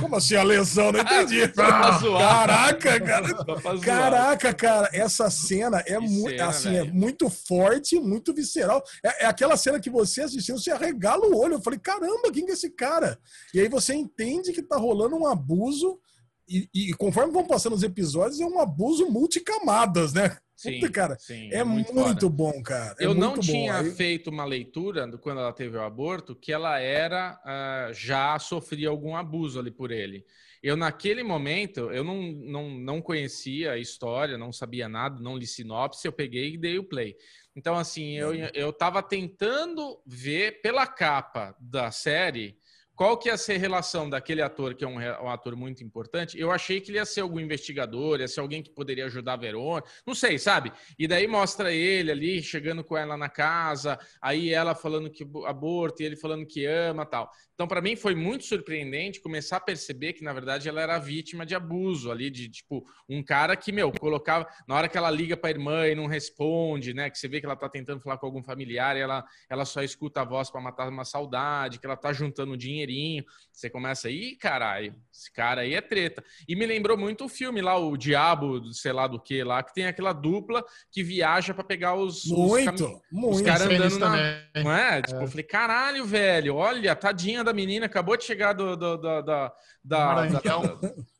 [0.00, 0.92] Como assim a lesão?
[0.92, 1.48] Não entendi.
[1.50, 3.80] Caraca, cara.
[3.80, 8.80] Caraca, cara, essa cena é muito, assim, é muito forte, muito visceral.
[9.04, 11.54] É, é aquela cena que você assistiu, você arregala o olho.
[11.54, 13.18] Eu falei, caramba, quem que é esse cara?
[13.52, 15.98] E aí você entende que tá rolando um abuso
[16.48, 20.36] e, e, conforme vão passando os episódios, é um abuso multicamadas, né?
[20.54, 22.94] Sim, Puta, cara, sim, é, é, muito, muito bom, cara.
[23.00, 23.90] É eu não tinha bom.
[23.90, 29.16] feito uma leitura quando ela teve o aborto que ela era uh, já sofria algum
[29.16, 30.24] abuso ali por ele.
[30.62, 35.46] Eu naquele momento eu não, não, não conhecia a história, não sabia nada, não li
[35.46, 37.16] sinopse, eu peguei e dei o play.
[37.56, 38.48] Então assim eu uhum.
[38.54, 42.56] eu estava tentando ver pela capa da série
[43.02, 46.38] qual que ia ser a relação daquele ator, que é um, um, ator muito importante?
[46.38, 49.36] Eu achei que ele ia ser algum investigador, ia ser alguém que poderia ajudar a
[49.36, 50.72] Verônica, não sei, sabe?
[50.96, 56.00] E daí mostra ele ali, chegando com ela na casa, aí ela falando que aborto,
[56.00, 57.28] e ele falando que ama tal.
[57.54, 61.44] Então, para mim, foi muito surpreendente começar a perceber que, na verdade, ela era vítima
[61.44, 64.46] de abuso ali, de tipo, um cara que, meu, colocava.
[64.66, 67.10] Na hora que ela liga para a irmã e não responde, né?
[67.10, 69.82] Que você vê que ela tá tentando falar com algum familiar e ela, ela só
[69.82, 73.24] escuta a voz para matar uma saudade, que ela tá juntando um dinheirinho.
[73.52, 76.24] Você começa aí, caralho, esse cara aí é treta.
[76.48, 79.74] E me lembrou muito o filme lá, o Diabo, sei lá do que lá, que
[79.74, 82.24] tem aquela dupla que viaja para pegar os.
[82.26, 83.36] Muito, os, muito.
[83.36, 84.42] Os caras andando na.
[84.62, 85.02] Não é?
[85.02, 85.24] Tipo, é.
[85.24, 89.22] eu falei, caralho, velho, olha, tadinha da menina, acabou de chegar do, do, do, da,
[89.22, 89.52] da.
[89.84, 90.28] Da,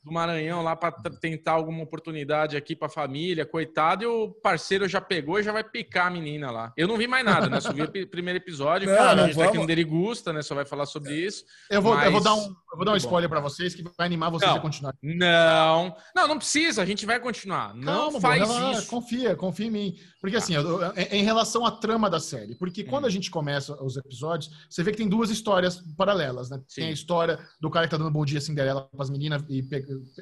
[0.03, 4.89] do Maranhão lá para tentar alguma oportunidade aqui para a família, coitado, e o parceiro
[4.89, 6.73] já pegou e já vai picar a menina lá.
[6.77, 7.61] Eu não vi mais nada, né?
[7.61, 10.43] Só vi o primeiro episódio, não, cara, não, a gente tá aqui no Derigusta, né?
[10.43, 11.45] Só vai falar sobre isso.
[11.71, 12.07] Eu vou, mas...
[12.07, 14.51] eu vou dar um, eu vou dar um spoiler para vocês que vai animar vocês
[14.51, 14.95] não, a continuar.
[15.03, 17.75] Não, não, não precisa, a gente vai continuar.
[17.75, 18.49] Não Calma, faz
[18.79, 18.89] isso.
[18.89, 19.95] Confia, confia em mim.
[20.21, 20.81] Porque assim, eu,
[21.11, 23.09] em relação à trama da série, porque quando hum.
[23.09, 26.59] a gente começa os episódios, você vê que tem duas histórias paralelas, né?
[26.67, 26.83] Sim.
[26.83, 29.63] Tem a história do cara que tá dando bom dia Cinderela para as meninas e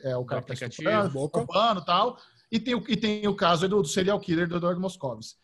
[0.03, 2.19] é, o cara que tá estuprando, e tal.
[2.51, 5.37] E tem, o, e tem o caso do, do serial killer do Eduardo Moscovis.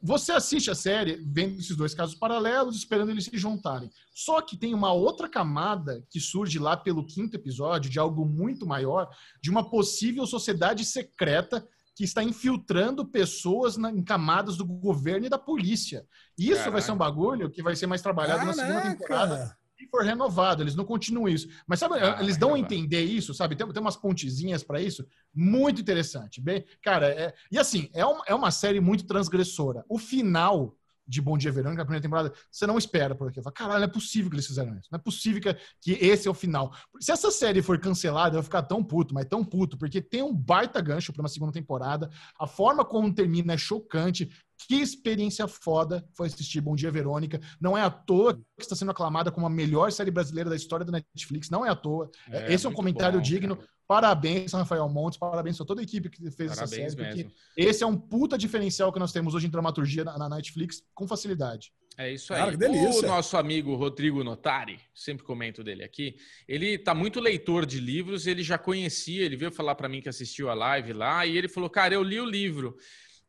[0.00, 3.90] você assiste a série vendo esses dois casos paralelos, esperando eles se juntarem.
[4.14, 8.64] Só que tem uma outra camada que surge lá pelo quinto episódio, de algo muito
[8.64, 9.08] maior,
[9.42, 11.66] de uma possível sociedade secreta
[11.96, 16.06] que está infiltrando pessoas na, em camadas do governo e da polícia.
[16.38, 16.70] Isso Caraca.
[16.70, 18.56] vai ser um bagulho que vai ser mais trabalhado Caraca.
[18.56, 21.48] na segunda temporada e for renovado, eles não continuam isso.
[21.66, 23.56] Mas sabe, ah, eles dão a entender isso, sabe?
[23.56, 26.40] Tem, tem umas pontezinhas para isso, muito interessante.
[26.40, 29.84] Bem, cara, é, e assim, é é uma série muito transgressora.
[29.88, 30.75] O final
[31.06, 33.40] de Bom Dia Verão, na primeira temporada, você não espera por aqui.
[33.40, 34.88] Fala, caralho, não é possível que eles fizeram isso.
[34.90, 36.74] Não é possível que, que esse é o final.
[37.00, 40.22] Se essa série for cancelada, eu vou ficar tão puto, mas tão puto, porque tem
[40.22, 42.10] um baita gancho para uma segunda temporada.
[42.38, 44.28] A forma como termina é chocante.
[44.66, 47.38] Que experiência foda foi assistir Bom Dia Verônica.
[47.60, 50.84] Não é à toa que está sendo aclamada como a melhor série brasileira da história
[50.84, 51.50] da Netflix.
[51.50, 52.10] Não é à toa.
[52.30, 53.56] É, Esse é um comentário bom, digno.
[53.56, 53.68] Cara.
[53.86, 57.16] Parabéns, Rafael Montes, parabéns a toda a equipe que fez parabéns essa série.
[57.16, 57.32] Mesmo.
[57.56, 61.06] esse é um puta diferencial que nós temos hoje em dramaturgia na, na Netflix com
[61.06, 61.72] facilidade.
[61.98, 62.40] É isso aí.
[62.40, 63.04] Cara, que delícia.
[63.04, 68.26] O nosso amigo Rodrigo Notari, sempre comento dele aqui, ele tá muito leitor de livros,
[68.26, 71.48] ele já conhecia, ele veio falar para mim que assistiu a live lá, e ele
[71.48, 72.76] falou, cara, eu li o livro.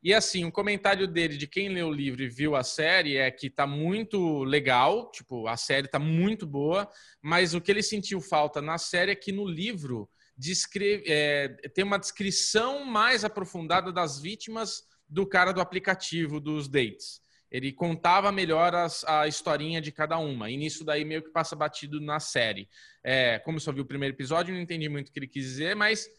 [0.03, 3.17] E assim, o um comentário dele de quem leu o livro e viu a série
[3.17, 6.89] é que tá muito legal, tipo, a série tá muito boa,
[7.21, 11.83] mas o que ele sentiu falta na série é que no livro descreve, é, tem
[11.83, 17.21] uma descrição mais aprofundada das vítimas do cara do aplicativo dos dates.
[17.49, 20.49] Ele contava melhor as, a historinha de cada uma.
[20.49, 22.67] E nisso daí meio que passa batido na série.
[23.03, 25.45] É, como eu só vi o primeiro episódio, não entendi muito o que ele quis
[25.45, 26.09] dizer, mas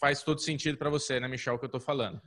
[0.00, 2.20] faz todo sentido para você, né, Michel, o que eu tô falando.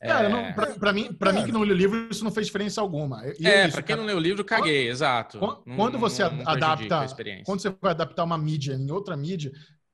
[0.00, 0.52] Cara, é...
[0.78, 3.26] para mim, para mim que não leu o livro, isso não fez diferença alguma.
[3.26, 5.38] É, é para quem não leu o livro, caguei, quando, exato.
[5.40, 7.06] Quando, não, você não, adapta,
[7.44, 9.50] quando você vai adaptar uma mídia em outra mídia,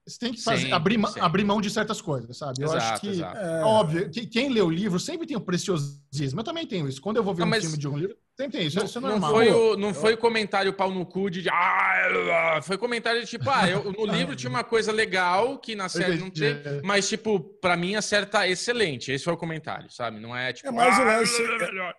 [0.06, 1.20] você tem que fazer, sim, abrir, sim.
[1.20, 2.60] abrir mão de certas coisas, sabe?
[2.60, 3.36] Eu exato, acho que, exato.
[3.38, 6.40] é óbvio, que quem lê o livro sempre tem o preciosismo.
[6.40, 7.00] Eu também tenho isso.
[7.00, 8.78] Quando eu vou ver não, um filme de um livro, sempre tem isso.
[8.78, 9.30] Não, isso é normal.
[9.30, 11.48] Não foi o, não foi o comentário pau no cu de.
[11.48, 15.88] Ah, foi comentário de tipo, ah, eu, no livro tinha uma coisa legal que na
[15.88, 16.56] série não tem.
[16.82, 19.12] Mas, tipo, pra mim a série tá excelente.
[19.12, 20.18] Esse foi o comentário, sabe?
[20.18, 20.68] Não é tipo.
[20.68, 21.42] É mais o lance.
[21.42, 21.94] É,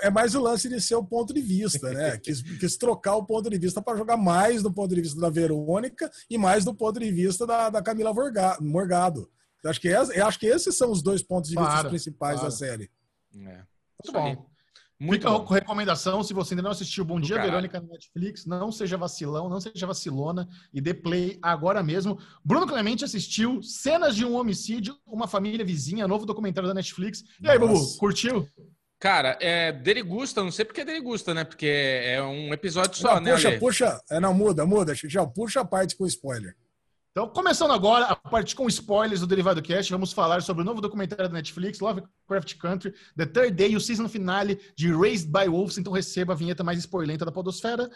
[0.00, 2.18] é mais o lance de ser o ponto de vista, né?
[2.22, 5.30] Quis, quis trocar o ponto de vista para jogar mais do ponto de vista da
[5.30, 8.12] Verônica e mais do ponto de vista da, da Camila
[8.60, 9.30] Morgado.
[9.62, 11.88] Eu acho, que é, eu acho que esses são os dois pontos de vista claro,
[11.88, 12.50] principais claro.
[12.50, 12.90] da série.
[13.34, 13.62] É.
[14.04, 14.52] Muito bom.
[15.02, 17.42] Muito Fica com recomendação, se você ainda não assistiu Bom Dia.
[17.42, 22.16] Verônica no Netflix, não seja vacilão, não seja vacilona e dê play agora mesmo.
[22.44, 27.24] Bruno Clemente assistiu Cenas de um Homicídio, Uma Família Vizinha, novo documentário da Netflix.
[27.40, 27.72] E aí, Nossa.
[27.72, 28.48] Bubu, curtiu?
[29.02, 31.42] Cara, é Derigusta, não sei porque é Derigusta, né?
[31.42, 33.32] Porque é um episódio só, não, né?
[33.32, 33.58] Puxa, Ale?
[33.58, 34.00] puxa.
[34.08, 34.94] É, não, muda, muda.
[34.94, 36.54] Já puxa a parte com spoiler.
[37.10, 40.80] Então, começando agora a parte com spoilers do Derivado Cast, vamos falar sobre o novo
[40.80, 45.78] documentário da Netflix, Lovecraft Country, The Third Day, o season finale de Raised by Wolves.
[45.78, 47.90] Então, receba a vinheta mais spoilenta da podosfera.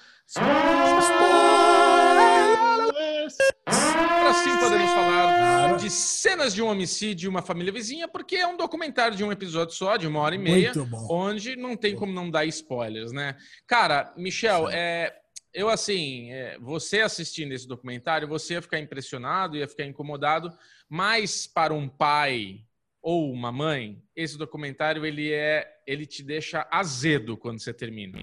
[3.64, 8.46] Para sim podemos falar de cenas de um homicídio e uma família vizinha, porque é
[8.46, 10.72] um documentário de um episódio só, de uma hora e meia,
[11.10, 13.36] onde não tem como não dar spoilers, né?
[13.66, 15.14] Cara, Michel, é,
[15.52, 20.52] eu assim, é, você assistindo esse documentário, você ia ficar impressionado, ia ficar incomodado,
[20.88, 22.65] mas para um pai
[23.06, 28.20] ou uma mãe, esse documentário ele é, ele te deixa azedo quando você termina.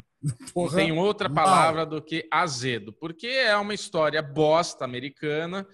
[0.53, 5.65] Porra, Não tem outra palavra do que azedo, porque é uma história bosta americana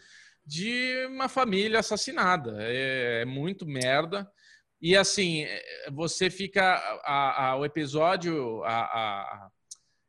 [0.45, 2.57] de uma família assassinada.
[2.59, 4.31] É, é muito merda.
[4.79, 9.49] E assim, é, você fica a, a, o episódio, a, a,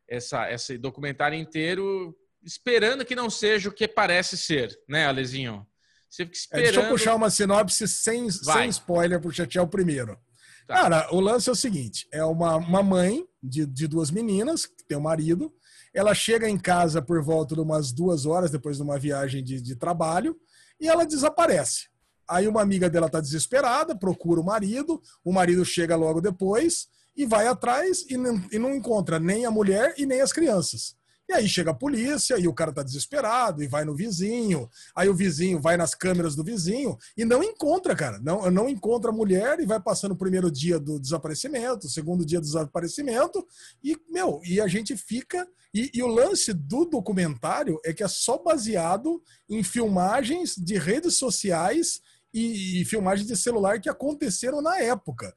[0.06, 5.66] essa, esse documentário inteiro esperando que não seja o que parece ser, né, Alezinho?
[6.11, 6.62] Você fica esperando.
[6.62, 10.19] É, deixa eu puxar uma sinopse sem, sem spoiler para o primeiro.
[10.66, 10.74] Tá.
[10.74, 14.85] Cara, o lance é o seguinte: é uma, uma mãe de, de duas meninas, que
[14.87, 15.53] tem um marido.
[15.95, 19.61] Ela chega em casa por volta de umas duas horas depois de uma viagem de,
[19.61, 20.37] de trabalho
[20.81, 21.89] e ela desaparece.
[22.28, 27.27] Aí uma amiga dela está desesperada, procura o marido, o marido chega logo depois e
[27.27, 30.95] vai atrás e não, e não encontra nem a mulher e nem as crianças.
[31.31, 34.69] E aí chega a polícia e o cara tá desesperado e vai no vizinho.
[34.97, 38.19] Aí o vizinho vai nas câmeras do vizinho e não encontra, cara.
[38.19, 42.27] Não, não encontra a mulher e vai passando o primeiro dia do desaparecimento, o segundo
[42.27, 43.47] dia do desaparecimento.
[43.81, 45.47] E, meu, e a gente fica.
[45.73, 51.16] E, e o lance do documentário é que é só baseado em filmagens de redes
[51.16, 52.01] sociais
[52.35, 55.32] e, e filmagens de celular que aconteceram na época.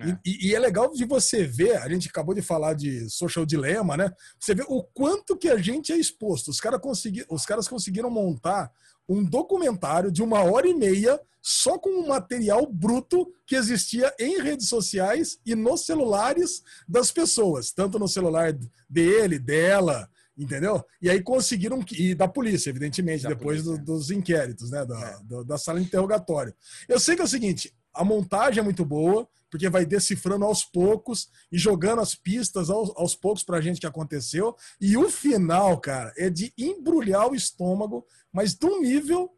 [0.00, 0.18] É.
[0.24, 3.96] E, e, é legal de você ver, a gente acabou de falar de social dilema,
[3.96, 4.10] né?
[4.38, 6.50] Você vê o quanto que a gente é exposto.
[6.50, 8.72] Os, cara consegui, os caras conseguiram montar
[9.08, 14.40] um documentário de uma hora e meia só com o material bruto que existia em
[14.40, 18.56] redes sociais e nos celulares das pessoas, tanto no celular
[18.88, 20.08] dele, dela,
[20.38, 20.84] entendeu?
[21.02, 23.84] E aí conseguiram e da polícia, evidentemente, da depois polícia.
[23.84, 25.18] Do, dos inquéritos, né, da, é.
[25.24, 26.54] do, da sala de interrogatório.
[26.88, 30.64] Eu sei que é o seguinte, a montagem é muito boa, porque vai decifrando aos
[30.64, 34.56] poucos e jogando as pistas aos, aos poucos pra gente que aconteceu.
[34.80, 39.30] E o final, cara, é de embrulhar o estômago, mas de um nível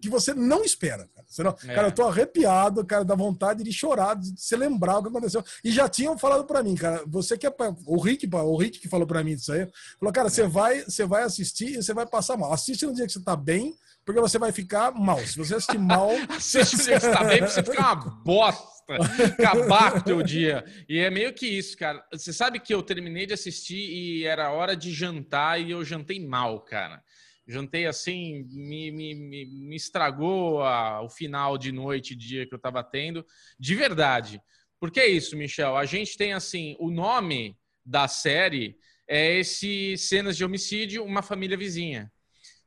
[0.00, 1.26] que você não espera, cara.
[1.28, 1.50] Você não...
[1.64, 1.74] É.
[1.74, 5.44] Cara, eu tô arrepiado, cara, da vontade de chorar, de se lembrar o que aconteceu.
[5.64, 7.74] E já tinham falado para mim, cara, você que é pra...
[7.86, 10.30] o Rick, o Rick que falou para mim isso aí, falou, cara, é.
[10.30, 12.52] você vai, você vai assistir e você vai passar mal.
[12.52, 13.74] Assiste no dia que você tá bem,
[14.04, 15.18] porque você vai ficar mal.
[15.26, 18.73] Se você assistir mal, assiste no dia que você tá bem, você fica uma bosta.
[18.88, 20.64] Acabar com o teu dia.
[20.88, 22.04] E é meio que isso, cara.
[22.12, 26.24] Você sabe que eu terminei de assistir e era hora de jantar e eu jantei
[26.24, 27.02] mal, cara
[27.46, 32.82] jantei assim, me, me, me estragou a, o final de noite, dia que eu estava
[32.82, 33.24] tendo,
[33.58, 34.40] de verdade.
[34.80, 35.76] Por que isso, Michel?
[35.76, 41.56] A gente tem assim, o nome da série é esse Cenas de Homicídio, uma família
[41.56, 42.10] vizinha.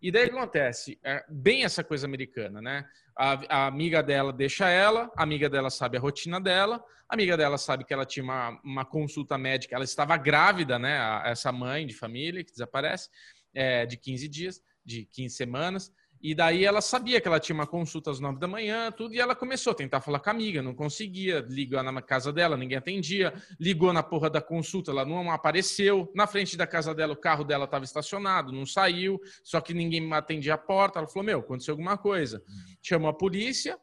[0.02, 1.00] E daí acontece?
[1.04, 2.86] É bem essa coisa americana, né?
[3.18, 7.36] A, a, amiga dela deixa ela, a amiga dela sabe a rotina dela, a amiga
[7.36, 11.00] dela sabe que ela tinha uma, uma consulta médica, ela estava grávida, né?
[11.00, 13.10] A, essa mãe de família que desaparece,
[13.56, 15.92] é, de 15 dias de 15 semanas.
[16.22, 19.20] E daí ela sabia que ela tinha uma consulta às 9 da manhã, tudo, e
[19.20, 22.78] ela começou a tentar falar com a amiga, não conseguia, ligou na casa dela, ninguém
[22.78, 27.18] atendia, ligou na porra da consulta, ela não apareceu, na frente da casa dela o
[27.18, 31.40] carro dela estava estacionado, não saiu, só que ninguém atendia a porta, ela falou, meu,
[31.40, 32.42] aconteceu alguma coisa.
[32.82, 33.78] Chamou a polícia,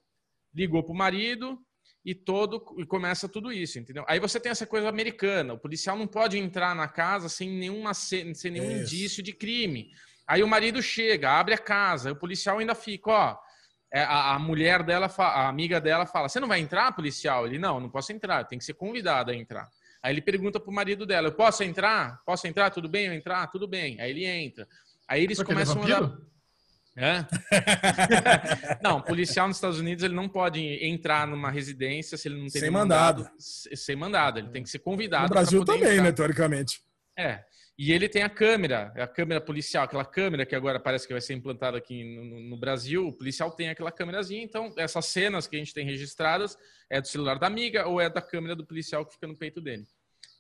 [0.53, 1.59] ligou pro marido,
[2.05, 4.05] e todo e começa tudo isso, entendeu?
[4.07, 7.95] Aí você tem essa coisa americana, o policial não pode entrar na casa sem nenhuma
[7.95, 8.95] sem nenhum isso.
[8.95, 9.91] indício de crime.
[10.27, 13.39] Aí o marido chega, abre a casa, o policial ainda fica, ó.
[13.93, 17.47] É, a, a mulher dela, a amiga dela fala: Você não vai entrar, policial?
[17.47, 19.69] Ele: Não, não posso entrar, tem que ser convidado a entrar.
[20.03, 22.21] Aí ele pergunta pro marido dela: Eu posso entrar?
[22.27, 22.71] Posso entrar?
[22.71, 23.47] Tudo bem eu entrar?
[23.49, 24.01] Tudo bem.
[24.01, 24.67] Aí ele entra.
[25.07, 26.19] Aí eles Porque começam a andar.
[26.97, 27.27] É?
[28.81, 32.61] não, policial nos Estados Unidos ele não pode entrar numa residência se ele não tem
[32.61, 33.25] sem mandado.
[33.25, 33.37] mandado.
[33.41, 35.25] Sem mandado, ele tem que ser convidado.
[35.25, 36.03] No Brasil também, entrar.
[36.05, 36.81] né, teoricamente.
[37.17, 37.43] É.
[37.77, 41.21] E ele tem a câmera, a câmera policial, aquela câmera que agora parece que vai
[41.21, 43.09] ser implantada aqui no, no, Brasil.
[43.09, 46.57] O policial tem aquela câmerazinha, então essas cenas que a gente tem registradas
[46.89, 49.61] é do celular da amiga ou é da câmera do policial que fica no peito
[49.61, 49.85] dele.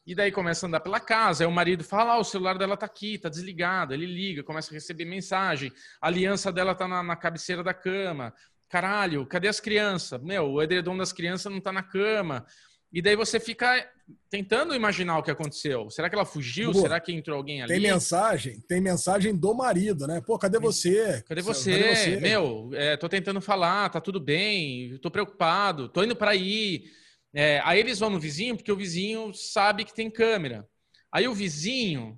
[0.07, 2.77] E daí começa a andar pela casa, aí o marido fala: ah, o celular dela
[2.77, 3.93] tá aqui, tá desligado.
[3.93, 8.33] Ele liga, começa a receber mensagem, a aliança dela tá na, na cabeceira da cama.
[8.69, 10.21] Caralho, cadê as crianças?
[10.23, 12.47] Meu, o edredom das crianças não tá na cama.
[12.95, 13.91] E daí você fica
[14.31, 15.91] tentando imaginar o que aconteceu.
[15.91, 16.73] Será que ela fugiu?
[16.73, 17.73] Será que entrou alguém ali?
[17.73, 20.23] Tem mensagem, tem mensagem do marido, né?
[20.25, 21.21] Pô, cadê você?
[21.27, 21.73] Cadê você?
[21.73, 22.17] Cadê você?
[22.21, 26.85] Meu, é, tô tentando falar, tá tudo bem, tô preocupado, tô indo para aí.
[27.35, 30.65] É, aí eles vão no vizinho, porque o vizinho sabe que tem câmera.
[31.13, 32.17] Aí o vizinho,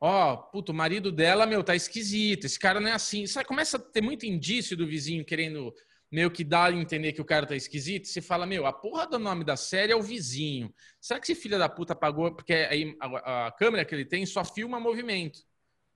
[0.00, 3.28] ó, puto, o marido dela, meu, tá esquisito, esse cara não é assim.
[3.28, 5.72] Sabe, começa a ter muito indício do vizinho querendo
[6.10, 9.06] meio que dá a entender que o cara tá esquisito, você fala, meu, a porra
[9.06, 10.74] do nome da série é o vizinho.
[11.00, 12.34] Será que esse filho da puta pagou?
[12.34, 15.40] Porque aí a, a, câmera que ele tem só filma movimento.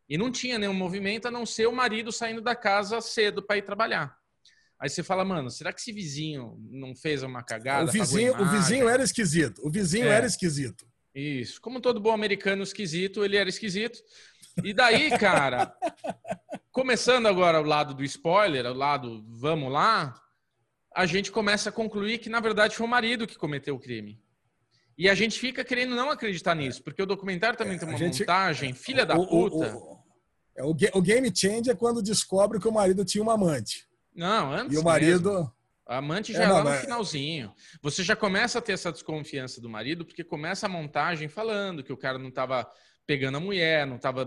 [0.09, 3.57] E não tinha nenhum movimento a não ser o marido saindo da casa cedo para
[3.57, 4.17] ir trabalhar.
[4.79, 7.89] Aí você fala, mano, será que esse vizinho não fez uma cagada?
[7.89, 9.61] O vizinho, o vizinho era esquisito.
[9.65, 10.11] O vizinho é.
[10.11, 10.87] era esquisito.
[11.15, 11.61] Isso.
[11.61, 13.99] Como todo bom americano esquisito, ele era esquisito.
[14.63, 15.75] E daí, cara,
[16.71, 20.15] começando agora o lado do spoiler, o lado vamos lá,
[20.95, 24.23] a gente começa a concluir que na verdade foi o marido que cometeu o crime.
[24.97, 27.99] E a gente fica querendo não acreditar nisso, porque o documentário também é, tem uma
[27.99, 29.77] gente, montagem, filha da puta.
[29.77, 33.89] O, o, o, o, game change é quando descobre que o marido tinha uma amante.
[34.15, 34.77] Não, antes.
[34.77, 35.33] E o marido.
[35.33, 35.55] Mesmo.
[35.87, 36.79] A amante é, já é, lá no é...
[36.79, 37.53] finalzinho.
[37.83, 41.93] Você já começa a ter essa desconfiança do marido, porque começa a montagem falando que
[41.93, 42.67] o cara não estava
[43.07, 44.25] pegando a mulher, não estava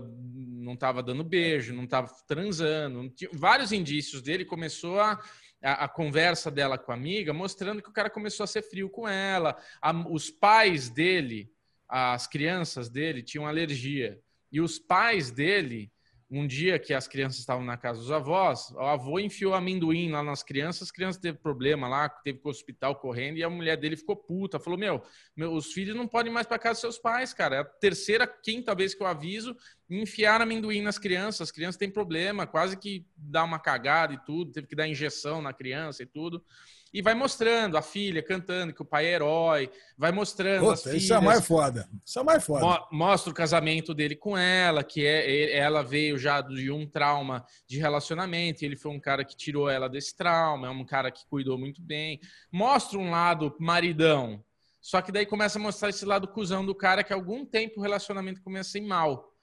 [0.68, 3.08] não tava dando beijo, não estava transando.
[3.10, 4.44] Tinha, vários indícios dele.
[4.44, 5.18] Começou a,
[5.62, 8.90] a, a, conversa dela com a amiga mostrando que o cara começou a ser frio
[8.90, 9.56] com ela.
[9.80, 11.50] A, os pais dele,
[11.88, 14.20] as crianças dele, tinham alergia.
[14.52, 15.90] E os pais dele
[16.30, 20.22] um dia que as crianças estavam na casa dos avós, o avô enfiou amendoim lá
[20.22, 23.76] nas crianças, as crianças teve problema lá, teve que ao hospital correndo e a mulher
[23.76, 25.02] dele ficou puta, falou: "Meu,
[25.34, 27.56] meu os filhos não podem mais para casa dos seus pais, cara.
[27.56, 29.56] É a terceira, quinta vez que eu aviso,
[29.88, 34.52] enfiar amendoim nas crianças, as crianças têm problema, quase que dá uma cagada e tudo,
[34.52, 36.44] teve que dar injeção na criança e tudo".
[36.92, 40.82] E vai mostrando a filha cantando que o pai é herói, vai mostrando Puta, as
[40.82, 41.02] filhas.
[41.02, 41.88] Isso é mais foda.
[42.04, 42.64] Isso é mais foda.
[42.64, 47.44] Mo mostra o casamento dele com ela, que é ela veio já de um trauma
[47.66, 51.26] de relacionamento, ele foi um cara que tirou ela desse trauma, é um cara que
[51.26, 52.20] cuidou muito bem.
[52.50, 54.42] Mostra um lado maridão,
[54.80, 57.80] só que daí começa a mostrar esse lado cuzão do cara que há algum tempo
[57.80, 59.34] o relacionamento começa a ir mal.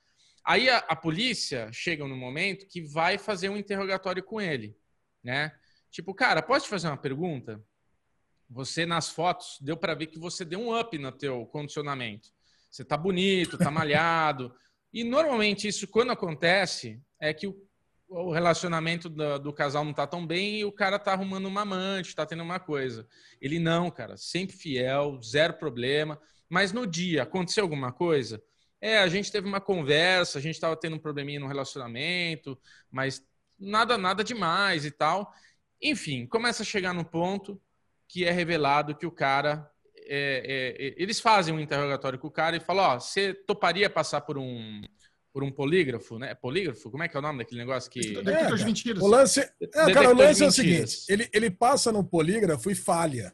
[0.44, 4.78] Aí a, a polícia chega no momento que vai fazer um interrogatório com ele,
[5.24, 5.52] né?
[5.96, 7.64] Tipo, cara, posso te fazer uma pergunta?
[8.50, 12.34] Você nas fotos deu para ver que você deu um up no teu condicionamento.
[12.70, 14.54] Você tá bonito, tá malhado.
[14.92, 17.56] e normalmente isso quando acontece é que o,
[18.10, 21.62] o relacionamento do, do, casal não tá tão bem e o cara tá arrumando uma
[21.62, 23.08] amante, tá tendo uma coisa.
[23.40, 26.20] Ele não, cara, sempre fiel, zero problema.
[26.50, 28.44] Mas no dia aconteceu alguma coisa,
[28.82, 32.60] é, a gente teve uma conversa, a gente estava tendo um probleminha no relacionamento,
[32.92, 33.26] mas
[33.58, 35.34] nada, nada demais e tal.
[35.82, 37.62] Enfim, começa a chegar no ponto
[38.08, 39.70] que é revelado que o cara.
[40.08, 43.90] É, é, é eles fazem um interrogatório com o cara e falam: Ó, você toparia
[43.90, 44.82] passar por um,
[45.34, 46.34] por um polígrafo, né?
[46.36, 46.90] Polígrafo?
[46.90, 48.18] Como é que é o nome daquele negócio que.
[48.18, 49.04] É, de mentiras.
[49.04, 52.76] O lance, é, cara, o lance é o seguinte: ele, ele passa no polígrafo e
[52.76, 53.34] falha.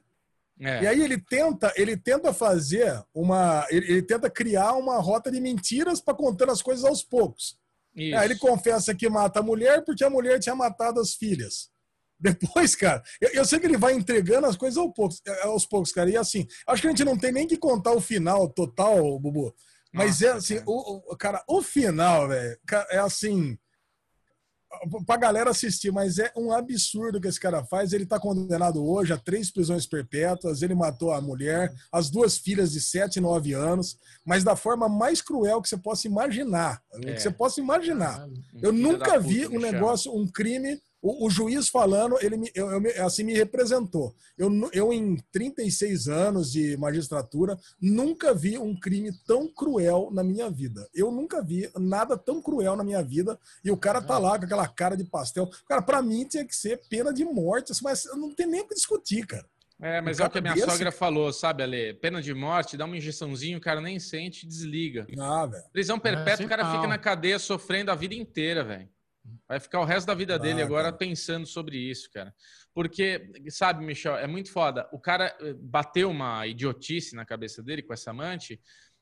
[0.59, 0.84] É.
[0.84, 5.41] E aí ele tenta, ele tenta fazer uma, ele, ele tenta criar uma rota de
[5.41, 7.59] mentiras para contar as coisas aos poucos.
[7.95, 11.69] Aí ele confessa que mata a mulher porque a mulher tinha matado as filhas.
[12.22, 15.65] Depois, cara, eu, eu, sei que ele vai entregando as coisas aos poucos, é, aos
[15.65, 16.10] poucos, cara.
[16.10, 19.53] E assim, acho que a gente não tem nem que contar o final total, Bubu.
[19.93, 22.57] Mas Nossa, é assim, o, o, cara, o final, velho,
[22.91, 23.57] é assim
[25.06, 27.93] pra galera assistir, mas é um absurdo que esse cara faz.
[27.93, 32.72] Ele tá condenado hoje a três prisões perpétuas, ele matou a mulher, as duas filhas
[32.72, 36.81] de 7 e 9 anos, mas da forma mais cruel que você possa imaginar.
[36.93, 37.14] É.
[37.14, 38.27] Que você possa imaginar.
[38.61, 43.06] Eu nunca vi um negócio, um crime o, o, juiz falando, ele me, eu, eu,
[43.06, 44.15] assim me representou.
[44.38, 50.49] Eu, eu, em 36 anos de magistratura, nunca vi um crime tão cruel na minha
[50.49, 50.88] vida.
[50.94, 53.40] Eu nunca vi nada tão cruel na minha vida.
[53.64, 55.49] E o cara tá lá com aquela cara de pastel.
[55.68, 58.76] Cara, para mim tinha que ser pena de morte, mas não tem nem o que
[58.76, 59.45] discutir, cara.
[59.82, 60.69] É, mas é o que a minha desse...
[60.69, 61.95] sogra falou, sabe, Ale?
[61.95, 65.07] Pena de morte, dá uma injeçãozinho, o cara nem sente e desliga.
[65.19, 65.64] Ah, velho.
[65.73, 68.88] Prisão perpétua, é, o cara fica na cadeia sofrendo a vida inteira, velho.
[69.48, 72.34] Vai ficar o resto da vida dele agora pensando sobre isso, cara.
[72.73, 74.89] Porque, sabe, Michel, é muito foda.
[74.91, 78.60] O cara eh, bateu uma idiotice na cabeça dele com essa amante,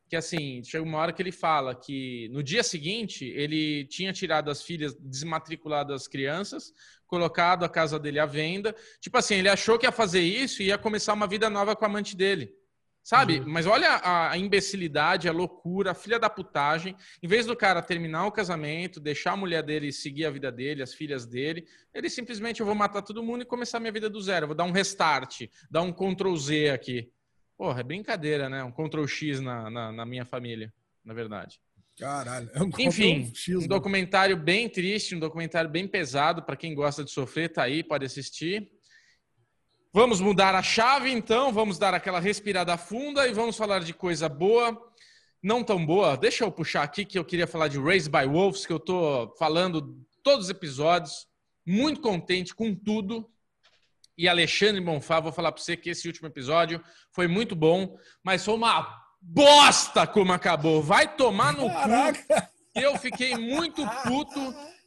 [0.09, 4.49] que assim, chega uma hora que ele fala que no dia seguinte ele tinha tirado
[4.49, 6.73] as filhas, desmatriculado as crianças,
[7.05, 8.75] colocado a casa dele à venda.
[8.99, 11.85] Tipo assim, ele achou que ia fazer isso e ia começar uma vida nova com
[11.85, 12.51] a amante dele.
[13.09, 13.39] Sabe?
[13.39, 13.45] Uhum.
[13.47, 16.95] Mas olha a, a, imbecilidade, a loucura, a filha da putagem.
[17.23, 20.83] Em vez do cara terminar o casamento, deixar a mulher dele seguir a vida dele,
[20.83, 24.21] as filhas dele, ele simplesmente eu vou matar todo mundo e começar minha vida do
[24.21, 24.45] zero.
[24.45, 27.11] Vou dar um restart, dar um Ctrl Z aqui.
[27.57, 28.63] Porra, é brincadeira, né?
[28.63, 30.71] Um Ctrl X na, na, na minha família,
[31.03, 31.59] na verdade.
[31.97, 32.47] Caralho.
[32.53, 36.43] É um Enfim, X, um documentário bem triste, um documentário bem pesado.
[36.43, 38.69] para quem gosta de sofrer, tá aí, pode assistir.
[39.91, 44.29] Vamos mudar a chave, então, vamos dar aquela respirada funda e vamos falar de coisa
[44.29, 44.79] boa,
[45.41, 46.15] não tão boa.
[46.15, 49.33] Deixa eu puxar aqui que eu queria falar de Raised by Wolves, que eu tô
[49.39, 51.27] falando todos os episódios,
[51.65, 53.27] muito contente com tudo.
[54.15, 58.45] E Alexandre Bonfá, vou falar para você que esse último episódio foi muito bom, mas
[58.45, 60.83] foi uma bosta como acabou.
[60.83, 62.41] Vai tomar no Caraca.
[62.41, 62.79] cu.
[62.79, 64.39] Eu fiquei muito puto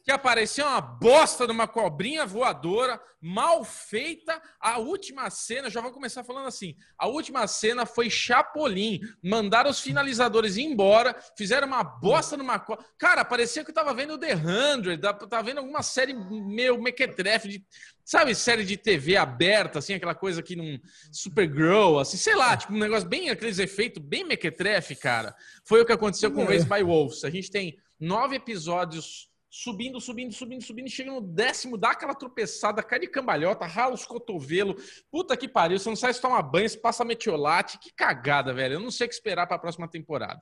[0.03, 4.41] que apareceu uma bosta de uma cobrinha voadora, mal feita.
[4.59, 8.99] A última cena, já vou começar falando assim: a última cena foi Chapolin.
[9.23, 12.85] Mandaram os finalizadores embora, fizeram uma bosta numa cobra.
[12.97, 17.65] Cara, parecia que eu tava vendo The Hundred, tava vendo alguma série meio mequetrefe de.
[18.05, 20.77] Sabe, série de TV aberta, assim, aquela coisa aqui num
[21.09, 25.33] Supergirl, assim, sei lá, tipo um negócio bem, aqueles efeitos bem mequetrefe, cara.
[25.63, 27.23] Foi o que aconteceu com Race by Wolves.
[27.23, 32.81] A gente tem nove episódios subindo, subindo, subindo, subindo, chega no décimo, dá aquela tropeçada,
[32.81, 35.03] cai de cambalhota, rala os cotovelos.
[35.11, 37.77] Puta que pariu, você não sai se tomar banho, você passa metiolate.
[37.77, 38.73] Que cagada, velho.
[38.73, 40.41] Eu não sei o que esperar para a próxima temporada.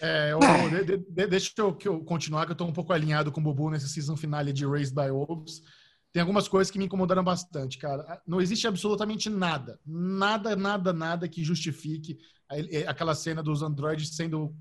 [0.00, 0.38] É, eu,
[0.84, 3.44] de, de, deixa eu, que eu continuar, que eu tô um pouco alinhado com o
[3.44, 5.60] Bubu nesse season finale de Raised by Wolves.
[6.10, 8.22] Tem algumas coisas que me incomodaram bastante, cara.
[8.26, 12.16] Não existe absolutamente nada, nada, nada, nada que justifique
[12.86, 14.56] aquela cena dos androides sendo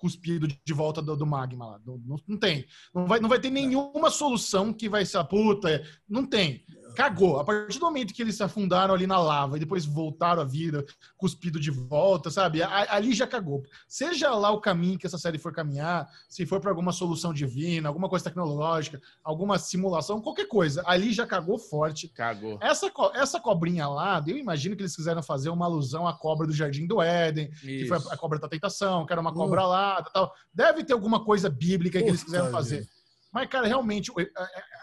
[0.00, 1.80] cuspido de volta do, do magma lá.
[1.84, 2.64] Não, não, tem.
[2.94, 5.82] Não vai, não vai ter nenhuma solução que vai ser a puta.
[6.08, 6.64] Não tem.
[6.94, 7.38] Cagou.
[7.38, 10.44] A partir do momento que eles se afundaram ali na lava e depois voltaram à
[10.44, 10.84] vida,
[11.16, 12.62] cuspido de volta, sabe?
[12.62, 13.62] Ali já cagou.
[13.88, 17.88] Seja lá o caminho que essa série for caminhar, se for para alguma solução divina,
[17.88, 22.08] alguma coisa tecnológica, alguma simulação, qualquer coisa, ali já cagou forte.
[22.08, 22.58] Cagou.
[22.60, 26.52] Essa, essa cobrinha lá, eu imagino que eles quiseram fazer uma alusão à cobra do
[26.52, 27.62] Jardim do Éden, Isso.
[27.62, 29.68] que foi a cobra da tentação, que era uma cobra uh.
[29.68, 30.32] lá, tal.
[30.52, 32.86] Deve ter alguma coisa bíblica que eles quiseram fazer.
[33.32, 34.10] Mas, cara, realmente,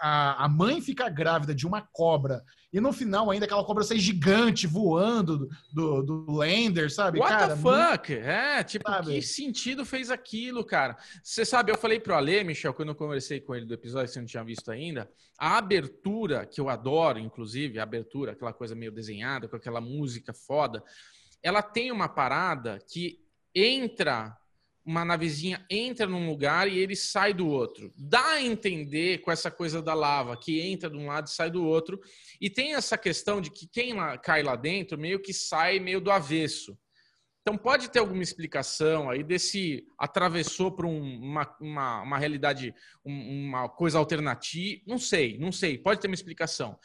[0.02, 3.98] a, a mãe fica grávida de uma cobra e no final ainda aquela cobra sai
[3.98, 7.19] gigante voando do, do, do Lander, sabe?
[7.19, 8.14] What cara, the fuck?
[8.14, 8.28] Muito...
[8.28, 9.14] É, tipo, sabe?
[9.14, 10.98] que sentido fez aquilo, cara?
[11.24, 14.19] Você sabe, eu falei pro Ale, Michel, quando eu conversei com ele do episódio, você
[14.19, 15.10] não tinha visto ainda,
[15.40, 20.34] a abertura, que eu adoro, inclusive, a abertura, aquela coisa meio desenhada, com aquela música
[20.34, 20.84] foda,
[21.41, 23.19] ela tem uma parada que
[23.56, 24.36] entra
[24.88, 27.91] uma navezinha entra num lugar e ele sai do outro.
[27.97, 31.51] Dá a entender com essa coisa da lava, que entra de um lado e sai
[31.51, 31.99] do outro.
[32.39, 35.99] E tem essa questão de que quem lá, cai lá dentro meio que sai meio
[35.99, 36.80] do avesso.
[37.41, 42.73] Então pode ter alguma explicação aí desse atravessou para um, uma, uma, uma, realidade,
[43.03, 44.81] uma coisa alternativa.
[44.88, 45.77] Não sei, não sei.
[45.77, 46.80] Pode ter uma explicação.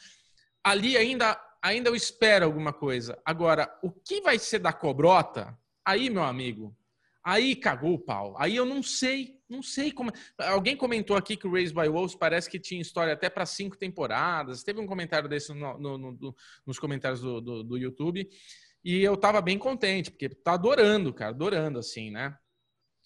[0.61, 3.17] Ali ainda, ainda eu espero alguma coisa.
[3.23, 5.57] Agora, o que vai ser da cobrota?
[5.85, 6.75] Aí, meu amigo,
[7.23, 8.35] Aí cagou o pau.
[8.37, 10.11] Aí eu não sei, não sei como.
[10.37, 13.77] Alguém comentou aqui que o Raised by Wolves parece que tinha história até para cinco
[13.77, 14.61] temporadas.
[14.61, 16.35] Teve um comentário desse no, no, no,
[16.65, 18.27] nos comentários do, do, do, YouTube.
[18.83, 22.37] E eu tava bem contente, porque tá adorando, cara, adorando, assim, né?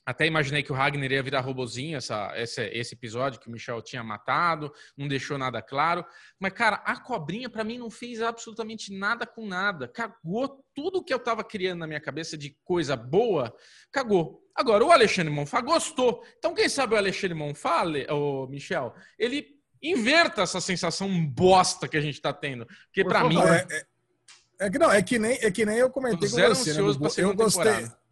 [0.08, 3.82] Até imaginei que o Ragnar ia virar robozinho essa, esse, esse episódio que o Michel
[3.82, 6.06] tinha matado, não deixou nada claro.
[6.40, 9.86] Mas, cara, a cobrinha para mim não fez absolutamente nada com nada.
[9.86, 13.54] Cagou tudo que eu tava criando na minha cabeça de coisa boa,
[13.92, 14.42] cagou.
[14.56, 16.24] Agora, o Alexandre Monfá gostou.
[16.38, 22.02] Então, quem sabe o Alexandre Monfá, o Michel, ele inverta essa sensação bosta que a
[22.02, 22.66] gente tá tendo.
[22.86, 23.42] Porque para mim.
[23.42, 26.74] É, é, é, que não, é que nem, é que nem eu comentei com você.
[26.74, 27.26] Né, eu gostei.
[27.26, 28.07] Temporada.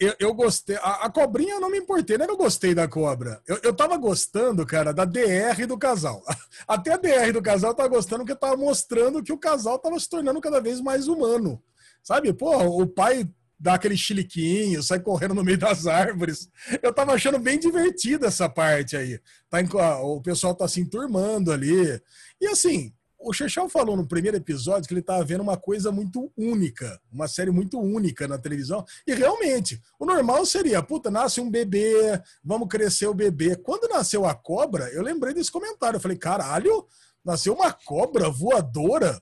[0.00, 0.76] Eu, eu gostei.
[0.76, 3.40] A, a, cobrinha eu não me importei, nem eu gostei da cobra.
[3.46, 6.22] Eu, eu tava gostando, cara, da DR do casal.
[6.66, 10.08] Até a DR do casal tava gostando porque tava mostrando que o casal tava se
[10.08, 11.62] tornando cada vez mais humano.
[12.02, 12.32] Sabe?
[12.32, 16.48] Pô, o pai dá aquele chiliquinho, sai correndo no meio das árvores.
[16.82, 19.20] Eu tava achando bem divertida essa parte aí.
[19.48, 19.60] Tá,
[20.00, 22.00] o pessoal tá se enturmando ali.
[22.40, 22.92] E assim,
[23.26, 27.26] o Chechão falou no primeiro episódio que ele estava vendo uma coisa muito única, uma
[27.26, 28.84] série muito única na televisão.
[29.04, 33.56] E realmente, o normal seria, puta, nasce um bebê, vamos crescer o bebê.
[33.56, 35.96] Quando nasceu a cobra, eu lembrei desse comentário.
[35.96, 36.86] Eu falei, caralho,
[37.24, 39.20] nasceu uma cobra voadora.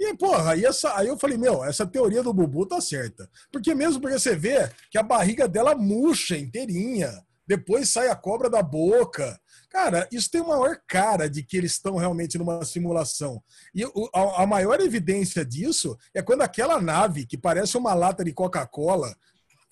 [0.00, 3.30] E, porra, aí, essa, aí eu falei, meu, essa teoria do Bubu tá certa.
[3.52, 8.50] Porque mesmo porque você vê que a barriga dela murcha inteirinha, depois sai a cobra
[8.50, 9.38] da boca.
[9.74, 13.42] Cara, isso tem uma maior cara de que eles estão realmente numa simulação.
[13.74, 13.82] E
[14.14, 19.12] a, maior evidência disso é quando aquela nave, que parece uma lata de Coca-Cola,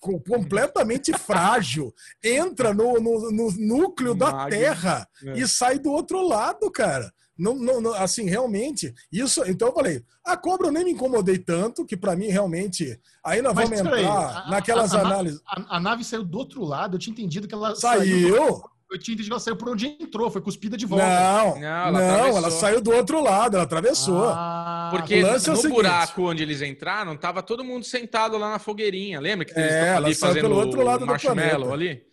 [0.01, 5.39] completamente frágil, entra no, no, no núcleo da Terra é.
[5.39, 7.09] e sai do outro lado, cara.
[7.37, 9.41] Não, não, não, assim, realmente, isso.
[9.45, 12.99] Então eu falei, a cobra eu nem me incomodei tanto, que para mim realmente.
[13.25, 15.41] Aí nós Mas, vamos entrar aí, naquelas a, a, análises.
[15.47, 18.35] A, a, nave saiu do outro lado, eu tinha entendido que ela saiu.
[18.35, 21.05] saiu eu tinha entendido que ela saiu por onde entrou, foi cuspida de volta.
[21.05, 24.25] Não, não, ela, não, ela saiu do outro lado, ela atravessou.
[24.25, 29.19] Ah, Porque no, é buraco onde eles entraram, tava todo mundo sentado lá na fogueirinha.
[29.19, 32.03] Lembra que eles é, estavam ali fazendo pelo outro lado marshmallow ali?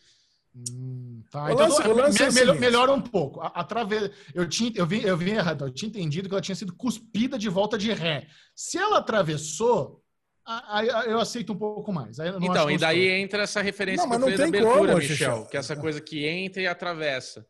[0.57, 3.41] Hum, tá, então, lance, lance me, é melhora um pouco.
[3.55, 5.67] Através, eu tinha, eu vi, eu vi errado.
[5.67, 8.27] Eu tinha entendido que ela tinha sido cuspida de volta de ré.
[8.55, 10.00] Se ela atravessou,
[10.47, 12.19] Aí eu aceito um pouco mais.
[12.41, 15.57] então, e daí entra essa referência não, que eu falei da abertura, como, Michel, que
[15.57, 17.47] é essa coisa que entra e atravessa.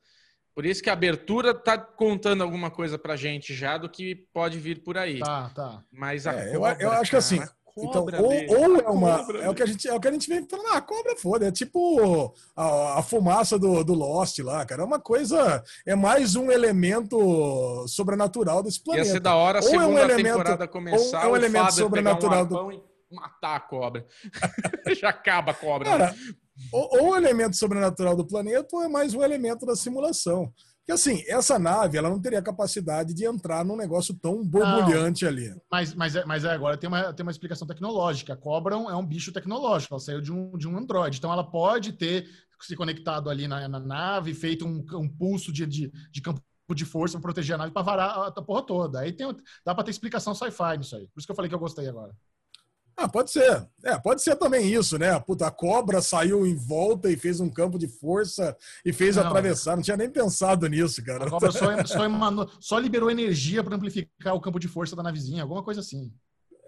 [0.55, 4.59] Por isso que a abertura tá contando alguma coisa pra gente já do que pode
[4.59, 5.21] vir por aí.
[5.21, 5.83] Tá, tá.
[5.91, 7.41] Mas a é, cobra, eu, eu acho que assim,
[7.85, 9.19] então, ou, ou, é uma.
[9.19, 10.81] Cobra, é o, que a gente, é o que a gente vem falando, ah, a
[10.81, 11.47] cobra foda.
[11.47, 14.83] É tipo a, a, fumaça do, do Lost lá, cara.
[14.83, 15.63] É uma coisa.
[15.87, 19.07] É mais um elemento sobrenatural desse planeta.
[19.07, 21.19] Ia ser da hora a segunda é um elemento, temporada começar.
[21.19, 24.07] Ou é um elemento sobrenatural do matar a cobra.
[24.99, 25.89] Já acaba a cobra.
[25.89, 26.17] Cara, né?
[26.73, 30.53] ou, ou o elemento sobrenatural do planeta ou é mais um elemento da simulação.
[30.91, 35.31] Porque assim, essa nave ela não teria capacidade de entrar num negócio tão borbulhante não,
[35.31, 35.55] ali.
[35.71, 38.33] Mas, mas, é, mas é, agora tem uma, tem uma explicação tecnológica.
[38.33, 41.17] A cobra é um bicho tecnológico, ela saiu de um, de um Android.
[41.17, 42.29] Então ela pode ter
[42.61, 46.43] se conectado ali na, na nave, feito um, um pulso de, de, de campo
[46.75, 49.01] de força para proteger a nave para varar a, a porra toda.
[49.01, 49.29] Aí tem,
[49.65, 51.07] dá para ter explicação sci-fi nisso aí.
[51.07, 52.13] Por isso que eu falei que eu gostei agora.
[53.01, 53.67] Ah, pode ser.
[53.83, 55.19] É, pode ser também isso, né?
[55.21, 58.55] Puta, a cobra saiu em volta e fez um campo de força
[58.85, 59.75] e fez não, atravessar.
[59.75, 61.25] Não tinha nem pensado nisso, cara.
[61.25, 65.03] A cobra só, só, emanou, só liberou energia para amplificar o campo de força da
[65.03, 66.13] navezinha, alguma coisa assim.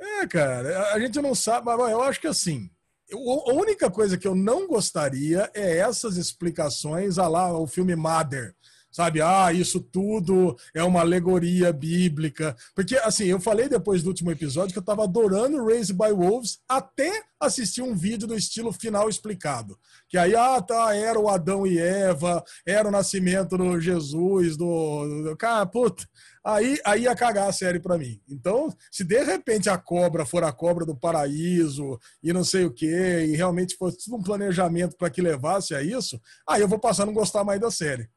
[0.01, 2.71] É, cara, a gente não sabe, mas eu acho que assim,
[3.13, 8.55] a única coisa que eu não gostaria é essas explicações a lá o filme Mother
[8.93, 9.23] sabe?
[9.23, 12.55] Ah, isso tudo é uma alegoria bíblica.
[12.75, 16.61] Porque, assim, eu falei depois do último episódio que eu estava adorando Raised by Wolves
[16.69, 19.79] até assistir um vídeo do estilo final explicado.
[20.09, 25.23] Que aí, ah, tá, era o Adão e Eva, era o nascimento do Jesus, do.
[25.25, 26.07] do cara, puta.
[26.45, 28.21] Aí, aí ia cagar a série para mim.
[28.29, 32.73] Então, se de repente a cobra for a cobra do paraíso e não sei o
[32.73, 36.81] que, e realmente fosse tudo um planejamento para que levasse a isso, aí eu vou
[36.81, 38.09] passar a não gostar mais da série.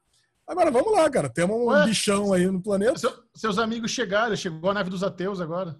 [0.46, 1.28] Agora vamos lá, cara.
[1.28, 2.98] Temos um Ué, bichão aí no planeta.
[2.98, 5.76] Seu, seus amigos chegaram, chegou a nave dos ateus agora.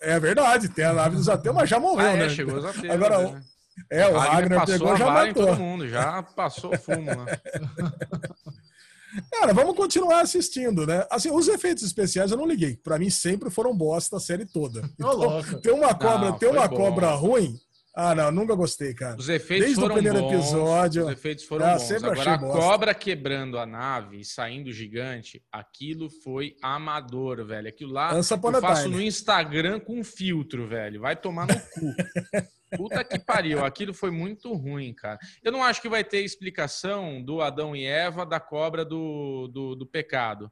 [0.00, 2.28] É verdade, tem a nave dos ateus, mas já morreu, ah, é, né?
[2.28, 2.92] Chegou os ateus.
[2.92, 3.42] Agora, né?
[3.90, 5.46] é, o Ragnar pegou já matou.
[5.46, 7.38] todo mundo, já passou fumo, né?
[9.30, 11.06] Cara, vamos continuar assistindo, né?
[11.10, 12.76] Assim, os efeitos especiais eu não liguei.
[12.76, 14.82] Para mim sempre foram bosta a série toda.
[14.94, 16.76] Então, ter uma cobra, não, ter uma bom.
[16.76, 17.56] cobra ruim,
[17.96, 19.16] ah, não, nunca gostei, cara.
[19.16, 21.06] Os efeitos Desde foram o primeiro bons, episódio.
[21.06, 21.92] Os efeitos foram ah, bons.
[21.92, 27.68] Agora, a cobra quebrando a nave e saindo gigante, aquilo foi amador, velho.
[27.68, 31.00] Aquilo lá eu faço no Instagram com filtro, velho.
[31.00, 31.94] Vai tomar no cu.
[32.76, 35.18] Puta que pariu, aquilo foi muito ruim, cara.
[35.44, 39.76] Eu não acho que vai ter explicação do Adão e Eva da cobra do, do,
[39.76, 40.50] do pecado.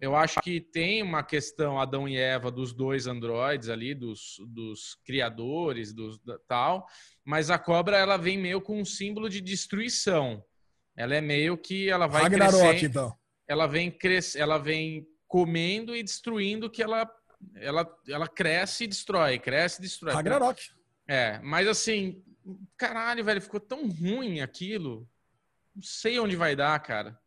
[0.00, 4.94] Eu acho que tem uma questão Adão e Eva dos dois androides ali, dos, dos
[5.04, 6.18] criadores, dos
[6.48, 6.86] tal,
[7.22, 10.42] mas a cobra ela vem meio com um símbolo de destruição.
[10.96, 13.18] Ela é meio que ela vai Ragnarok, crescendo, então.
[13.46, 17.08] Ela vem cres, ela vem comendo e destruindo que ela
[17.56, 20.14] ela ela cresce e destrói, cresce e destrói.
[20.14, 20.62] Ragnarok.
[21.06, 22.22] É, mas assim,
[22.76, 25.06] caralho, velho, ficou tão ruim aquilo.
[25.74, 27.18] Não sei onde vai dar, cara.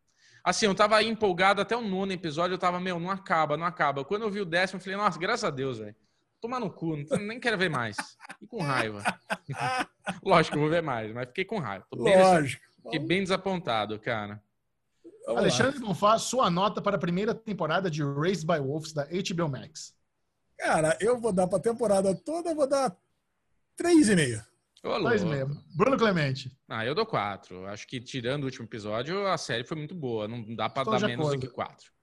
[0.44, 4.04] Assim, eu tava empolgado até o nono episódio, eu tava, meu, não acaba, não acaba.
[4.04, 5.96] Quando eu vi o décimo, eu falei, nossa, graças a Deus, velho.
[6.42, 7.96] Tomar no cu, nem quero ver mais.
[8.34, 9.02] Fiquei com raiva.
[10.22, 11.86] Lógico, eu vou ver mais, mas fiquei com raiva.
[11.96, 12.62] Bem Lógico.
[12.84, 14.44] Fiquei bem desapontado, cara.
[15.26, 19.48] Vamos Alexandre Bonfá, sua nota para a primeira temporada de Raised by Wolves da HBO
[19.48, 19.96] Max.
[20.58, 22.94] Cara, eu vou dar para a temporada toda, eu vou dar
[23.82, 24.44] 3,5.
[24.84, 25.64] Dois mesmo.
[25.74, 26.52] Bruno Clemente.
[26.68, 27.66] Ah, eu dou quatro.
[27.68, 30.28] Acho que tirando o último episódio, a série foi muito boa.
[30.28, 31.40] Não dá para dar menos acordo.
[31.40, 31.94] do que quatro.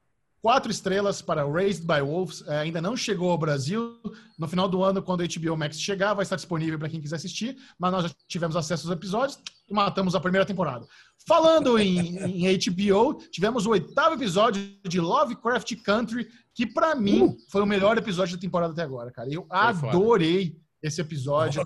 [0.40, 2.43] Quatro estrelas para Raised by Wolves.
[2.48, 4.01] É, ainda não chegou ao Brasil.
[4.39, 7.16] No final do ano, quando a HBO Max chegar, vai estar disponível para quem quiser
[7.16, 7.55] assistir.
[7.78, 9.39] Mas nós já tivemos acesso aos episódios
[9.69, 10.86] e matamos a primeira temporada.
[11.28, 12.16] Falando em,
[12.48, 17.36] em HBO, tivemos o oitavo episódio de Lovecraft Country, que para mim uh.
[17.51, 19.28] foi o melhor episódio da temporada até agora, cara.
[19.31, 19.59] Eu foi
[19.90, 20.47] adorei.
[20.47, 21.65] Foda esse episódio.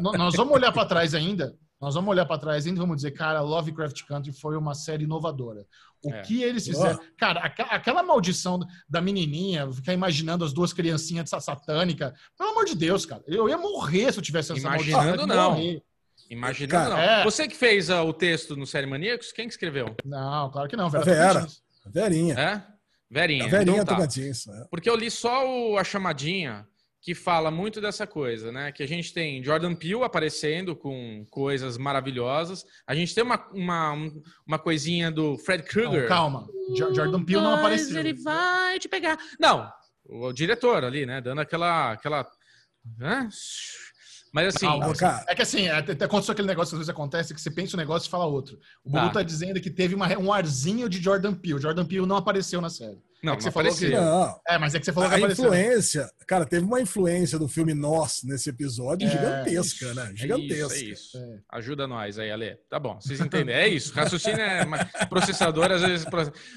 [0.00, 0.18] Nossa.
[0.18, 1.54] Nós vamos olhar para trás ainda.
[1.82, 5.02] Nós vamos olhar para trás ainda e vamos dizer, cara, Lovecraft Country foi uma série
[5.02, 5.66] inovadora.
[6.04, 6.22] O é.
[6.22, 6.96] que eles fizeram.
[7.02, 7.16] Oh.
[7.18, 12.14] Cara, aquela maldição da menininha, ficar imaginando as duas criancinhas satânica.
[12.38, 13.22] Pelo amor de Deus, cara.
[13.26, 15.58] Eu ia morrer se eu tivesse essa Imaginando não.
[16.30, 16.98] Imaginando não.
[16.98, 17.24] É.
[17.24, 19.96] Você que fez uh, o texto no Série Maníacos, quem que escreveu?
[20.04, 20.88] Não, claro que não.
[20.88, 21.04] Vera.
[21.04, 21.46] Vera.
[21.84, 22.34] Verinha.
[22.34, 22.64] É?
[23.10, 23.44] Verinha.
[23.44, 24.04] A Verinha então, tá.
[24.04, 24.64] É.
[24.70, 26.64] Porque eu li só o, a chamadinha
[27.02, 28.70] que fala muito dessa coisa, né?
[28.70, 32.64] Que a gente tem Jordan Peele aparecendo com coisas maravilhosas.
[32.86, 33.94] A gente tem uma, uma,
[34.46, 36.06] uma coisinha do Fred Krueger.
[36.06, 36.46] calma,
[36.76, 37.98] Jordan Peele não apareceu.
[37.98, 39.18] Ele vai te pegar.
[39.38, 39.68] Não,
[40.04, 41.20] o diretor ali, né?
[41.20, 41.92] Dando aquela.
[41.92, 42.30] aquela
[42.96, 43.28] né?
[44.32, 44.66] Mas assim.
[44.66, 44.92] Não,
[45.26, 47.80] é que assim, até aconteceu aquele negócio que às vezes acontece que você pensa um
[47.80, 48.56] negócio e fala outro.
[48.84, 49.14] O Bubu tá.
[49.14, 51.60] tá dizendo que teve uma, um arzinho de Jordan Peele.
[51.60, 53.02] Jordan Peele não apareceu na série.
[53.22, 53.88] Não, é que você falou que.
[53.88, 54.40] Não.
[54.48, 55.44] É, mas é que você falou a que apareceu.
[55.44, 60.12] influência, cara, teve uma influência do filme Nós nesse episódio é, gigantesca, isso, né?
[60.16, 60.74] Gigantesca.
[60.74, 61.18] É isso, é isso.
[61.18, 61.38] É.
[61.50, 62.56] Ajuda nós aí, Ale.
[62.68, 63.54] Tá bom, vocês entendem.
[63.54, 63.94] É isso.
[63.94, 64.64] Raciocínio é
[65.06, 66.04] processador, às vezes.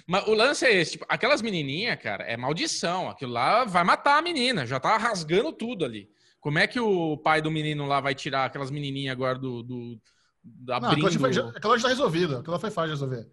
[0.07, 3.09] Mas o lance é esse: tipo, aquelas menininhas, cara, é maldição.
[3.09, 4.65] Aquilo lá vai matar a menina.
[4.65, 6.09] Já tá rasgando tudo ali.
[6.39, 9.61] Como é que o pai do menino lá vai tirar aquelas menininhas agora do.
[9.61, 10.01] do
[10.43, 12.39] da não, aquela, foi, aquela já tá resolvida.
[12.39, 13.27] Aquela foi fácil de resolver.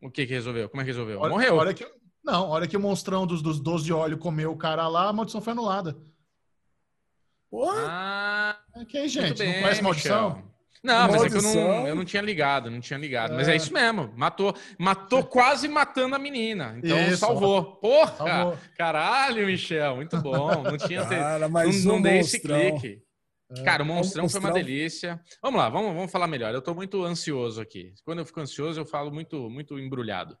[0.00, 0.68] O que que resolveu?
[0.68, 1.20] Como é que resolveu?
[1.20, 1.56] Olha, Morreu.
[1.56, 1.84] Olha que,
[2.30, 5.12] não, a hora que o monstrão dos, dos 12 olhos comeu o cara lá, a
[5.12, 5.96] maldição foi anulada.
[7.50, 7.86] Porra!
[7.88, 9.38] Ah, ok, gente.
[9.38, 10.28] Bem, não conhece maldição?
[10.28, 10.48] Michel.
[10.82, 13.32] Não, mas é que eu não, eu não tinha ligado, não tinha ligado.
[13.32, 13.36] É.
[13.36, 16.76] Mas é isso mesmo, matou, matou quase matando a menina.
[16.78, 17.16] Então isso.
[17.16, 17.76] salvou.
[17.76, 18.14] Porra!
[18.16, 18.58] Salvou.
[18.76, 20.62] Caralho, Michel, muito bom.
[20.62, 23.02] Não tinha Cara, mas não, não dei esse clique.
[23.50, 23.62] É.
[23.62, 25.18] Cara, o monstrão, monstrão, foi uma delícia.
[25.42, 26.54] Vamos lá, vamos, vamos falar melhor.
[26.54, 27.94] Eu tô muito ansioso aqui.
[28.04, 30.36] Quando eu fico ansioso, eu falo muito, muito embrulhado.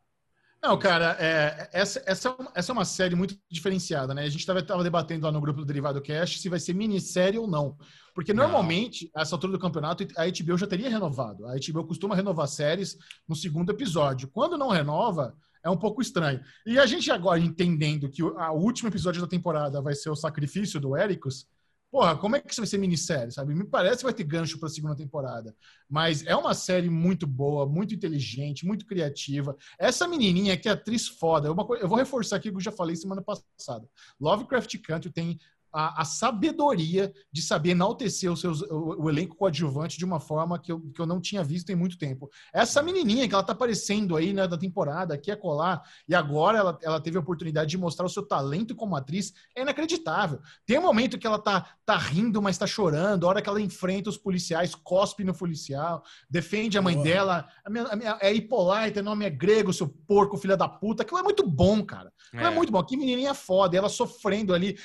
[0.60, 4.22] Não, cara, é, essa, essa, é essa é uma série muito diferenciada, né?
[4.24, 7.46] A gente estava debatendo lá no grupo do Derivado Cast se vai ser minissérie ou
[7.46, 7.76] não.
[8.12, 11.46] Porque normalmente, a essa altura do campeonato, a HBO já teria renovado.
[11.46, 12.96] A HBO costuma renovar séries
[13.28, 14.28] no segundo episódio.
[14.28, 16.40] Quando não renova, é um pouco estranho.
[16.66, 20.16] E a gente agora entendendo que o, o último episódio da temporada vai ser o
[20.16, 21.46] sacrifício do Ericus,
[21.90, 23.54] porra, como é que isso vai ser minissérie, sabe?
[23.54, 25.54] Me parece que vai ter gancho para a segunda temporada.
[25.88, 29.56] Mas é uma série muito boa, muito inteligente, muito criativa.
[29.78, 31.50] Essa menininha que é atriz foda.
[31.52, 33.88] Uma coisa, eu vou reforçar aqui o que eu já falei semana passada.
[34.20, 35.38] Lovecraft Country tem
[35.78, 40.58] a, a, sabedoria de saber enaltecer os seus, o, o, elenco coadjuvante de uma forma
[40.58, 42.28] que eu, que eu não tinha visto em muito tempo.
[42.52, 46.58] Essa menininha que ela tá aparecendo aí né, da temporada, aqui a colar, e agora
[46.58, 50.40] ela, ela teve a oportunidade de mostrar o seu talento como atriz, é inacreditável.
[50.66, 53.60] Tem um momento que ela tá, tá rindo, mas tá chorando, a hora que ela
[53.60, 58.34] enfrenta os policiais, cospe no policial, defende a mãe dela, a minha, a minha, é
[58.34, 62.12] Hippolyta, nome é grego, seu porco, filha da puta, aquilo é muito bom, cara.
[62.34, 62.44] É.
[62.44, 62.82] é muito bom.
[62.82, 64.76] Que menininha foda, ela sofrendo ali,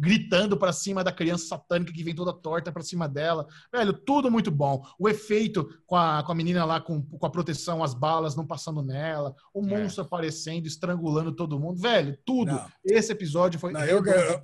[0.00, 3.46] gritando gritando para cima da criança satânica que vem toda torta para cima dela.
[3.72, 4.82] Velho, tudo muito bom.
[4.98, 8.46] O efeito com a, com a menina lá com, com a proteção, as balas não
[8.46, 9.66] passando nela, o é.
[9.66, 10.06] monstro é.
[10.06, 11.80] aparecendo, estrangulando todo mundo.
[11.80, 12.52] Velho, tudo.
[12.52, 12.66] Não.
[12.84, 13.72] Esse episódio foi.
[13.72, 14.42] Não, eu, eu, eu,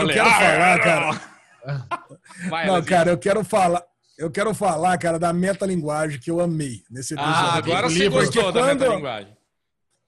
[0.00, 1.20] eu quero falar, cara.
[2.48, 3.84] Vai, não, cara, eu quero falar.
[4.18, 7.36] Eu quero falar, cara, da metalinguagem que eu amei nesse episódio.
[7.36, 9.34] Ah, agora você gostou da metalinguagem.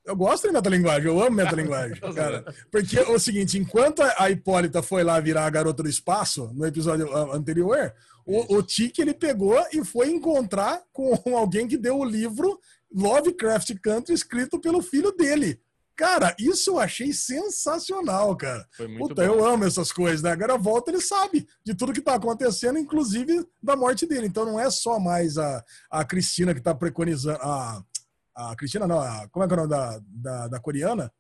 [0.05, 2.45] Eu gosto de metalinguagem, eu amo metalinguagem, cara.
[2.71, 6.67] Porque é o seguinte, enquanto a Hipólita foi lá virar a garota do espaço, no
[6.67, 7.95] episódio anterior,
[8.27, 12.59] o, o Tiki ele pegou e foi encontrar com alguém que deu o livro
[12.93, 15.61] Lovecraft Country escrito pelo filho dele.
[15.95, 18.67] Cara, isso eu achei sensacional, cara.
[18.77, 19.35] Foi muito Puta, bom.
[19.35, 20.33] eu amo essas coisas, né?
[20.33, 24.27] Agora volta, ele sabe de tudo que tá acontecendo, inclusive da morte dele.
[24.27, 27.39] Então não é só mais a, a Cristina que tá preconizando.
[27.43, 27.85] A,
[28.35, 31.13] a Cristina, não, a, como é que é o nome da, da, da coreana?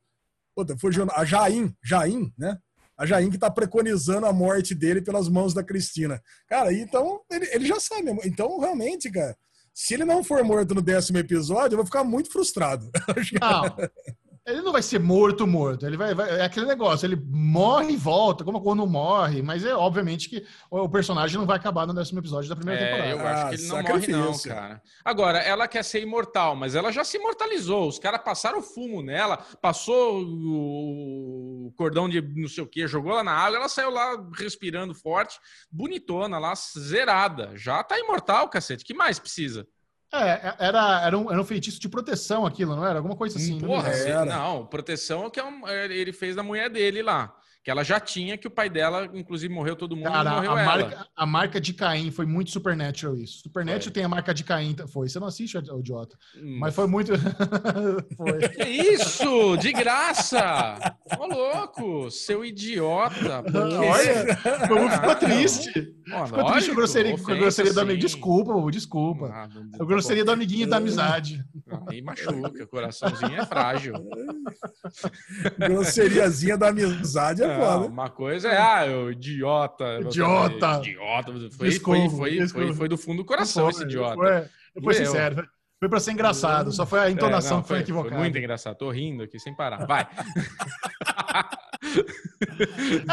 [0.55, 2.59] Puta, fugiu, a Jain, Jain, né?
[2.97, 6.23] A Jain que tá preconizando a morte dele pelas mãos da Cristina.
[6.47, 8.11] Cara, então ele, ele já sabe.
[8.25, 9.37] Então, realmente, cara,
[9.75, 12.91] se ele não for morto no décimo episódio, eu vou ficar muito frustrado.
[13.41, 13.77] Não.
[14.45, 15.87] Ele não vai ser morto, morto.
[15.87, 19.73] Ele vai, vai, é aquele negócio, ele morre e volta, como quando morre, mas é
[19.73, 23.11] obviamente que o personagem não vai acabar no décimo episódio da primeira é, temporada.
[23.11, 24.83] Eu acho que ele não morre, não, cara.
[25.05, 27.87] Agora, ela quer ser imortal, mas ela já se imortalizou.
[27.87, 33.23] Os caras passaram fumo nela, passou o cordão de não sei o que, jogou lá
[33.23, 35.39] na água, ela saiu lá respirando forte,
[35.71, 37.53] bonitona lá, zerada.
[37.55, 38.85] Já tá imortal, cacete.
[38.85, 39.69] que mais precisa?
[40.13, 42.99] É, é, era, era, um, era um feitiço de proteção aquilo, não era?
[42.99, 43.59] Alguma coisa assim.
[43.59, 47.71] Porra, não, não, proteção é o que é ele fez da mulher dele lá que
[47.71, 50.77] ela já tinha, que o pai dela, inclusive, morreu todo mundo Cara, morreu a ela.
[50.77, 53.43] Marca, a marca de Caim foi muito Supernatural isso.
[53.43, 53.93] Supernatural foi.
[53.93, 55.09] tem a marca de Caim, foi.
[55.09, 56.17] Você não assiste, o idiota.
[56.37, 56.59] Hum.
[56.59, 57.13] Mas foi muito...
[58.17, 58.43] foi.
[58.53, 59.57] Que isso?
[59.57, 60.97] De graça!
[61.19, 62.11] Ô, louco!
[62.11, 63.43] Seu idiota!
[63.55, 64.37] Olha,
[64.69, 65.73] como ficou triste.
[65.73, 68.01] Ficou triste a grosseria, com a grosseria do amigo.
[68.01, 69.27] Desculpa, desculpa.
[69.33, 69.49] Ah,
[69.81, 71.45] a grosseria do amiguinho e da amizade.
[71.89, 73.95] Aí machuca, coraçãozinho é frágil.
[75.59, 77.87] Grosseriazinha da amizade é foda.
[77.87, 80.01] Uma coisa é, ah, eu, idiota.
[80.01, 80.79] Idiota.
[80.79, 81.33] Idiota.
[81.51, 84.17] Foi, desculpa, foi, foi, foi, foi, do fundo do coração esse idiota.
[84.17, 85.49] Foi, foi sincero.
[85.83, 88.15] Foi pra ser engraçado, só foi a entonação é, não, que foi, foi equivocada.
[88.15, 89.85] Foi muito engraçado, tô rindo aqui sem parar.
[89.85, 90.07] Vai.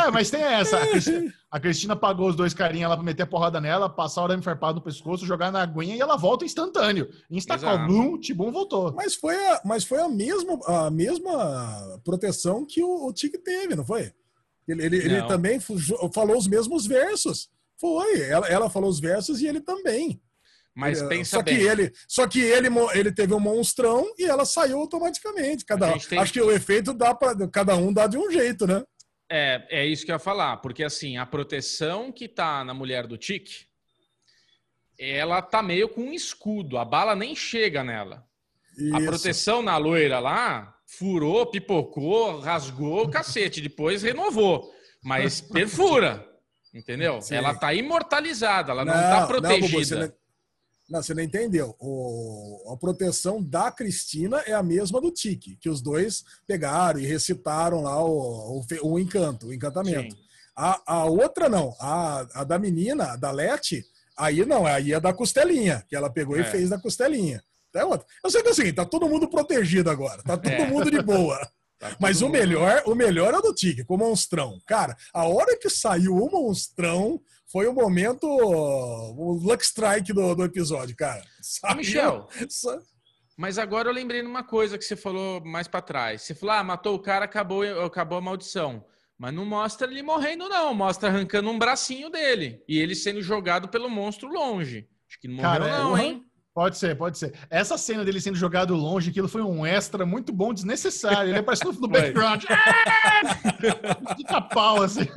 [0.06, 0.78] é, mas tem essa.
[0.78, 4.22] A Cristina, a Cristina pagou os dois carinhas lá pra meter a porrada nela, passar
[4.22, 7.10] o arame farpado no pescoço, jogar na aguinha e ela volta instantâneo.
[7.32, 8.94] Instacall, blum, Tibum voltou.
[8.94, 13.76] Mas foi a, mas foi a, mesma, a mesma proteção que o, o Tig teve,
[13.76, 14.14] não foi?
[14.70, 17.50] Ele, ele, ele também falou os mesmos versos.
[17.80, 20.22] Foi, ela, ela falou os versos e ele também.
[20.76, 21.58] Mas pensa só bem.
[21.58, 25.66] Que ele, só que ele, ele teve um monstrão e ela saiu automaticamente.
[25.66, 26.20] Cada, tem...
[26.20, 28.84] Acho que o efeito dá para cada um dá de um jeito, né?
[29.32, 33.06] É, é isso que eu ia falar, porque assim, a proteção que tá na mulher
[33.06, 33.68] do Tique,
[34.98, 38.28] ela tá meio com um escudo, a bala nem chega nela.
[38.80, 38.96] Isso.
[38.96, 44.72] A proteção na loira lá furou, pipocou, rasgou o cacete, depois renovou,
[45.04, 46.26] mas perfura.
[46.74, 47.22] Entendeu?
[47.22, 47.36] Sim.
[47.36, 50.08] Ela tá imortalizada, ela não, não tá protegida.
[50.08, 50.14] Não,
[50.90, 51.76] não, você não entendeu.
[51.80, 57.06] O, a proteção da Cristina é a mesma do Tiki, que os dois pegaram e
[57.06, 60.16] recitaram lá o, o, o encanto, o encantamento.
[60.56, 63.84] A, a, outra não, a, a da menina, a da Leti,
[64.18, 66.42] aí não, aí é da costelinha, que ela pegou é.
[66.42, 67.44] e fez da costelinha.
[67.76, 68.08] É outra.
[68.24, 70.66] Eu sei que é o seguinte, tá todo mundo protegido agora, tá todo é.
[70.68, 71.40] mundo de boa.
[71.80, 74.60] Tá Mas o melhor, o melhor é o do Tigre, com o monstrão.
[74.68, 80.44] Cara, a hora que saiu o monstrão foi o momento, o luck strike do, do
[80.44, 81.24] episódio, cara.
[81.42, 82.82] Saiu, Michel, sa...
[83.38, 86.24] Mas agora eu lembrei de uma coisa que você falou mais para trás.
[86.24, 88.84] Você falou, ah, matou o cara, acabou, acabou a maldição.
[89.18, 90.74] Mas não mostra ele morrendo, não.
[90.74, 92.62] Mostra arrancando um bracinho dele.
[92.68, 94.90] E ele sendo jogado pelo monstro longe.
[95.08, 96.29] Acho que não morreu, Cara, não, é- hein?
[96.60, 97.34] Pode ser, pode ser.
[97.50, 101.30] Essa cena dele sendo jogado longe, aquilo foi um extra muito bom, desnecessário.
[101.30, 102.44] Ele aparece no, background.
[104.18, 105.08] Fica pau, assim.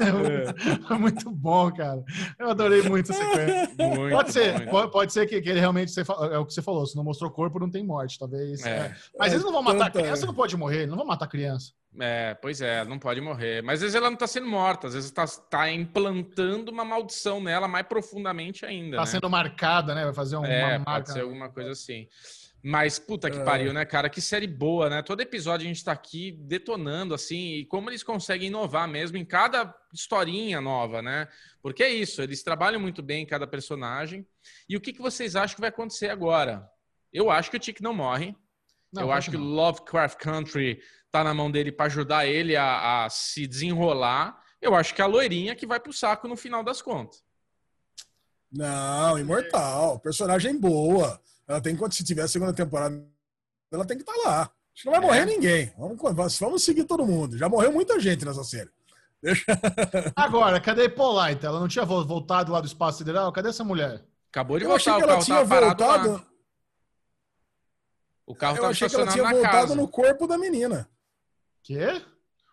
[0.89, 2.01] É muito bom, cara.
[2.39, 3.75] Eu adorei muito essa sequência.
[3.77, 4.71] Muito, Pode ser, muito.
[4.71, 6.87] pode, pode ser que, que ele realmente é o que você falou.
[6.87, 8.65] Se não mostrou corpo, não tem morte, talvez.
[8.65, 8.71] É.
[8.71, 8.97] é.
[9.19, 10.87] Mas eles não vão matar criança, não pode morrer.
[10.87, 11.73] Não vão matar a criança.
[12.01, 13.63] É, pois é, não pode morrer.
[13.63, 17.41] Mas às vezes ela não tá sendo morta, às vezes tá, tá implantando uma maldição
[17.41, 18.97] nela mais profundamente ainda.
[18.97, 19.07] Tá né?
[19.07, 20.05] sendo marcada, né?
[20.05, 20.85] Vai fazer uma É, marca.
[20.93, 22.09] pode ser alguma coisa assim.
[22.65, 23.45] Mas, puta que É.
[23.45, 24.09] pariu, né, cara?
[24.09, 25.03] Que série boa, né?
[25.03, 29.25] Todo episódio a gente tá aqui detonando, assim, e como eles conseguem inovar mesmo em
[29.25, 31.27] cada historinha nova, né?
[31.61, 34.25] Porque é isso, eles trabalham muito bem em cada personagem.
[34.69, 36.65] E o que, que vocês acham que vai acontecer agora?
[37.13, 38.35] Eu acho que o Tic não morre.
[38.93, 39.45] Não, eu acho que não.
[39.45, 44.39] Lovecraft Country tá na mão dele para ajudar ele a, a se desenrolar.
[44.61, 47.23] Eu acho que é a loirinha que vai pro saco no final das contas.
[48.51, 49.99] Não, imortal.
[50.01, 51.21] Personagem boa.
[51.49, 53.03] Ela tem quando se tiver a segunda temporada,
[53.73, 54.43] ela tem que estar lá.
[54.43, 55.07] Acho que não vai É.
[55.07, 55.73] morrer ninguém.
[55.79, 57.37] Vamos, vamos- seguir todo mundo.
[57.39, 58.71] Já morreu muita gente nessa série.
[60.17, 61.47] Agora, cadê Hippolyta?
[61.47, 63.33] Ela não tinha vo- voltado lá do espaço sideral?
[63.33, 64.05] Cadê essa mulher?
[64.31, 65.83] Acabou de Eu achei voltar, que o ela tinha parado
[66.13, 66.25] lá.
[68.33, 69.75] O carro Eu tava achei que ela tinha voltado casa.
[69.75, 70.89] no corpo da menina.
[71.63, 72.03] Quê?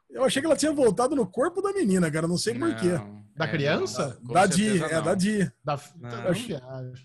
[0.10, 2.28] Eu achei que ela tinha voltado no corpo da menina, cara.
[2.28, 2.90] Não sei por quê.
[2.90, 4.20] Não, Da é, criança?
[4.20, 5.04] não, com Da Di, é não.
[5.04, 5.52] da Di.
[5.64, 5.80] Da...
[5.96, 6.10] Não.
[6.10, 6.62] Não, viaja.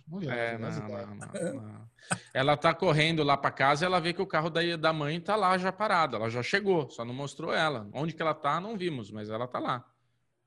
[0.09, 0.37] Não viaja.
[0.41, 1.89] É, não, não, não, não.
[2.35, 5.21] Ela tá correndo lá pra casa e ela vê que o carro da, da mãe
[5.21, 6.17] tá lá já parado.
[6.17, 7.89] Ela já chegou, só não mostrou ela.
[7.95, 9.85] Onde que ela tá, não vimos, mas ela tá lá.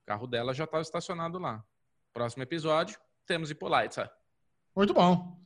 [0.04, 1.64] O carro dela já tá estacionado lá.
[2.12, 4.12] Próximo episódio, temos Hippolyta.
[4.76, 5.40] Muito bom.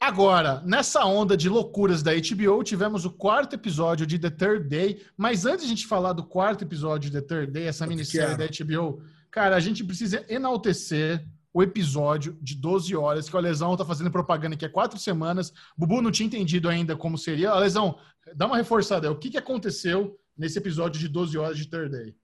[0.00, 5.02] Agora, nessa onda de loucuras da HBO, tivemos o quarto episódio de The Third Day.
[5.16, 7.88] Mas antes de a gente falar do quarto episódio de The Third Day, essa Eu
[7.88, 13.40] minissérie da HBO, cara, a gente precisa enaltecer o episódio de 12 horas que o
[13.40, 15.52] Lesão tá fazendo propaganda aqui há quatro semanas.
[15.76, 17.52] Bubu não tinha entendido ainda como seria.
[17.56, 17.98] Lesão,
[18.36, 19.08] dá uma reforçada.
[19.08, 19.12] aí.
[19.12, 22.14] O que, que aconteceu nesse episódio de 12 horas de Third Day?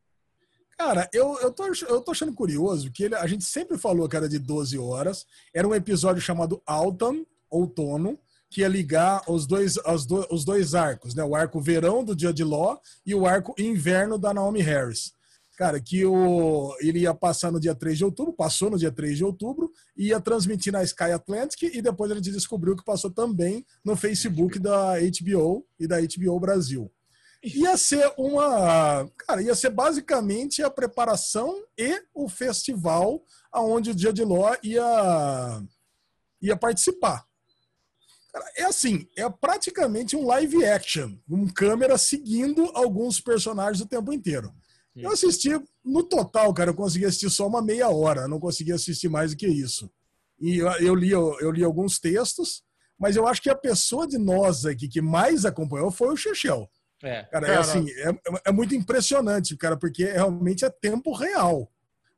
[0.79, 4.17] Cara, eu, eu, tô, eu tô achando curioso que ele- a gente sempre falou que
[4.17, 5.27] era de 12 horas.
[5.53, 7.25] Era um episódio chamado Autumn,
[7.55, 8.19] outono,
[8.51, 11.25] que ia ligar os dois, os, os dois arcos, né?
[11.25, 15.13] O arco verão do Dia de Law e o arco inverno da Naomi Harris.
[15.57, 19.17] Cara, que o, ele ia passar no dia 3 de outubro, passou no dia 3
[19.17, 23.65] de outubro, ia transmitir na Sky Atlantic, e depois a gente descobriu que passou também
[23.85, 26.91] no Facebook da HBO e da HBO Brasil.
[27.43, 29.07] Ia ser uma.
[29.19, 33.23] Cara, ia ser basicamente a preparação e o festival
[33.53, 35.63] aonde o Dia de Ló ia,
[36.41, 37.25] ia participar.
[38.35, 44.13] Cara, é assim, é praticamente um live action, um câmera seguindo alguns personagens o tempo
[44.13, 44.53] inteiro.
[44.97, 45.51] Eu assisti,
[45.85, 49.37] no total, cara, eu consegui assistir só uma meia hora, não consegui assistir mais do
[49.37, 49.89] que isso.
[50.41, 52.63] E eu, eu li, eu li alguns textos,
[52.99, 56.69] mas eu acho que a pessoa de nós aqui que mais acompanhou foi o Chechel.
[57.03, 57.23] É.
[57.25, 57.61] Cara, é Cara.
[57.61, 58.13] assim, é,
[58.47, 61.71] é muito impressionante, cara, porque realmente é tempo real.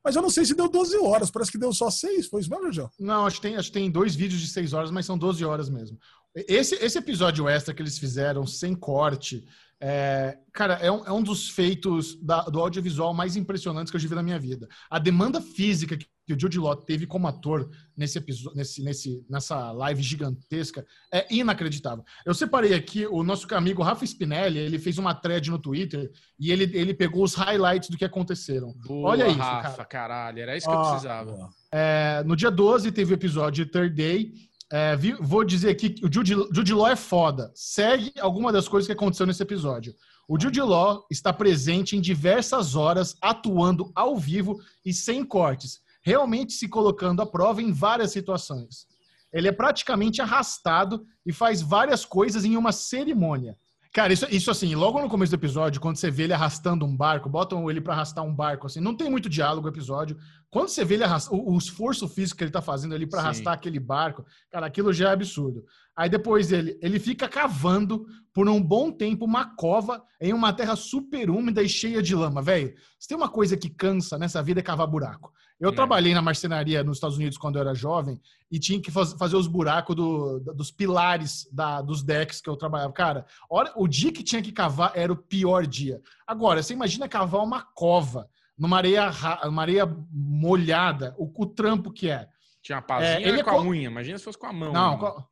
[0.06, 2.28] Mas eu não sei se deu 12 horas, parece que deu só 6.
[2.28, 2.88] Foi isso mesmo, João?
[2.96, 5.44] Não, acho que tem, acho que tem dois vídeos de seis horas, mas são 12
[5.44, 5.98] horas mesmo.
[6.32, 9.44] Esse, esse episódio extra que eles fizeram sem corte,
[9.80, 14.00] é, cara, é um, é um dos feitos da- do audiovisual mais impressionantes que eu
[14.00, 14.66] já vi na minha vida.
[14.90, 19.24] A demanda física que, que o Jude Law teve como ator nesse episódio, nesse, nesse,
[19.28, 22.02] nessa live gigantesca é inacreditável.
[22.24, 26.50] Eu separei aqui o nosso amigo Rafa Spinelli, ele fez uma thread no Twitter e
[26.50, 28.74] ele, ele pegou os highlights do que aconteceram.
[28.86, 29.84] Boa, Olha isso, Rafa, cara.
[29.84, 30.38] caralho.
[30.40, 31.48] Era isso que eu Ó, precisava.
[31.70, 34.32] É, no dia 12 teve o episódio Third Day.
[34.72, 37.52] É, vou dizer aqui que o Jude, Jude Law é foda.
[37.54, 39.94] Segue alguma das coisas que aconteceu nesse episódio.
[40.28, 46.52] O Jude Law está presente em diversas horas, atuando ao vivo e sem cortes, realmente
[46.52, 48.86] se colocando à prova em várias situações.
[49.32, 53.56] Ele é praticamente arrastado e faz várias coisas em uma cerimônia.
[53.92, 56.94] Cara, isso, isso assim, logo no começo do episódio, quando você vê ele arrastando um
[56.94, 60.18] barco, botam ele pra arrastar um barco, assim, não tem muito diálogo o episódio.
[60.50, 63.16] Quando você vê ele arrasta, o, o esforço físico que ele tá fazendo ali Sim.
[63.18, 65.64] arrastar aquele barco, cara, aquilo já é absurdo.
[65.94, 70.76] Aí depois ele, ele fica cavando por um bom tempo uma cova em uma terra
[70.76, 72.74] super úmida e cheia de lama, velho.
[72.98, 75.32] Se tem uma coisa que cansa nessa vida é cavar buraco.
[75.58, 75.72] Eu É.
[75.74, 78.20] trabalhei na marcenaria nos Estados Unidos quando eu era jovem
[78.50, 82.56] e tinha que faz- fazer os buracos do- dos pilares da- dos decks que eu
[82.56, 82.92] trabalhava.
[82.92, 86.00] Cara, hora- o dia que tinha que cavar era o pior dia.
[86.26, 88.28] Agora, você imagina cavar uma cova
[88.58, 89.10] numa areia,
[89.44, 92.28] numa areia molhada, o, o trampo que é.
[92.62, 93.86] Tinha a pazinha É, ele é com a co- unha.
[93.86, 94.72] Imagina se fosse com a mão.
[94.72, 94.98] Não, né?
[94.98, 95.24] co-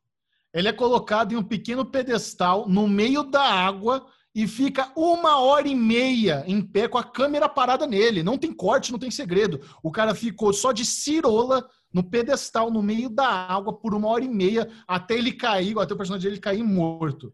[0.52, 5.66] Ele é colocado em um pequeno pedestal no meio da água e fica uma hora
[5.68, 8.22] e meia em pé com a câmera parada nele.
[8.22, 9.60] Não tem corte, não tem segredo.
[9.82, 14.24] O cara ficou só de cirola no pedestal, no meio da água, por uma hora
[14.24, 17.32] e meia, até ele cair, até o personagem dele cair morto.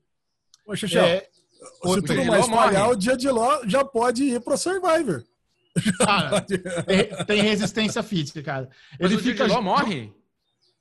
[0.66, 5.24] Poxa, é, se tudo mais falhar, o dia de Ló já pode ir pro Survivor.
[5.98, 6.58] Cara, tem,
[7.26, 8.68] tem, resistência física, cara.
[8.98, 9.46] Mas ele o fica.
[9.46, 10.12] Ló morre?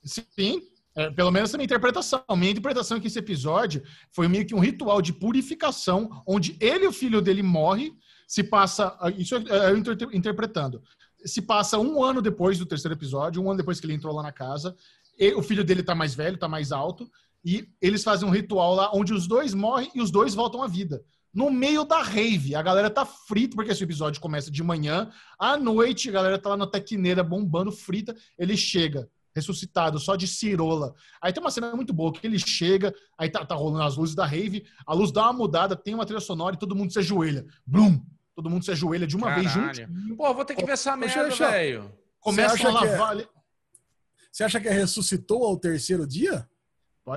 [0.04, 0.62] Sim.
[0.96, 2.24] É, pelo menos a minha interpretação.
[2.36, 6.84] Minha interpretação é que esse episódio foi meio que um ritual de purificação, onde ele
[6.84, 7.92] e o filho dele morre,
[8.26, 8.96] se passa.
[9.16, 9.78] Isso é, eu
[10.12, 10.82] interpretando.
[11.24, 14.22] Se passa um ano depois do terceiro episódio, um ano depois que ele entrou lá
[14.22, 14.74] na casa.
[15.36, 17.08] o filho dele tá mais velho, tá mais alto.
[17.44, 20.66] E eles fazem um ritual lá onde os dois morrem e os dois voltam à
[20.66, 22.54] vida no meio da rave.
[22.54, 25.10] A galera tá frita, porque esse episódio começa de manhã.
[25.38, 28.14] À noite, a galera tá lá na tequineira bombando, frita.
[28.38, 30.94] Ele chega, ressuscitado, só de cirola.
[31.20, 34.14] Aí tem uma cena muito boa, que ele chega, aí tá, tá rolando as luzes
[34.14, 36.98] da rave, a luz dá uma mudada, tem uma trilha sonora e todo mundo se
[36.98, 37.46] ajoelha.
[37.66, 38.00] Blum!
[38.34, 39.48] Todo mundo se ajoelha de uma Caralho.
[39.48, 40.16] vez junto.
[40.16, 41.92] Pô, vou ter que ver essa merda, velho.
[42.18, 43.20] Começa a lavar...
[43.20, 43.28] É...
[44.32, 46.48] Você acha que ressuscitou ao terceiro dia?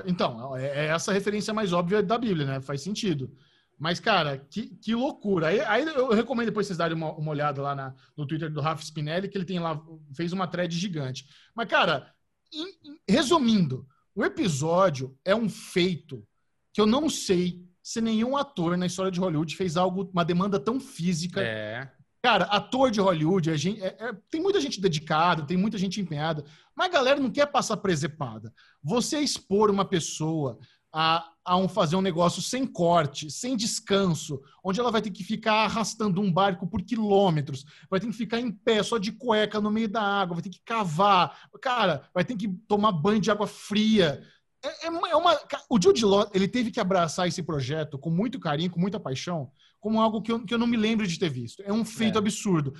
[0.06, 2.60] Então, é, é essa referência mais óbvia da Bíblia, né?
[2.60, 3.30] Faz sentido.
[3.78, 5.48] Mas, cara, que, que loucura.
[5.48, 8.60] Aí, aí eu recomendo depois vocês darem uma, uma olhada lá na, no Twitter do
[8.60, 9.80] Rafa Spinelli, que ele tem lá,
[10.14, 11.26] fez uma thread gigante.
[11.54, 12.12] Mas, cara,
[12.52, 16.26] em, em, resumindo, o episódio é um feito
[16.72, 20.58] que eu não sei se nenhum ator na história de Hollywood fez algo, uma demanda
[20.58, 21.42] tão física.
[21.42, 21.90] É.
[22.22, 26.42] Cara, ator de Hollywood, gente, é, é, tem muita gente dedicada, tem muita gente empenhada,
[26.74, 28.50] mas a galera não quer passar presepada.
[28.82, 30.58] Você expor uma pessoa
[30.96, 35.24] a, a um, fazer um negócio sem corte, sem descanso, onde ela vai ter que
[35.24, 39.60] ficar arrastando um barco por quilômetros, vai ter que ficar em pé só de cueca
[39.60, 43.28] no meio da água, vai ter que cavar, cara, vai ter que tomar banho de
[43.28, 44.22] água fria.
[44.64, 45.38] É, é uma, é
[45.68, 49.50] o Jude Law, ele teve que abraçar esse projeto com muito carinho, com muita paixão,
[49.80, 51.60] como algo que eu, que eu não me lembro de ter visto.
[51.66, 52.18] É um feito é.
[52.18, 52.72] absurdo.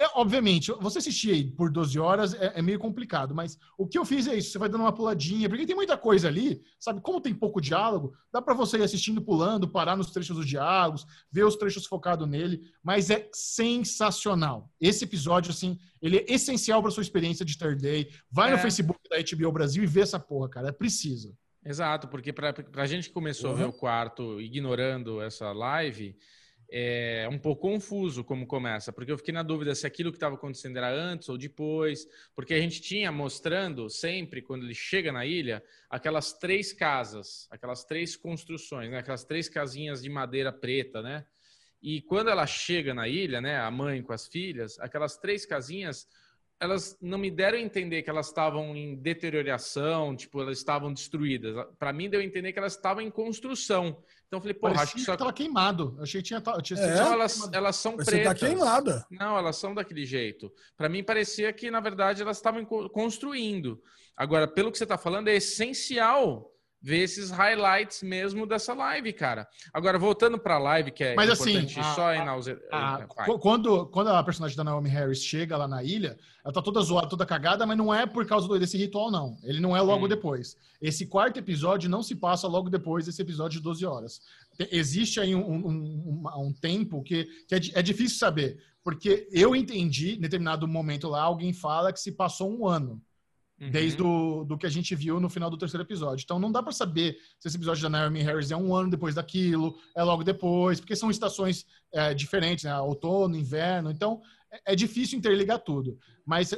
[0.00, 3.98] É, obviamente, você assistir aí por 12 horas é, é, meio complicado, mas o que
[3.98, 7.02] eu fiz é isso, você vai dando uma puladinha, porque tem muita coisa ali, sabe?
[7.02, 11.06] Como tem pouco diálogo, dá para você ir assistindo, pulando, parar nos trechos dos diálogos,
[11.30, 14.72] ver os trechos focados nele, mas é sensacional.
[14.80, 18.10] Esse episódio, assim, ele é essencial para sua experiência de Third Day.
[18.30, 18.52] Vai é.
[18.52, 21.36] no Facebook da HBO Brasil e vê essa porra, cara, é preciso.
[21.62, 23.56] Exato, porque para a gente que começou uhum.
[23.56, 26.16] a ver o quarto ignorando essa live,
[26.72, 30.36] é um pouco confuso como começa, porque eu fiquei na dúvida se aquilo que estava
[30.36, 35.26] acontecendo era antes ou depois, porque a gente tinha mostrando sempre, quando ele chega na
[35.26, 38.98] ilha, aquelas três casas, aquelas três construções, né?
[38.98, 41.24] aquelas três casinhas de madeira preta, né?
[41.82, 46.06] E quando ela chega na ilha, né, a mãe com as filhas, aquelas três casinhas
[46.60, 51.56] elas não me deram a entender que elas estavam em deterioração, tipo, elas estavam destruídas.
[51.78, 53.96] Para mim, deu a entender que elas estavam em construção.
[54.30, 55.92] Então eu falei, pô, acho que só estava queimado.
[55.96, 56.40] Eu achei que tinha.
[56.62, 56.94] tinha é?
[56.94, 58.40] Não, elas, elas são Você tá pretas.
[58.40, 59.06] Tá queimada.
[59.10, 60.52] Não, elas são daquele jeito.
[60.76, 63.82] Para mim parecia que na verdade elas estavam construindo.
[64.16, 66.48] Agora, pelo que você está falando, é essencial
[66.82, 69.46] ver esses highlights mesmo dessa live, cara.
[69.72, 73.38] Agora, voltando para a live, que é Mas, assim, importante assim, só a, a, a,
[73.38, 77.08] quando, quando a personagem da Naomi Harris chega lá na ilha, ela tá toda zoada,
[77.08, 79.36] toda cagada, mas não é por causa desse ritual, não.
[79.42, 80.08] Ele não é logo hum.
[80.08, 80.56] depois.
[80.80, 84.22] Esse quarto episódio não se passa logo depois desse episódio de 12 horas.
[84.70, 89.54] Existe aí um, um, um, um tempo que, que é, é difícil saber, porque eu
[89.54, 93.02] entendi, em determinado momento lá, alguém fala que se passou um ano.
[93.60, 93.70] Uhum.
[93.70, 96.22] Desde o, do que a gente viu no final do terceiro episódio.
[96.24, 99.14] Então não dá para saber se esse episódio da Naomi Harris é um ano depois
[99.14, 102.74] daquilo, é logo depois, porque são estações é, diferentes, né?
[102.80, 103.90] Outono, inverno.
[103.90, 105.98] Então é, é difícil interligar tudo.
[106.26, 106.54] Mas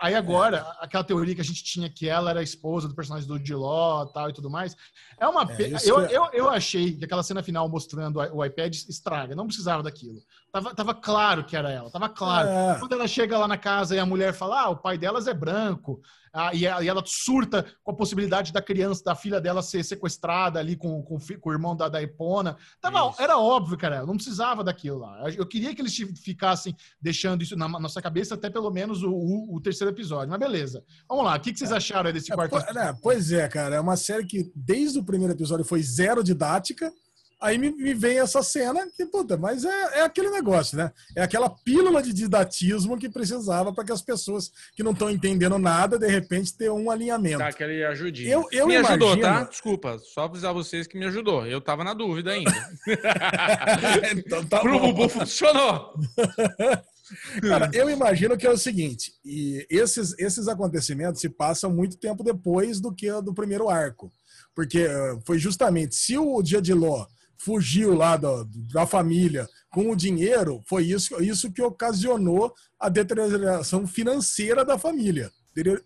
[0.00, 3.28] aí agora, aquela teoria que a gente tinha que ela era a esposa do personagem
[3.28, 4.76] do Diló tal e tudo mais,
[5.18, 5.42] é uma.
[5.52, 6.12] É, eu, é...
[6.12, 10.20] eu, eu achei que aquela cena final mostrando o iPad estraga, não precisava daquilo.
[10.52, 12.48] Tava, tava claro que era ela, tava claro.
[12.48, 12.78] É.
[12.78, 15.34] Quando ela chega lá na casa e a mulher fala: ah, o pai delas é
[15.34, 16.00] branco,
[16.32, 19.84] ah, e, ela, e, ela, surta com a possibilidade da criança, da filha dela ser
[19.84, 22.56] sequestrada ali com, com, com o irmão da, da Epona.
[22.80, 25.28] Tava, era óbvio, cara, não precisava daquilo lá.
[25.30, 29.56] Eu queria que eles ficassem deixando isso na nossa cabeça até pelo menos o, o,
[29.56, 30.30] o terceiro episódio.
[30.30, 30.84] Mas beleza.
[31.08, 31.76] Vamos lá, o que, que vocês é.
[31.76, 32.56] acharam desse quarto?
[32.56, 36.92] É, pois é, cara, é uma série que desde o primeiro episódio foi zero didática.
[37.40, 40.92] Aí me, me, vem essa cena que, puta, mas é, é aquele negócio, né?
[41.16, 45.58] É aquela pílula de didatismo que precisava para que as pessoas que não estão entendendo
[45.58, 47.38] nada, de repente, ter um alinhamento.
[47.38, 48.30] Tá, aquele ajudinha.
[48.30, 49.06] Eu, eu me imagino...
[49.06, 49.44] ajudou, tá?
[49.44, 51.46] Desculpa, só avisar vocês que me ajudou.
[51.46, 52.52] Eu tava na dúvida ainda.
[54.14, 55.94] então tá Pro Bubu funcionou.
[57.40, 62.22] Cara, eu imagino que é o seguinte, e esses, esses acontecimentos se passam muito tempo
[62.22, 64.12] depois do que do primeiro arco.
[64.54, 67.06] Porque eh, foi justamente, se o Dia de Ló
[67.36, 73.86] fugiu lá da, da família com o dinheiro, foi isso, isso que ocasionou a deterioração
[73.86, 75.30] financeira da família.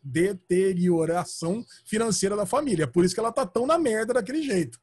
[0.02, 2.86] Deterioração financeira da família.
[2.86, 4.78] Por isso que ela tá tão na merda daquele jeito.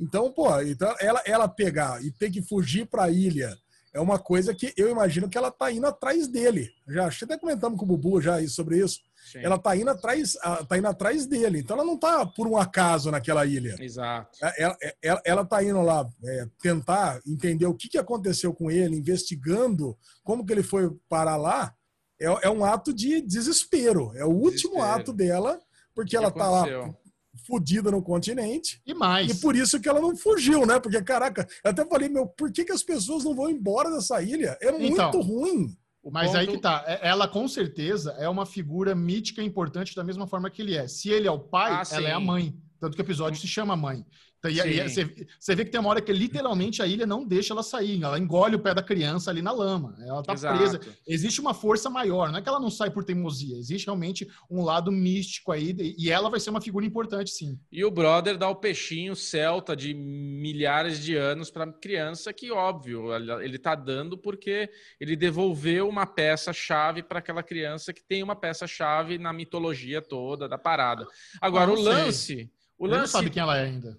[0.00, 3.56] Então, pô, então ela, ela pegar e ter que fugir para a ilha
[3.94, 6.70] é uma coisa que eu imagino que ela tá indo atrás dele.
[6.88, 9.00] Já até comentamos com o Bubu já sobre isso.
[9.30, 9.40] Sim.
[9.40, 10.32] Ela tá indo atrás,
[10.68, 11.60] tá indo atrás dele.
[11.60, 13.76] Então ela não tá por um acaso naquela ilha.
[13.78, 14.38] Exato.
[14.42, 18.70] É, ela, ela, ela tá indo lá é, tentar entender o que, que aconteceu com
[18.70, 21.74] ele, investigando como que ele foi parar lá.
[22.20, 24.12] É, é um ato de desespero.
[24.16, 25.00] É o último desespero.
[25.00, 25.60] ato dela,
[25.94, 26.64] porque ela tá lá
[27.46, 28.80] fodida no continente.
[28.86, 29.30] E mais.
[29.30, 30.78] E por isso que ela não fugiu, né?
[30.80, 34.22] Porque, caraca, eu até falei, meu, por que, que as pessoas não vão embora dessa
[34.22, 34.56] ilha?
[34.60, 35.76] É então, muito ruim.
[36.10, 36.38] Mas ponto...
[36.38, 36.84] aí que tá.
[36.86, 40.88] É, ela, com certeza, é uma figura mítica importante da mesma forma que ele é.
[40.88, 42.56] Se ele é o pai, ah, ela é a mãe.
[42.80, 44.04] Tanto que o episódio se chama Mãe.
[44.42, 47.24] Então, e, e, você, você vê que tem uma hora que literalmente a ilha não
[47.24, 50.58] deixa ela sair, ela engole o pé da criança ali na lama, ela tá Exato.
[50.58, 50.80] presa.
[51.06, 54.64] Existe uma força maior, não é que ela não sai por teimosia, existe realmente um
[54.64, 57.56] lado místico aí, e ela vai ser uma figura importante, sim.
[57.70, 63.14] E o brother dá o peixinho celta de milhares de anos para criança, que óbvio,
[63.40, 69.18] ele tá dando porque ele devolveu uma peça-chave para aquela criança que tem uma peça-chave
[69.18, 71.06] na mitologia toda da parada.
[71.40, 72.50] Agora, o lance.
[72.76, 72.94] O lance...
[72.94, 73.98] Ele não sabe quem ela é ainda.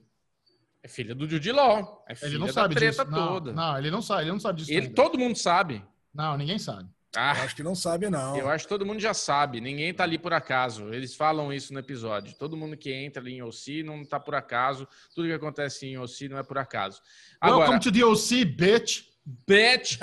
[0.83, 2.03] É filha do Jude Law.
[2.07, 3.17] É filha ele não da sabe treta disso.
[3.17, 3.53] toda.
[3.53, 4.73] Não, ele não sabe, ele não sabe disso.
[4.73, 5.81] Ele, todo mundo sabe.
[6.13, 6.89] Não, ninguém sabe.
[7.15, 8.35] Ah, eu acho que não sabe, não.
[8.35, 9.61] Eu acho que todo mundo já sabe.
[9.61, 10.91] Ninguém tá ali por acaso.
[10.91, 12.35] Eles falam isso no episódio.
[12.35, 14.87] Todo mundo que entra ali em OC não tá por acaso.
[15.13, 17.01] Tudo que acontece em OC não é por acaso.
[17.39, 19.12] Agora, Welcome to the OC, bitch.
[19.25, 19.97] Bet.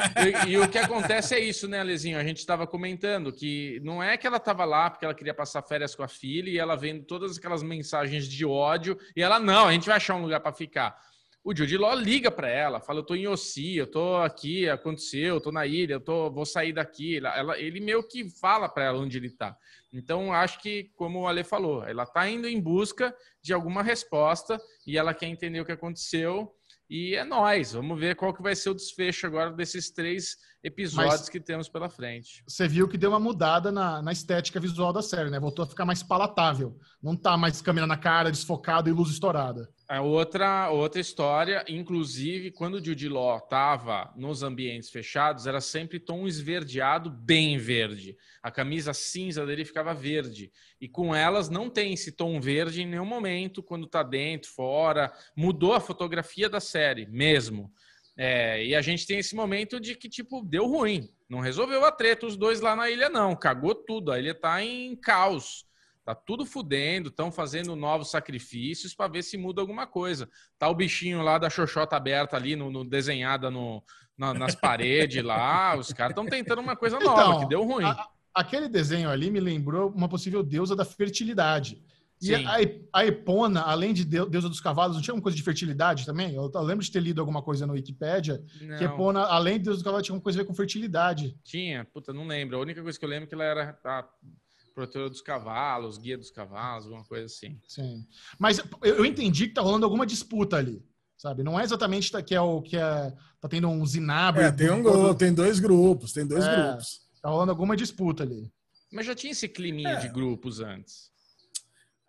[0.46, 2.18] E, e, o que acontece é isso, né, Alezinho?
[2.18, 5.62] A gente estava comentando que não é que ela estava lá porque ela queria passar
[5.62, 9.68] férias com a filha e ela vendo todas aquelas mensagens de ódio e ela, não,
[9.68, 10.96] a gente vai achar um lugar para ficar.
[11.42, 15.36] O Jude Law liga para ela, fala: Eu tô em Ossi, eu tô aqui, aconteceu,
[15.36, 17.16] eu tô na ilha, eu tô, vou sair daqui.
[17.16, 19.56] Ela, ele meio que fala para ela onde ele tá.
[19.90, 24.60] Então, acho que, como o Ale falou, ela tá indo em busca de alguma resposta
[24.86, 26.54] e ela quer entender o que aconteceu
[26.90, 27.72] e é nós.
[27.72, 31.68] Vamos ver qual que vai ser o desfecho agora desses três episódios Mas que temos
[31.68, 32.42] pela frente.
[32.46, 35.38] Você viu que deu uma mudada na, na, estética visual da série, né?
[35.38, 36.76] Voltou a ficar mais palatável.
[37.00, 39.70] Não tá mais câmera na cara, desfocado e luz estourada.
[39.90, 45.98] A outra, outra história, inclusive, quando o Jude Law estava nos ambientes fechados, era sempre
[45.98, 48.16] tom esverdeado, bem verde.
[48.40, 50.52] A camisa cinza dele ficava verde.
[50.80, 55.12] E com elas não tem esse tom verde em nenhum momento, quando está dentro, fora.
[55.34, 57.68] Mudou a fotografia da série, mesmo.
[58.16, 61.08] É, e a gente tem esse momento de que, tipo, deu ruim.
[61.28, 63.34] Não resolveu a treta os dois lá na ilha, não.
[63.34, 64.12] Cagou tudo.
[64.12, 65.66] A ilha está em caos.
[66.04, 70.28] Tá tudo fudendo, estão fazendo novos sacrifícios para ver se muda alguma coisa.
[70.58, 73.82] Tá o bichinho lá da xoxota aberta ali, no, no desenhada no,
[74.16, 75.76] na, nas paredes lá.
[75.76, 77.84] Os caras estão tentando uma coisa nova, então, que deu ruim.
[77.84, 81.82] A, aquele desenho ali me lembrou uma possível deusa da fertilidade.
[82.22, 82.56] E a,
[82.92, 86.34] a, Epona, além de deusa dos cavalos, não tinha alguma coisa de fertilidade também?
[86.34, 88.76] Eu, eu lembro de ter lido alguma coisa na Wikipédia não.
[88.76, 91.34] que Epona, além de deusa dos cavalos, tinha alguma coisa a ver com fertilidade.
[91.42, 92.58] Tinha, puta, não lembro.
[92.58, 94.06] A única coisa que eu lembro é que ela era a
[94.80, 97.60] protetor dos cavalos, guia dos cavalos, alguma coisa assim.
[97.68, 98.06] Sim.
[98.38, 100.82] Mas eu entendi que tá rolando alguma disputa ali.
[101.18, 101.42] Sabe?
[101.42, 103.12] Não é exatamente que é o que é.
[103.40, 104.40] Tá tendo um zinabro.
[104.40, 107.00] É, tem um grupo, tem dois grupos, tem dois é, grupos.
[107.20, 108.50] Tá rolando alguma disputa ali.
[108.90, 110.00] Mas já tinha esse climinha é.
[110.00, 111.10] de grupos antes.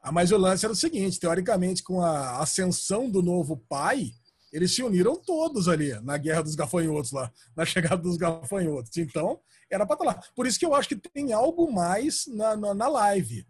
[0.02, 4.14] Ah, mas o lance era o seguinte: teoricamente, com a ascensão do novo pai,
[4.52, 8.95] eles se uniram todos ali na guerra dos gafanhotos lá, na chegada dos gafanhotos.
[8.98, 10.23] Então, era para estar tá lá.
[10.36, 13.45] Por isso que eu acho que tem algo mais na, na, na live.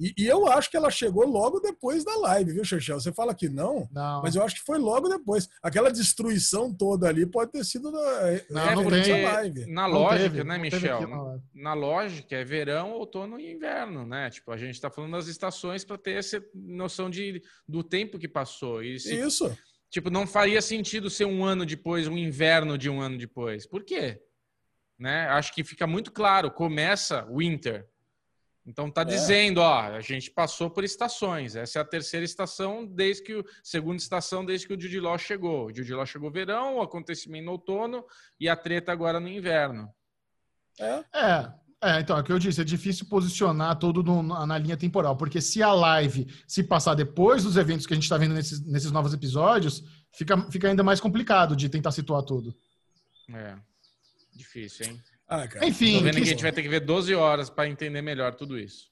[0.00, 2.98] E, e, eu acho que ela chegou logo depois da live, viu, Xexel?
[2.98, 5.46] Você fala que não, não, mas eu acho que foi logo depois.
[5.62, 7.98] Aquela destruição toda ali pode ter sido na,
[8.48, 9.66] não, é, não tem, live.
[9.66, 11.06] Na não lógica, teve, né, Michel?
[11.06, 14.30] Na, na, lógica, é verão, outono e inverno, né?
[14.30, 18.26] Tipo, a gente está falando das estações para ter essa noção de, do tempo que
[18.26, 18.82] passou.
[18.82, 19.54] E se, Isso.
[19.90, 23.66] Tipo, não faria sentido ser um ano depois, um inverno de um ano depois.
[23.66, 24.22] Por quê?
[25.00, 25.26] né?
[25.28, 27.88] Acho que fica muito claro, começa winter.
[28.66, 29.06] Então tá é.
[29.06, 31.56] dizendo, ó, a gente passou por estações.
[31.56, 35.16] Essa é a terceira estação desde que o segunda estação desde que o Jude Law
[35.16, 35.66] chegou.
[35.66, 38.04] O Jude Law chegou verão, o acontecimento no outono
[38.38, 39.88] e a treta agora no inverno.
[40.78, 41.04] É.
[41.14, 44.76] É, é, então, é o que eu disse, é difícil posicionar tudo no, na linha
[44.76, 48.34] temporal, porque se a live se passar depois dos eventos que a gente está vendo
[48.34, 49.82] nesses, nesses novos episódios,
[50.12, 52.54] fica, fica ainda mais complicado de tentar situar tudo.
[53.32, 53.56] É.
[54.34, 55.00] Difícil, hein?
[55.28, 55.98] Ah, Enfim.
[55.98, 56.20] Tô vendo que...
[56.22, 58.90] que a gente vai ter que ver 12 horas para entender melhor tudo isso.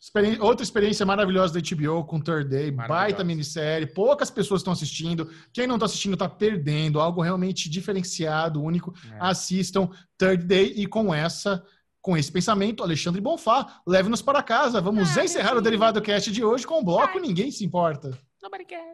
[0.00, 0.38] Experi...
[0.40, 5.30] Outra experiência maravilhosa da HBO com Third Day, baita minissérie, poucas pessoas estão assistindo.
[5.52, 8.94] Quem não está assistindo está perdendo, algo realmente diferenciado, único.
[9.12, 9.16] É.
[9.20, 9.88] Assistam
[10.18, 11.64] Third Day e com essa,
[12.04, 14.78] com esse pensamento, Alexandre Bonfá, leve-nos para casa.
[14.78, 18.10] Vamos ah, encerrar o Derivado Cast de hoje com o bloco Ninguém se importa.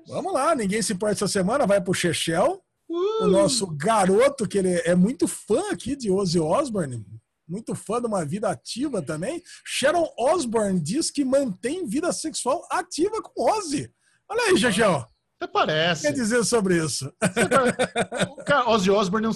[0.06, 2.62] Vamos lá, ninguém se importa essa semana, vai pro Chechel.
[2.88, 3.24] Uh.
[3.24, 7.04] O nosso garoto, que ele é muito fã aqui de Ozzy Osbourne,
[7.48, 9.42] muito fã de uma vida ativa também.
[9.64, 13.92] Sharon Osbourne diz que mantém vida sexual ativa com Ozzy.
[14.28, 15.04] Olha aí, Jajão.
[15.40, 16.00] Até parece.
[16.00, 17.10] O que quer dizer sobre isso?
[18.44, 19.28] Cara, Ozzy Osbourne,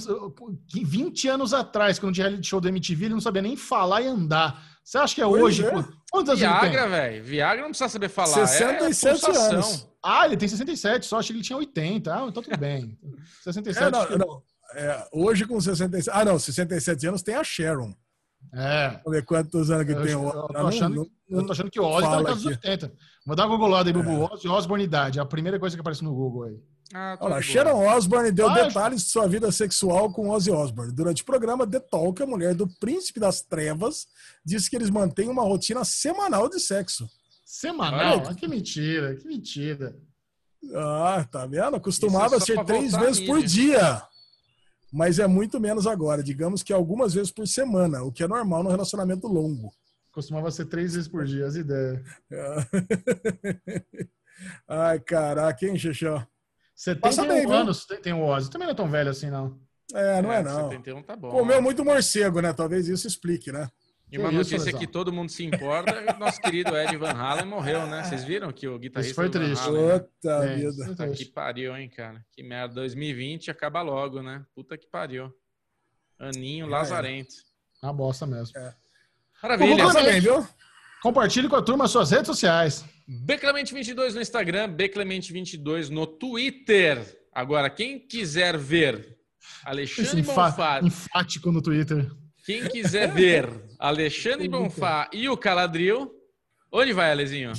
[0.71, 4.07] 20 anos atrás, quando tinha reality show da MTV, ele não sabia nem falar e
[4.07, 4.63] andar.
[4.85, 5.65] Você acha que é pois hoje?
[5.65, 5.71] É.
[6.11, 7.25] Quantos anos Viagra, velho.
[7.25, 8.47] Viagra não precisa saber falar.
[8.47, 9.89] 67 é anos.
[10.05, 12.15] Ah, ele tem 67, só achei que ele tinha 80.
[12.15, 12.99] Ah, então tudo bem.
[13.43, 13.87] 67.
[13.87, 14.43] É, não, não.
[14.75, 16.15] É, hoje com 67.
[16.15, 17.95] Ah, não, 67 anos tem a Sharon.
[18.55, 18.89] É.
[19.05, 21.53] Vamos ver quantos anos que eu, tem o Eu tô achando, não, não, eu tô
[21.53, 22.93] achando que o Ozzy tá nos anos 80.
[23.27, 24.11] Vou dar uma googlada aí, Bubu.
[24.11, 24.35] É.
[24.35, 25.19] Ozzy Osbourne idade.
[25.19, 26.61] É a primeira coisa que aparece no Google aí.
[26.95, 30.93] Ah, Olha, Sharon Osbourne deu ah, detalhes de sua vida sexual com Ozzy Osbourne.
[30.93, 34.07] Durante o programa The Talk, a mulher do Príncipe das Trevas
[34.45, 37.09] disse que eles mantêm uma rotina semanal de sexo.
[37.45, 38.23] Semanal?
[38.29, 39.97] Ah, que mentira, que mentira.
[40.75, 41.81] Ah, tá vendo?
[41.81, 44.03] Costumava é ser três vezes por dia
[44.95, 46.23] mas é muito menos agora.
[46.23, 49.75] Digamos que algumas vezes por semana, o que é normal no relacionamento longo.
[50.13, 52.01] Costumava ser três vezes por dia, as ideias.
[54.69, 56.25] Ai, caraca, hein, Xixó?
[56.77, 58.01] 71 bem, anos viu?
[58.01, 58.49] tem o Ozzy.
[58.49, 59.59] Também não é tão velho assim, não.
[59.93, 60.71] É, não é, é não.
[60.71, 61.31] 71 tá bom.
[61.31, 61.61] Comeu né?
[61.61, 62.53] muito morcego, né?
[62.53, 63.69] Talvez isso explique, né?
[64.15, 68.05] E uma notícia que todo mundo se importa, nosso querido Ed Van Halen morreu, né?
[68.05, 69.67] Vocês viram que o guitarrista Isso foi triste.
[69.67, 70.87] Halen, Puta é, vida.
[70.87, 72.25] Puta que pariu, hein, cara?
[72.31, 72.75] Que merda.
[72.75, 74.47] 2020 acaba logo, né?
[74.55, 75.35] Puta que pariu.
[76.17, 77.35] Aninho é, lazarento.
[77.83, 77.87] É.
[77.87, 78.57] Uma bosta mesmo.
[78.57, 78.73] É.
[79.43, 79.93] Maravilha.
[79.93, 80.47] Também, viu?
[81.03, 82.85] Compartilhe com a turma suas redes sociais.
[83.27, 87.21] Beclemente22 no Instagram, Beclemente22 no Twitter.
[87.33, 89.19] Agora, quem quiser ver
[89.65, 90.81] Alexandre Bonfá...
[90.85, 92.09] Enfático no Twitter.
[92.45, 93.49] Quem quiser ver
[93.79, 96.13] Alexandre Bonfá e o Caladril,
[96.71, 97.53] onde vai, Alezinho?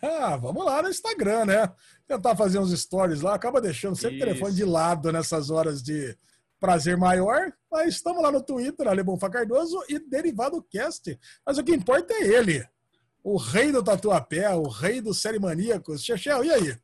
[0.00, 1.72] Ah, vamos lá no Instagram, né?
[2.06, 6.16] Tentar fazer uns stories lá, acaba deixando sempre o telefone de lado nessas horas de
[6.60, 11.18] prazer maior, mas estamos lá no Twitter, Ale Bonfá Cardoso e Derivado Cast.
[11.44, 12.64] Mas o que importa é ele,
[13.24, 16.04] o rei do tatuapé, o rei dos série maníacos.
[16.04, 16.76] Chechel, e aí?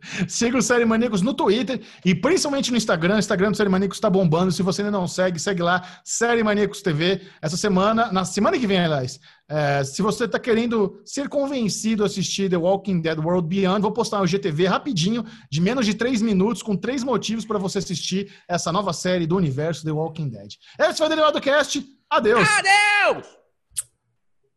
[0.28, 3.16] Siga o Série Maníacos no Twitter e principalmente no Instagram.
[3.16, 4.52] O Instagram do Série Maníacos está bombando.
[4.52, 7.22] Se você ainda não segue, segue lá, Série Maníacos TV.
[7.40, 12.06] Essa semana, na semana que vem, aliás, é, se você está querendo ser convencido a
[12.06, 16.22] assistir The Walking Dead World Beyond, vou postar o GTV rapidinho, de menos de três
[16.22, 20.52] minutos, com três motivos para você assistir essa nova série do universo The Walking Dead.
[20.78, 21.84] Esse foi o Derivado Cast.
[22.08, 22.48] Adeus!
[22.48, 23.26] Adeus!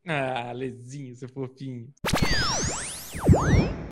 [0.07, 1.87] Ah, Lezinho, seu fofinho.